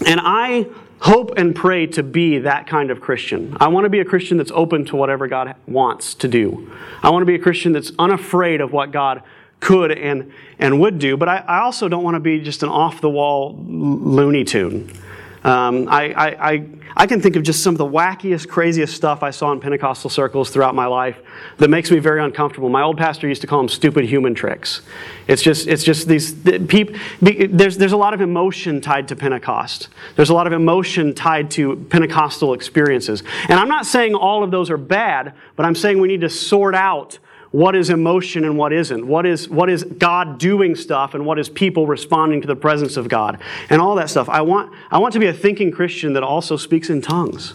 And 0.06 0.22
I 0.24 0.67
hope 1.02 1.34
and 1.36 1.54
pray 1.54 1.88
to 1.88 2.04
be 2.04 2.38
that 2.38 2.67
kind 2.67 2.89
of 2.89 3.02
Christian. 3.02 3.58
I 3.60 3.67
want 3.67 3.84
to 3.84 3.89
be 3.89 4.00
a 4.00 4.06
Christian 4.06 4.38
that's 4.38 4.52
open 4.52 4.86
to 4.86 4.96
whatever 4.96 5.28
God 5.28 5.54
wants 5.67 6.13
to 6.15 6.30
do. 6.30 6.72
I 7.04 7.10
want 7.10 7.24
to 7.24 7.26
be 7.26 7.36
a 7.36 7.39
Christian 7.39 7.74
that's 7.74 7.91
unafraid 8.00 8.62
of 8.62 8.72
what 8.72 8.93
God 8.93 9.24
could 9.60 9.91
and, 9.91 10.32
and 10.58 10.80
would 10.80 11.00
do, 11.00 11.17
but 11.17 11.28
I, 11.28 11.39
I 11.39 11.60
also 11.60 11.89
don't 11.89 12.06
want 12.06 12.15
to 12.15 12.22
be 12.22 12.39
just 12.39 12.63
an 12.63 12.70
off 12.70 13.02
the 13.02 13.10
wall 13.10 13.62
Looney 13.67 14.46
Tune. 14.46 14.89
Um, 15.47 15.88
I, 15.88 16.12
I, 16.12 16.51
I, 16.51 16.65
I, 16.97 17.07
can 17.07 17.21
think 17.21 17.38
of 17.38 17.43
just 17.43 17.63
some 17.63 17.73
of 17.73 17.77
the 17.77 17.86
wackiest, 17.86 18.49
craziest 18.49 18.93
stuff 18.93 19.23
I 19.23 19.31
saw 19.31 19.53
in 19.53 19.62
Pentecostal 19.62 20.10
circles 20.10 20.49
throughout 20.49 20.75
my 20.75 20.88
life 20.88 21.21
that 21.57 21.69
makes 21.69 21.89
me 21.89 21.99
very 21.99 22.21
uncomfortable. 22.21 22.67
My 22.67 22.81
old 22.81 22.97
pastor 22.97 23.29
used 23.29 23.39
to 23.41 23.47
call 23.47 23.60
them 23.60 23.69
stupid 23.69 24.03
human 24.03 24.36
tricks. 24.36 24.81
It's 25.25 25.41
just, 25.41 25.67
it's 25.67 25.86
just 25.86 26.05
these 26.10 26.33
people. 26.33 26.95
There's, 27.21 27.77
there's 27.77 27.93
a 27.93 27.97
lot 27.97 28.13
of 28.13 28.19
emotion 28.19 28.81
tied 28.81 29.07
to 29.07 29.15
Pentecost. 29.15 29.88
There's 30.17 30.31
a 30.31 30.33
lot 30.33 30.47
of 30.47 30.53
emotion 30.53 31.15
tied 31.15 31.49
to 31.51 31.77
Pentecostal 31.89 32.53
experiences. 32.53 33.23
And 33.47 33.57
I'm 33.57 33.69
not 33.69 33.86
saying 33.86 34.15
all 34.15 34.43
of 34.43 34.51
those 34.51 34.69
are 34.69 34.75
bad, 34.77 35.33
but 35.55 35.65
I'm 35.65 35.75
saying 35.75 36.01
we 36.01 36.10
need 36.10 36.21
to 36.21 36.29
sort 36.29 36.75
out 36.75 37.19
what 37.51 37.75
is 37.75 37.89
emotion 37.89 38.43
and 38.43 38.57
what 38.57 38.73
isn't. 38.73 39.07
What 39.07 39.25
is, 39.25 39.49
what 39.49 39.69
is 39.69 39.83
God 39.83 40.38
doing 40.38 40.75
stuff 40.75 41.13
and 41.13 41.25
what 41.25 41.39
is 41.39 41.49
people 41.49 41.88
responding 41.88 42.41
to 42.41 42.47
the 42.47 42.55
presence 42.55 42.97
of 42.97 43.07
God 43.07 43.41
and 43.69 43.81
all 43.81 43.95
that 43.95 44.10
stuff. 44.10 44.29
I 44.29 44.41
want, 44.41 44.73
I 44.91 44.99
want 44.99 45.13
to 45.13 45.19
be 45.19 45.27
a 45.27 45.33
thinking 45.33 45.71
Christian 45.71 46.13
that 46.13 46.23
also 46.23 46.57
speaks 46.57 46.89
in 46.89 47.01
tongues. 47.01 47.53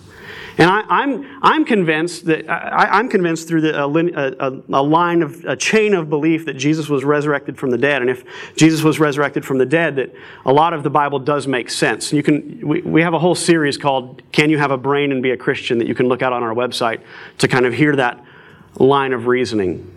And 0.59 0.70
I, 0.70 0.81
am 0.81 0.87
I'm, 0.90 1.38
I'm 1.42 1.64
convinced 1.64 2.26
that 2.26 2.48
I, 2.48 2.98
am 2.98 3.09
convinced 3.09 3.48
through 3.48 3.62
the, 3.62 3.83
a, 3.83 3.87
a, 3.87 4.62
a, 4.70 4.83
line 4.83 5.22
of 5.22 5.44
a 5.46 5.57
chain 5.57 5.94
of 5.94 6.11
belief 6.11 6.44
that 6.44 6.55
Jesus 6.55 6.88
was 6.88 7.05
resurrected 7.05 7.59
from 7.59 7.70
the 7.70 7.78
dead. 7.78 8.02
And 8.02 8.11
if 8.11 8.24
Jesus 8.55 8.83
was 8.83 9.00
resurrected 9.00 9.46
from 9.46 9.59
the 9.59 9.66
dead, 9.66 9.96
that 9.96 10.14
a 10.44 10.52
lot 10.52 10.74
of 10.74 10.83
the 10.83 10.90
Bible 10.90 11.18
does 11.18 11.46
make 11.46 11.70
sense. 11.70 12.12
You 12.12 12.22
can 12.22 12.66
we, 12.66 12.83
we 12.83 13.02
have 13.02 13.14
a 13.14 13.18
whole 13.18 13.35
series 13.35 13.78
called 13.78 14.20
"Can 14.33 14.50
You 14.50 14.59
Have 14.59 14.70
a 14.70 14.76
Brain 14.76 15.11
and 15.11 15.22
Be 15.22 15.31
a 15.31 15.37
Christian?" 15.38 15.78
that 15.78 15.87
you 15.87 15.94
can 15.94 16.07
look 16.07 16.20
at 16.20 16.33
on 16.33 16.42
our 16.42 16.55
website 16.55 17.00
to 17.38 17.48
kind 17.48 17.64
of 17.64 17.72
hear 17.72 17.96
that 17.96 18.22
line 18.76 19.12
of 19.12 19.26
reasoning. 19.26 19.88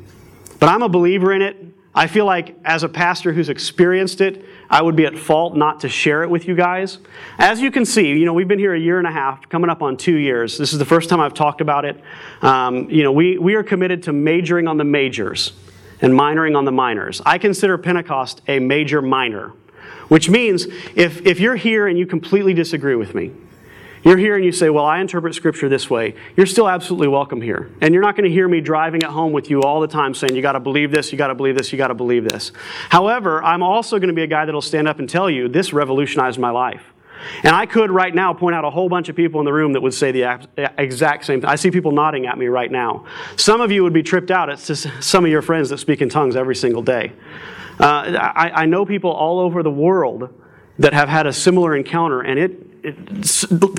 But 0.59 0.69
I'm 0.69 0.81
a 0.81 0.89
believer 0.89 1.33
in 1.33 1.41
it. 1.41 1.57
I 1.97 2.07
feel 2.07 2.25
like 2.25 2.57
as 2.65 2.83
a 2.83 2.89
pastor 2.89 3.31
who's 3.31 3.47
experienced 3.47 4.19
it, 4.19 4.43
I 4.69 4.81
would 4.81 4.97
be 4.97 5.05
at 5.05 5.17
fault 5.17 5.55
not 5.55 5.79
to 5.81 5.89
share 5.89 6.23
it 6.23 6.29
with 6.29 6.45
you 6.45 6.53
guys. 6.53 6.97
As 7.37 7.61
you 7.61 7.71
can 7.71 7.85
see, 7.85 8.09
you 8.09 8.25
know, 8.25 8.33
we've 8.33 8.49
been 8.49 8.59
here 8.59 8.73
a 8.73 8.79
year 8.79 8.97
and 8.97 9.07
a 9.07 9.11
half, 9.11 9.47
coming 9.47 9.69
up 9.69 9.81
on 9.81 9.95
two 9.95 10.15
years. 10.15 10.57
This 10.57 10.73
is 10.73 10.79
the 10.79 10.85
first 10.85 11.09
time 11.09 11.21
I've 11.21 11.33
talked 11.33 11.61
about 11.61 11.85
it. 11.85 12.01
Um, 12.41 12.89
you 12.89 13.03
know, 13.03 13.13
we, 13.13 13.37
we 13.37 13.55
are 13.55 13.63
committed 13.63 14.03
to 14.03 14.13
majoring 14.13 14.67
on 14.67 14.77
the 14.77 14.83
majors 14.83 15.53
and 16.01 16.11
minoring 16.11 16.57
on 16.57 16.65
the 16.65 16.71
minors. 16.71 17.21
I 17.25 17.37
consider 17.37 17.77
Pentecost 17.77 18.41
a 18.49 18.59
major 18.59 19.01
minor, 19.01 19.53
which 20.09 20.29
means 20.29 20.65
if, 20.95 21.25
if 21.25 21.39
you're 21.39 21.55
here 21.55 21.87
and 21.87 21.97
you 21.97 22.05
completely 22.05 22.53
disagree 22.53 22.95
with 22.95 23.15
me, 23.15 23.31
You're 24.05 24.17
here 24.17 24.35
and 24.35 24.45
you 24.45 24.51
say, 24.51 24.69
Well, 24.69 24.85
I 24.85 24.99
interpret 24.99 25.33
Scripture 25.33 25.67
this 25.67 25.89
way. 25.89 26.13
You're 26.37 26.45
still 26.45 26.69
absolutely 26.69 27.07
welcome 27.07 27.41
here. 27.41 27.71
And 27.81 27.91
you're 27.91 28.03
not 28.03 28.15
going 28.15 28.29
to 28.29 28.31
hear 28.31 28.47
me 28.47 28.61
driving 28.61 29.01
at 29.01 29.09
home 29.09 29.33
with 29.33 29.49
you 29.49 29.63
all 29.63 29.81
the 29.81 29.87
time 29.87 30.13
saying, 30.13 30.35
You 30.35 30.43
got 30.43 30.51
to 30.51 30.59
believe 30.59 30.91
this, 30.91 31.11
you 31.11 31.17
got 31.17 31.27
to 31.27 31.35
believe 31.35 31.57
this, 31.57 31.71
you 31.71 31.79
got 31.79 31.87
to 31.87 31.95
believe 31.95 32.23
this. 32.23 32.51
However, 32.89 33.43
I'm 33.43 33.63
also 33.63 33.97
going 33.97 34.09
to 34.09 34.13
be 34.13 34.21
a 34.21 34.27
guy 34.27 34.45
that'll 34.45 34.61
stand 34.61 34.87
up 34.87 34.99
and 34.99 35.09
tell 35.09 35.27
you, 35.27 35.49
This 35.49 35.73
revolutionized 35.73 36.37
my 36.37 36.51
life. 36.51 36.83
And 37.41 37.55
I 37.55 37.65
could 37.65 37.89
right 37.89 38.13
now 38.13 38.31
point 38.31 38.55
out 38.55 38.63
a 38.63 38.69
whole 38.69 38.89
bunch 38.89 39.09
of 39.09 39.15
people 39.15 39.41
in 39.41 39.45
the 39.45 39.53
room 39.53 39.73
that 39.73 39.81
would 39.81 39.95
say 39.95 40.11
the 40.11 40.47
exact 40.77 41.25
same 41.25 41.41
thing. 41.41 41.49
I 41.49 41.55
see 41.55 41.71
people 41.71 41.91
nodding 41.91 42.27
at 42.27 42.37
me 42.37 42.45
right 42.45 42.71
now. 42.71 43.05
Some 43.37 43.59
of 43.59 43.71
you 43.71 43.81
would 43.81 43.93
be 43.93 44.03
tripped 44.03 44.29
out 44.29 44.51
at 44.51 44.59
some 44.59 45.25
of 45.25 45.31
your 45.31 45.41
friends 45.41 45.71
that 45.71 45.79
speak 45.79 46.01
in 46.01 46.09
tongues 46.09 46.35
every 46.35 46.55
single 46.55 46.83
day. 46.83 47.13
Uh, 47.79 48.15
I, 48.35 48.51
I 48.53 48.65
know 48.67 48.85
people 48.85 49.09
all 49.09 49.39
over 49.39 49.63
the 49.63 49.71
world 49.71 50.31
that 50.77 50.93
have 50.93 51.09
had 51.09 51.25
a 51.25 51.33
similar 51.33 51.75
encounter, 51.75 52.21
and 52.21 52.37
it, 52.37 52.64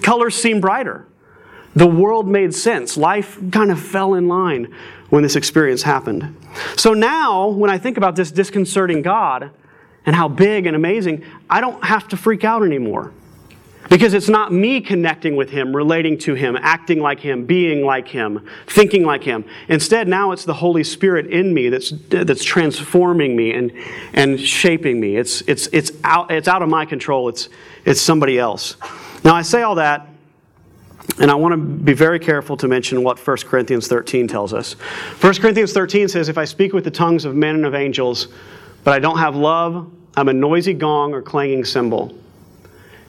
colors 0.02 0.34
seem 0.34 0.60
brighter. 0.60 1.06
The 1.74 1.86
world 1.86 2.26
made 2.26 2.54
sense. 2.54 2.96
Life 2.96 3.38
kind 3.50 3.70
of 3.70 3.78
fell 3.78 4.14
in 4.14 4.28
line 4.28 4.74
when 5.10 5.22
this 5.22 5.36
experience 5.36 5.82
happened. 5.82 6.34
So 6.76 6.94
now, 6.94 7.48
when 7.48 7.70
I 7.70 7.78
think 7.78 7.98
about 7.98 8.16
this 8.16 8.32
disconcerting 8.32 9.02
God 9.02 9.50
and 10.06 10.16
how 10.16 10.28
big 10.28 10.66
and 10.66 10.74
amazing, 10.74 11.24
I 11.50 11.60
don't 11.60 11.84
have 11.84 12.08
to 12.08 12.16
freak 12.16 12.44
out 12.44 12.62
anymore. 12.62 13.12
Because 13.88 14.14
it's 14.14 14.28
not 14.28 14.52
me 14.52 14.80
connecting 14.80 15.36
with 15.36 15.50
Him, 15.50 15.74
relating 15.74 16.18
to 16.20 16.34
Him, 16.34 16.56
acting 16.60 16.98
like 16.98 17.20
Him, 17.20 17.44
being 17.44 17.84
like 17.84 18.08
Him, 18.08 18.44
thinking 18.66 19.04
like 19.04 19.22
Him. 19.22 19.44
Instead, 19.68 20.08
now 20.08 20.32
it's 20.32 20.44
the 20.44 20.54
Holy 20.54 20.82
Spirit 20.82 21.26
in 21.26 21.54
me 21.54 21.68
that's, 21.68 21.92
that's 22.08 22.42
transforming 22.42 23.36
me 23.36 23.52
and, 23.52 23.70
and 24.12 24.40
shaping 24.40 24.98
me. 24.98 25.16
It's, 25.16 25.42
it's, 25.42 25.68
it's, 25.72 25.92
out, 26.02 26.32
it's 26.32 26.48
out 26.48 26.62
of 26.62 26.68
my 26.68 26.84
control, 26.84 27.28
it's, 27.28 27.48
it's 27.86 28.00
somebody 28.00 28.38
else. 28.38 28.76
Now, 29.24 29.34
I 29.34 29.42
say 29.42 29.62
all 29.62 29.76
that, 29.76 30.08
and 31.18 31.30
I 31.30 31.34
want 31.34 31.52
to 31.52 31.56
be 31.56 31.94
very 31.94 32.18
careful 32.18 32.56
to 32.58 32.68
mention 32.68 33.02
what 33.02 33.18
1 33.18 33.36
Corinthians 33.38 33.88
13 33.88 34.28
tells 34.28 34.52
us. 34.52 34.74
1 34.74 35.34
Corinthians 35.36 35.72
13 35.72 36.08
says, 36.08 36.28
If 36.28 36.36
I 36.36 36.44
speak 36.44 36.72
with 36.74 36.84
the 36.84 36.90
tongues 36.90 37.24
of 37.24 37.34
men 37.34 37.54
and 37.54 37.64
of 37.64 37.74
angels, 37.74 38.28
but 38.84 38.92
I 38.92 38.98
don't 38.98 39.18
have 39.18 39.34
love, 39.34 39.90
I'm 40.16 40.28
a 40.28 40.32
noisy 40.32 40.74
gong 40.74 41.14
or 41.14 41.22
clanging 41.22 41.64
cymbal. 41.64 42.14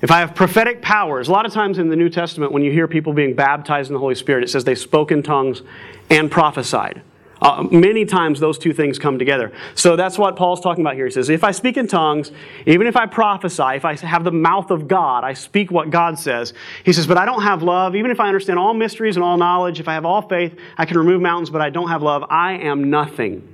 If 0.01 0.11
I 0.11 0.19
have 0.19 0.35
prophetic 0.35 0.81
powers, 0.81 1.27
a 1.27 1.31
lot 1.31 1.47
of 1.47 1.53
times 1.53 1.79
in 1.79 1.89
the 1.89 1.95
New 1.95 2.09
Testament, 2.09 2.51
when 2.51 2.63
you 2.63 2.71
hear 2.71 2.87
people 2.87 3.13
being 3.13 3.33
baptized 3.33 3.89
in 3.89 3.93
the 3.93 3.99
Holy 3.99 4.15
Spirit, 4.15 4.43
it 4.43 4.49
says 4.49 4.63
they 4.63 4.75
spoke 4.75 5.11
in 5.11 5.23
tongues 5.23 5.63
and 6.11 6.29
prophesied. 6.29 7.01
Uh, 7.41 7.63
many 7.71 8.05
times 8.05 8.39
those 8.39 8.57
two 8.57 8.73
things 8.73 8.97
come 8.97 9.19
together. 9.19 9.51
So 9.75 9.95
that's 9.95 10.17
what 10.17 10.35
Paul's 10.35 10.59
talking 10.59 10.83
about 10.83 10.95
here. 10.95 11.05
He 11.05 11.11
says, 11.11 11.29
if 11.29 11.43
I 11.43 11.51
speak 11.51 11.77
in 11.77 11.87
tongues, 11.87 12.31
even 12.65 12.87
if 12.87 12.95
I 12.95 13.05
prophesy, 13.05 13.75
if 13.75 13.85
I 13.85 13.95
have 13.95 14.23
the 14.23 14.31
mouth 14.31 14.71
of 14.71 14.87
God, 14.87 15.23
I 15.23 15.33
speak 15.33 15.71
what 15.71 15.89
God 15.89 16.17
says. 16.17 16.53
He 16.83 16.93
says, 16.93 17.05
but 17.05 17.17
I 17.17 17.25
don't 17.25 17.43
have 17.43 17.61
love. 17.61 17.95
Even 17.95 18.11
if 18.11 18.19
I 18.19 18.27
understand 18.27 18.57
all 18.57 18.73
mysteries 18.73 19.17
and 19.17 19.23
all 19.23 19.37
knowledge, 19.37 19.79
if 19.79 19.87
I 19.87 19.93
have 19.93 20.05
all 20.05 20.21
faith, 20.21 20.57
I 20.77 20.85
can 20.85 20.97
remove 20.97 21.21
mountains, 21.21 21.49
but 21.49 21.61
I 21.61 21.69
don't 21.69 21.89
have 21.89 22.01
love, 22.01 22.23
I 22.29 22.53
am 22.53 22.89
nothing. 22.89 23.47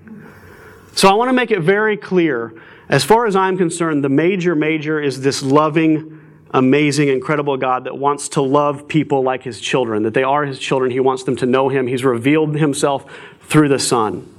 So 0.96 1.10
I 1.10 1.14
want 1.14 1.30
to 1.30 1.34
make 1.34 1.52
it 1.52 1.62
very 1.62 1.98
clear. 1.98 2.54
As 2.88 3.04
far 3.04 3.26
as 3.26 3.36
I'm 3.36 3.58
concerned, 3.58 4.04
the 4.04 4.10
major, 4.10 4.56
major 4.56 5.02
is 5.02 5.22
this 5.22 5.42
loving, 5.42 6.22
amazing, 6.52 7.10
incredible 7.10 7.58
God 7.58 7.86
that 7.86 7.98
wants 7.98 8.30
to 8.30 8.42
love 8.42 8.88
people 8.88 9.24
like 9.24 9.42
his 9.42 9.60
children, 9.60 10.04
that 10.04 10.14
they 10.14 10.24
are 10.24 10.46
his 10.46 10.60
children. 10.60 10.92
He 10.92 11.00
wants 11.00 11.24
them 11.24 11.36
to 11.38 11.48
know 11.48 11.70
him. 11.70 11.88
He's 11.88 12.04
revealed 12.04 12.56
himself 12.56 13.12
through 13.44 13.70
the 13.70 13.80
Son. 13.80 14.30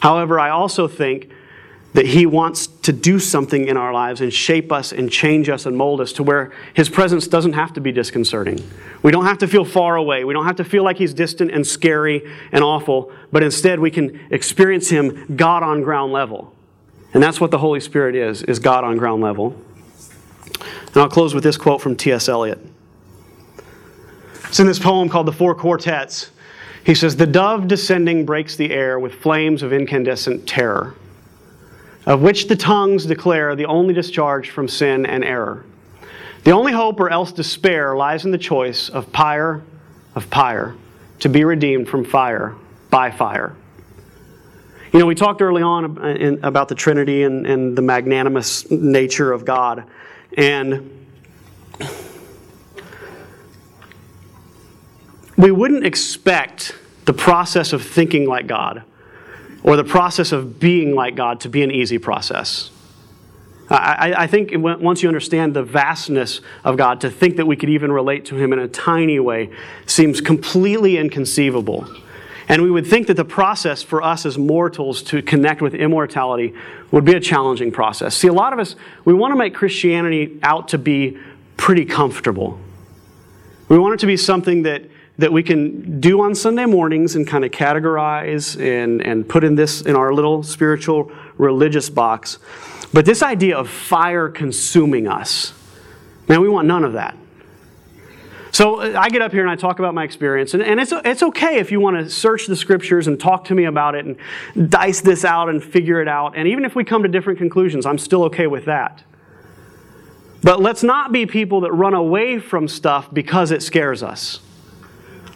However, 0.00 0.38
I 0.38 0.50
also 0.50 0.88
think 0.88 1.30
that 1.94 2.06
he 2.06 2.26
wants 2.26 2.66
to 2.66 2.92
do 2.92 3.18
something 3.18 3.66
in 3.66 3.76
our 3.76 3.92
lives 3.92 4.20
and 4.20 4.32
shape 4.32 4.70
us 4.70 4.92
and 4.92 5.10
change 5.10 5.48
us 5.48 5.66
and 5.66 5.76
mold 5.76 6.00
us 6.00 6.12
to 6.12 6.22
where 6.22 6.52
his 6.74 6.88
presence 6.88 7.26
doesn't 7.26 7.54
have 7.54 7.72
to 7.72 7.80
be 7.80 7.90
disconcerting. 7.90 8.62
We 9.02 9.10
don't 9.10 9.24
have 9.24 9.38
to 9.38 9.48
feel 9.48 9.64
far 9.64 9.96
away. 9.96 10.24
We 10.24 10.34
don't 10.34 10.44
have 10.44 10.56
to 10.56 10.64
feel 10.64 10.84
like 10.84 10.98
he's 10.98 11.14
distant 11.14 11.50
and 11.50 11.66
scary 11.66 12.30
and 12.52 12.62
awful, 12.62 13.10
but 13.32 13.42
instead 13.42 13.80
we 13.80 13.90
can 13.90 14.20
experience 14.30 14.90
him 14.90 15.34
God 15.34 15.62
on 15.62 15.82
ground 15.82 16.12
level. 16.12 16.54
And 17.14 17.22
that's 17.22 17.40
what 17.40 17.50
the 17.50 17.58
Holy 17.58 17.80
Spirit 17.80 18.14
is, 18.14 18.42
is 18.42 18.58
God 18.58 18.84
on 18.84 18.98
ground 18.98 19.22
level. 19.22 19.56
And 20.88 20.96
I'll 20.96 21.08
close 21.08 21.34
with 21.34 21.42
this 21.42 21.56
quote 21.56 21.80
from 21.80 21.96
T.S. 21.96 22.28
Eliot. 22.28 22.58
It's 24.48 24.60
in 24.60 24.66
this 24.66 24.78
poem 24.78 25.08
called 25.08 25.26
The 25.26 25.32
Four 25.32 25.54
Quartets. 25.54 26.30
He 26.88 26.94
says, 26.94 27.16
The 27.16 27.26
dove 27.26 27.68
descending 27.68 28.24
breaks 28.24 28.56
the 28.56 28.70
air 28.70 28.98
with 28.98 29.12
flames 29.12 29.62
of 29.62 29.74
incandescent 29.74 30.48
terror, 30.48 30.94
of 32.06 32.22
which 32.22 32.48
the 32.48 32.56
tongues 32.56 33.04
declare 33.04 33.54
the 33.54 33.66
only 33.66 33.92
discharge 33.92 34.48
from 34.48 34.68
sin 34.68 35.04
and 35.04 35.22
error. 35.22 35.66
The 36.44 36.52
only 36.52 36.72
hope 36.72 36.98
or 36.98 37.10
else 37.10 37.30
despair 37.30 37.94
lies 37.94 38.24
in 38.24 38.30
the 38.30 38.38
choice 38.38 38.88
of 38.88 39.12
pyre, 39.12 39.62
of 40.14 40.30
pyre, 40.30 40.76
to 41.18 41.28
be 41.28 41.44
redeemed 41.44 41.90
from 41.90 42.06
fire 42.06 42.54
by 42.88 43.10
fire. 43.10 43.54
You 44.90 45.00
know, 45.00 45.04
we 45.04 45.14
talked 45.14 45.42
early 45.42 45.60
on 45.60 45.98
uh, 45.98 46.36
about 46.42 46.68
the 46.68 46.74
Trinity 46.74 47.22
and, 47.22 47.46
and 47.46 47.76
the 47.76 47.82
magnanimous 47.82 48.70
nature 48.70 49.30
of 49.30 49.44
God. 49.44 49.84
And 50.38 51.06
we 55.38 55.50
wouldn't 55.52 55.86
expect 55.86 56.74
the 57.06 57.14
process 57.14 57.72
of 57.72 57.82
thinking 57.82 58.26
like 58.26 58.46
God 58.46 58.82
or 59.62 59.76
the 59.76 59.84
process 59.84 60.32
of 60.32 60.60
being 60.60 60.94
like 60.94 61.14
God 61.14 61.40
to 61.40 61.48
be 61.48 61.62
an 61.62 61.70
easy 61.70 61.96
process. 61.98 62.70
I, 63.70 64.14
I, 64.16 64.26
think 64.26 64.52
once 64.54 65.02
you 65.02 65.08
understand 65.08 65.52
the 65.54 65.62
vastness 65.62 66.40
of 66.64 66.78
God, 66.78 67.02
to 67.02 67.10
think 67.10 67.36
that 67.36 67.46
we 67.46 67.54
could 67.54 67.68
even 67.68 67.92
relate 67.92 68.24
to 68.26 68.36
Him 68.36 68.54
in 68.54 68.58
a 68.58 68.68
tiny 68.68 69.20
way 69.20 69.50
seems 69.84 70.22
completely 70.22 70.96
inconceivable. 70.96 71.86
And 72.48 72.62
we 72.62 72.70
would 72.70 72.86
think 72.86 73.08
that 73.08 73.14
the 73.14 73.26
process 73.26 73.82
for 73.82 74.02
us 74.02 74.24
as 74.24 74.38
mortals 74.38 75.02
to 75.04 75.20
connect 75.20 75.60
with 75.60 75.74
immortality 75.74 76.54
would 76.90 77.04
be 77.04 77.14
a 77.14 77.20
challenging 77.20 77.70
process. 77.70 78.16
See, 78.16 78.28
a 78.28 78.32
lot 78.32 78.54
of 78.54 78.58
us, 78.58 78.74
we 79.04 79.12
want 79.12 79.32
to 79.32 79.36
make 79.36 79.54
Christianity 79.54 80.38
out 80.42 80.68
to 80.68 80.78
be 80.78 81.18
pretty 81.58 81.84
comfortable. 81.84 82.58
We 83.68 83.78
want 83.78 83.94
it 83.94 84.00
to 84.00 84.06
be 84.06 84.16
something 84.16 84.62
that, 84.62 84.84
that 85.18 85.32
we 85.32 85.42
can 85.42 86.00
do 86.00 86.20
on 86.22 86.34
Sunday 86.34 86.64
mornings 86.64 87.16
and 87.16 87.26
kind 87.26 87.44
of 87.44 87.50
categorize 87.50 88.58
and, 88.60 89.02
and 89.02 89.28
put 89.28 89.42
in 89.42 89.56
this 89.56 89.82
in 89.82 89.96
our 89.96 90.14
little 90.14 90.44
spiritual 90.44 91.10
religious 91.36 91.90
box. 91.90 92.38
But 92.92 93.04
this 93.04 93.22
idea 93.22 93.56
of 93.56 93.68
fire 93.68 94.28
consuming 94.28 95.08
us, 95.08 95.52
man, 96.28 96.40
we 96.40 96.48
want 96.48 96.68
none 96.68 96.84
of 96.84 96.92
that. 96.92 97.16
So 98.52 98.80
uh, 98.80 98.98
I 98.98 99.10
get 99.10 99.20
up 99.20 99.32
here 99.32 99.42
and 99.42 99.50
I 99.50 99.56
talk 99.56 99.78
about 99.78 99.92
my 99.92 100.04
experience, 100.04 100.54
and, 100.54 100.62
and 100.62 100.80
it's, 100.80 100.92
it's 100.92 101.22
okay 101.22 101.58
if 101.58 101.70
you 101.70 101.80
want 101.80 101.98
to 101.98 102.08
search 102.08 102.46
the 102.46 102.56
scriptures 102.56 103.06
and 103.06 103.18
talk 103.20 103.44
to 103.46 103.54
me 103.54 103.64
about 103.64 103.94
it 103.94 104.06
and 104.06 104.70
dice 104.70 105.00
this 105.00 105.24
out 105.24 105.48
and 105.48 105.62
figure 105.62 106.00
it 106.00 106.08
out. 106.08 106.36
And 106.36 106.48
even 106.48 106.64
if 106.64 106.74
we 106.74 106.84
come 106.84 107.02
to 107.02 107.08
different 107.08 107.38
conclusions, 107.38 107.86
I'm 107.86 107.98
still 107.98 108.24
okay 108.24 108.46
with 108.46 108.64
that. 108.66 109.02
But 110.42 110.60
let's 110.60 110.84
not 110.84 111.12
be 111.12 111.26
people 111.26 111.62
that 111.62 111.72
run 111.72 111.94
away 111.94 112.38
from 112.38 112.68
stuff 112.68 113.12
because 113.12 113.50
it 113.50 113.62
scares 113.62 114.02
us. 114.02 114.40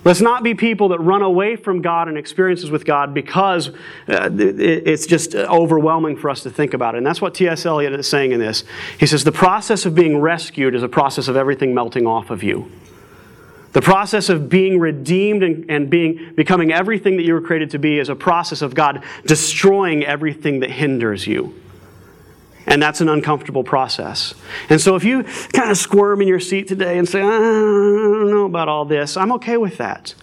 Let's 0.04 0.20
not 0.20 0.42
be 0.42 0.54
people 0.54 0.88
that 0.88 0.98
run 0.98 1.22
away 1.22 1.54
from 1.54 1.80
God 1.80 2.08
and 2.08 2.18
experiences 2.18 2.70
with 2.70 2.84
God 2.84 3.14
because 3.14 3.68
uh, 4.08 4.30
it's 4.38 5.06
just 5.06 5.34
overwhelming 5.36 6.16
for 6.16 6.28
us 6.28 6.42
to 6.42 6.50
think 6.50 6.74
about 6.74 6.94
it. 6.94 6.98
And 6.98 7.06
that's 7.06 7.20
what 7.20 7.34
T.S. 7.34 7.64
Eliot 7.64 7.92
is 7.92 8.08
saying 8.08 8.32
in 8.32 8.40
this. 8.40 8.64
He 8.98 9.06
says, 9.06 9.22
The 9.22 9.30
process 9.30 9.86
of 9.86 9.94
being 9.94 10.18
rescued 10.18 10.74
is 10.74 10.82
a 10.82 10.88
process 10.88 11.28
of 11.28 11.36
everything 11.36 11.72
melting 11.72 12.06
off 12.06 12.30
of 12.30 12.42
you. 12.42 12.70
The 13.72 13.80
process 13.80 14.28
of 14.28 14.48
being 14.48 14.78
redeemed 14.78 15.42
and, 15.42 15.70
and, 15.70 15.88
being, 15.88 16.34
becoming 16.34 16.72
everything 16.72 17.16
that 17.16 17.22
you 17.22 17.32
were 17.32 17.40
created 17.40 17.70
to 17.70 17.78
be 17.78 17.98
is 17.98 18.08
a 18.08 18.16
process 18.16 18.60
of 18.60 18.74
God 18.74 19.02
destroying 19.24 20.04
everything 20.04 20.60
that 20.60 20.70
hinders 20.70 21.26
you. 21.26 21.54
And 22.66 22.80
that's 22.80 23.00
an 23.00 23.08
uncomfortable 23.08 23.64
process. 23.64 24.34
And 24.68 24.80
so 24.80 24.94
if 24.94 25.04
you 25.04 25.24
kind 25.52 25.70
of 25.70 25.76
squirm 25.76 26.22
in 26.22 26.28
your 26.28 26.40
seat 26.40 26.68
today 26.68 26.98
and 26.98 27.08
say, 27.08 27.20
I 27.20 27.28
don't 27.28 28.30
know 28.30 28.46
about 28.46 28.68
all 28.68 28.84
this, 28.84 29.16
I'm 29.16 29.32
okay 29.32 29.56
with 29.56 29.78
that. 29.78 30.14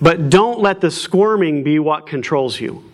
But 0.00 0.30
don't 0.30 0.60
let 0.60 0.80
the 0.80 0.90
squirming 0.90 1.62
be 1.62 1.78
what 1.78 2.06
controls 2.06 2.60
you. 2.60 2.84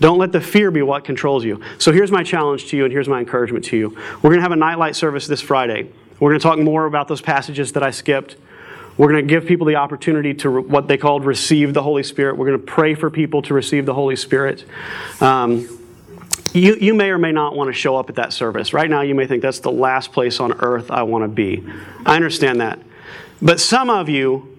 Don't 0.00 0.18
let 0.18 0.32
the 0.32 0.40
fear 0.40 0.70
be 0.70 0.82
what 0.82 1.04
controls 1.04 1.44
you. 1.44 1.60
So 1.78 1.92
here's 1.92 2.10
my 2.10 2.22
challenge 2.22 2.68
to 2.68 2.76
you, 2.76 2.84
and 2.84 2.92
here's 2.92 3.08
my 3.08 3.20
encouragement 3.20 3.64
to 3.66 3.76
you. 3.76 3.90
We're 4.16 4.30
going 4.30 4.36
to 4.36 4.42
have 4.42 4.52
a 4.52 4.56
nightlight 4.56 4.96
service 4.96 5.26
this 5.26 5.40
Friday. 5.40 5.90
We're 6.20 6.30
going 6.30 6.40
to 6.40 6.42
talk 6.42 6.58
more 6.58 6.86
about 6.86 7.08
those 7.08 7.20
passages 7.20 7.72
that 7.72 7.82
I 7.82 7.90
skipped. 7.90 8.36
We're 8.96 9.08
going 9.08 9.26
to 9.26 9.28
give 9.28 9.46
people 9.46 9.66
the 9.66 9.76
opportunity 9.76 10.34
to 10.34 10.48
re- 10.48 10.62
what 10.62 10.88
they 10.88 10.96
called 10.96 11.24
receive 11.24 11.74
the 11.74 11.82
Holy 11.82 12.02
Spirit. 12.02 12.36
We're 12.36 12.46
going 12.46 12.60
to 12.60 12.66
pray 12.66 12.94
for 12.94 13.10
people 13.10 13.42
to 13.42 13.54
receive 13.54 13.86
the 13.86 13.94
Holy 13.94 14.16
Spirit. 14.16 14.64
Um, 15.20 15.68
you, 16.54 16.76
you 16.76 16.94
may 16.94 17.10
or 17.10 17.18
may 17.18 17.32
not 17.32 17.54
want 17.54 17.68
to 17.68 17.72
show 17.72 17.96
up 17.96 18.08
at 18.08 18.16
that 18.16 18.32
service. 18.32 18.72
Right 18.72 18.88
now, 18.88 19.02
you 19.02 19.14
may 19.14 19.26
think 19.26 19.42
that's 19.42 19.60
the 19.60 19.72
last 19.72 20.12
place 20.12 20.40
on 20.40 20.52
earth 20.60 20.90
I 20.90 21.02
want 21.02 21.24
to 21.24 21.28
be. 21.28 21.64
I 22.06 22.16
understand 22.16 22.60
that. 22.60 22.78
But 23.42 23.60
some 23.60 23.90
of 23.90 24.08
you, 24.08 24.56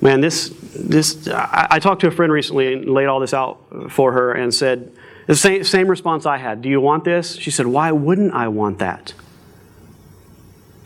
man, 0.00 0.20
this, 0.20 0.50
this 0.76 1.26
I, 1.28 1.66
I 1.72 1.78
talked 1.78 2.02
to 2.02 2.06
a 2.06 2.10
friend 2.10 2.30
recently 2.30 2.74
and 2.74 2.88
laid 2.88 3.06
all 3.06 3.20
this 3.20 3.34
out 3.34 3.90
for 3.90 4.12
her 4.12 4.32
and 4.32 4.54
said, 4.54 4.94
the 5.26 5.34
same, 5.34 5.64
same 5.64 5.88
response 5.88 6.26
I 6.26 6.36
had. 6.36 6.60
Do 6.60 6.68
you 6.68 6.80
want 6.80 7.04
this? 7.04 7.36
She 7.36 7.50
said, 7.50 7.66
Why 7.66 7.92
wouldn't 7.92 8.34
I 8.34 8.48
want 8.48 8.78
that? 8.78 9.14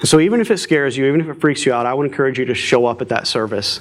So 0.05 0.21
even 0.21 0.41
if 0.41 0.51
it 0.51 0.59
scares 0.59 0.97
you, 0.97 1.07
even 1.07 1.21
if 1.21 1.29
it 1.29 1.41
freaks 1.41 1.67
you 1.67 1.73
out, 1.73 1.85
I 1.85 1.95
would 1.95 2.07
encourage 2.07 2.39
you 2.39 2.45
to 2.45 2.55
show 2.55 2.87
up 2.87 3.03
at 3.03 3.09
that 3.09 3.27
service. 3.27 3.81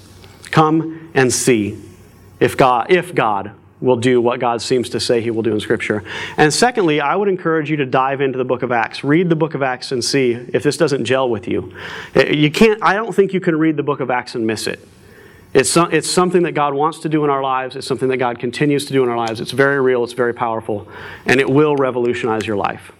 Come 0.50 1.12
and 1.14 1.32
see 1.32 1.80
if 2.40 2.58
God, 2.58 2.88
if 2.90 3.14
God 3.14 3.52
will 3.80 3.96
do 3.96 4.20
what 4.20 4.40
God 4.40 4.62
seems 4.62 4.90
to 4.90 5.00
say 5.00 5.22
he 5.22 5.30
will 5.30 5.44
do 5.44 5.54
in 5.54 5.60
Scripture. 5.60 6.04
And 6.36 6.54
secondly, 6.54 7.00
I 7.00 7.16
would 7.16 7.28
encourage 7.28 7.70
you 7.70 7.78
to 7.78 7.86
dive 7.86 8.22
into 8.22 8.38
the 8.38 8.46
book 8.46 8.64
of 8.64 8.72
Acts. 8.72 9.04
Read 9.04 9.30
the 9.30 9.36
book 9.36 9.54
of 9.54 9.62
Acts 9.62 9.92
and 9.92 10.04
see 10.04 10.32
if 10.32 10.64
this 10.64 10.78
doesn't 10.78 11.06
gel 11.06 11.30
with 11.30 11.48
you. 11.48 11.74
Eh, 12.16 12.34
you 12.34 12.50
can't, 12.50 12.82
I 12.82 12.94
don't 12.94 13.14
think 13.14 13.34
you 13.34 13.40
can 13.40 13.56
read 13.58 13.78
the 13.78 13.84
book 13.84 14.00
of 14.00 14.10
Acts 14.10 14.36
and 14.36 14.48
miss 14.48 14.66
it. 14.68 14.80
It's, 15.54 15.70
so, 15.70 15.86
it's 15.86 16.10
something 16.10 16.44
that 16.44 16.54
God 16.54 16.74
wants 16.74 17.00
to 17.00 17.10
do 17.10 17.24
in 17.24 17.30
our 17.30 17.42
lives. 17.42 17.76
It's 17.76 17.88
something 17.88 18.10
that 18.10 18.18
God 18.18 18.40
continues 18.40 18.86
to 18.86 18.94
do 18.94 19.04
in 19.04 19.10
our 19.10 19.18
lives. 19.18 19.40
It's 19.40 19.52
very 19.52 19.80
real, 19.80 20.04
it's 20.04 20.14
very 20.14 20.34
powerful, 20.34 20.88
and 21.26 21.40
it 21.40 21.50
will 21.50 21.76
revolutionize 21.76 22.46
your 22.46 22.58
life. 22.58 22.92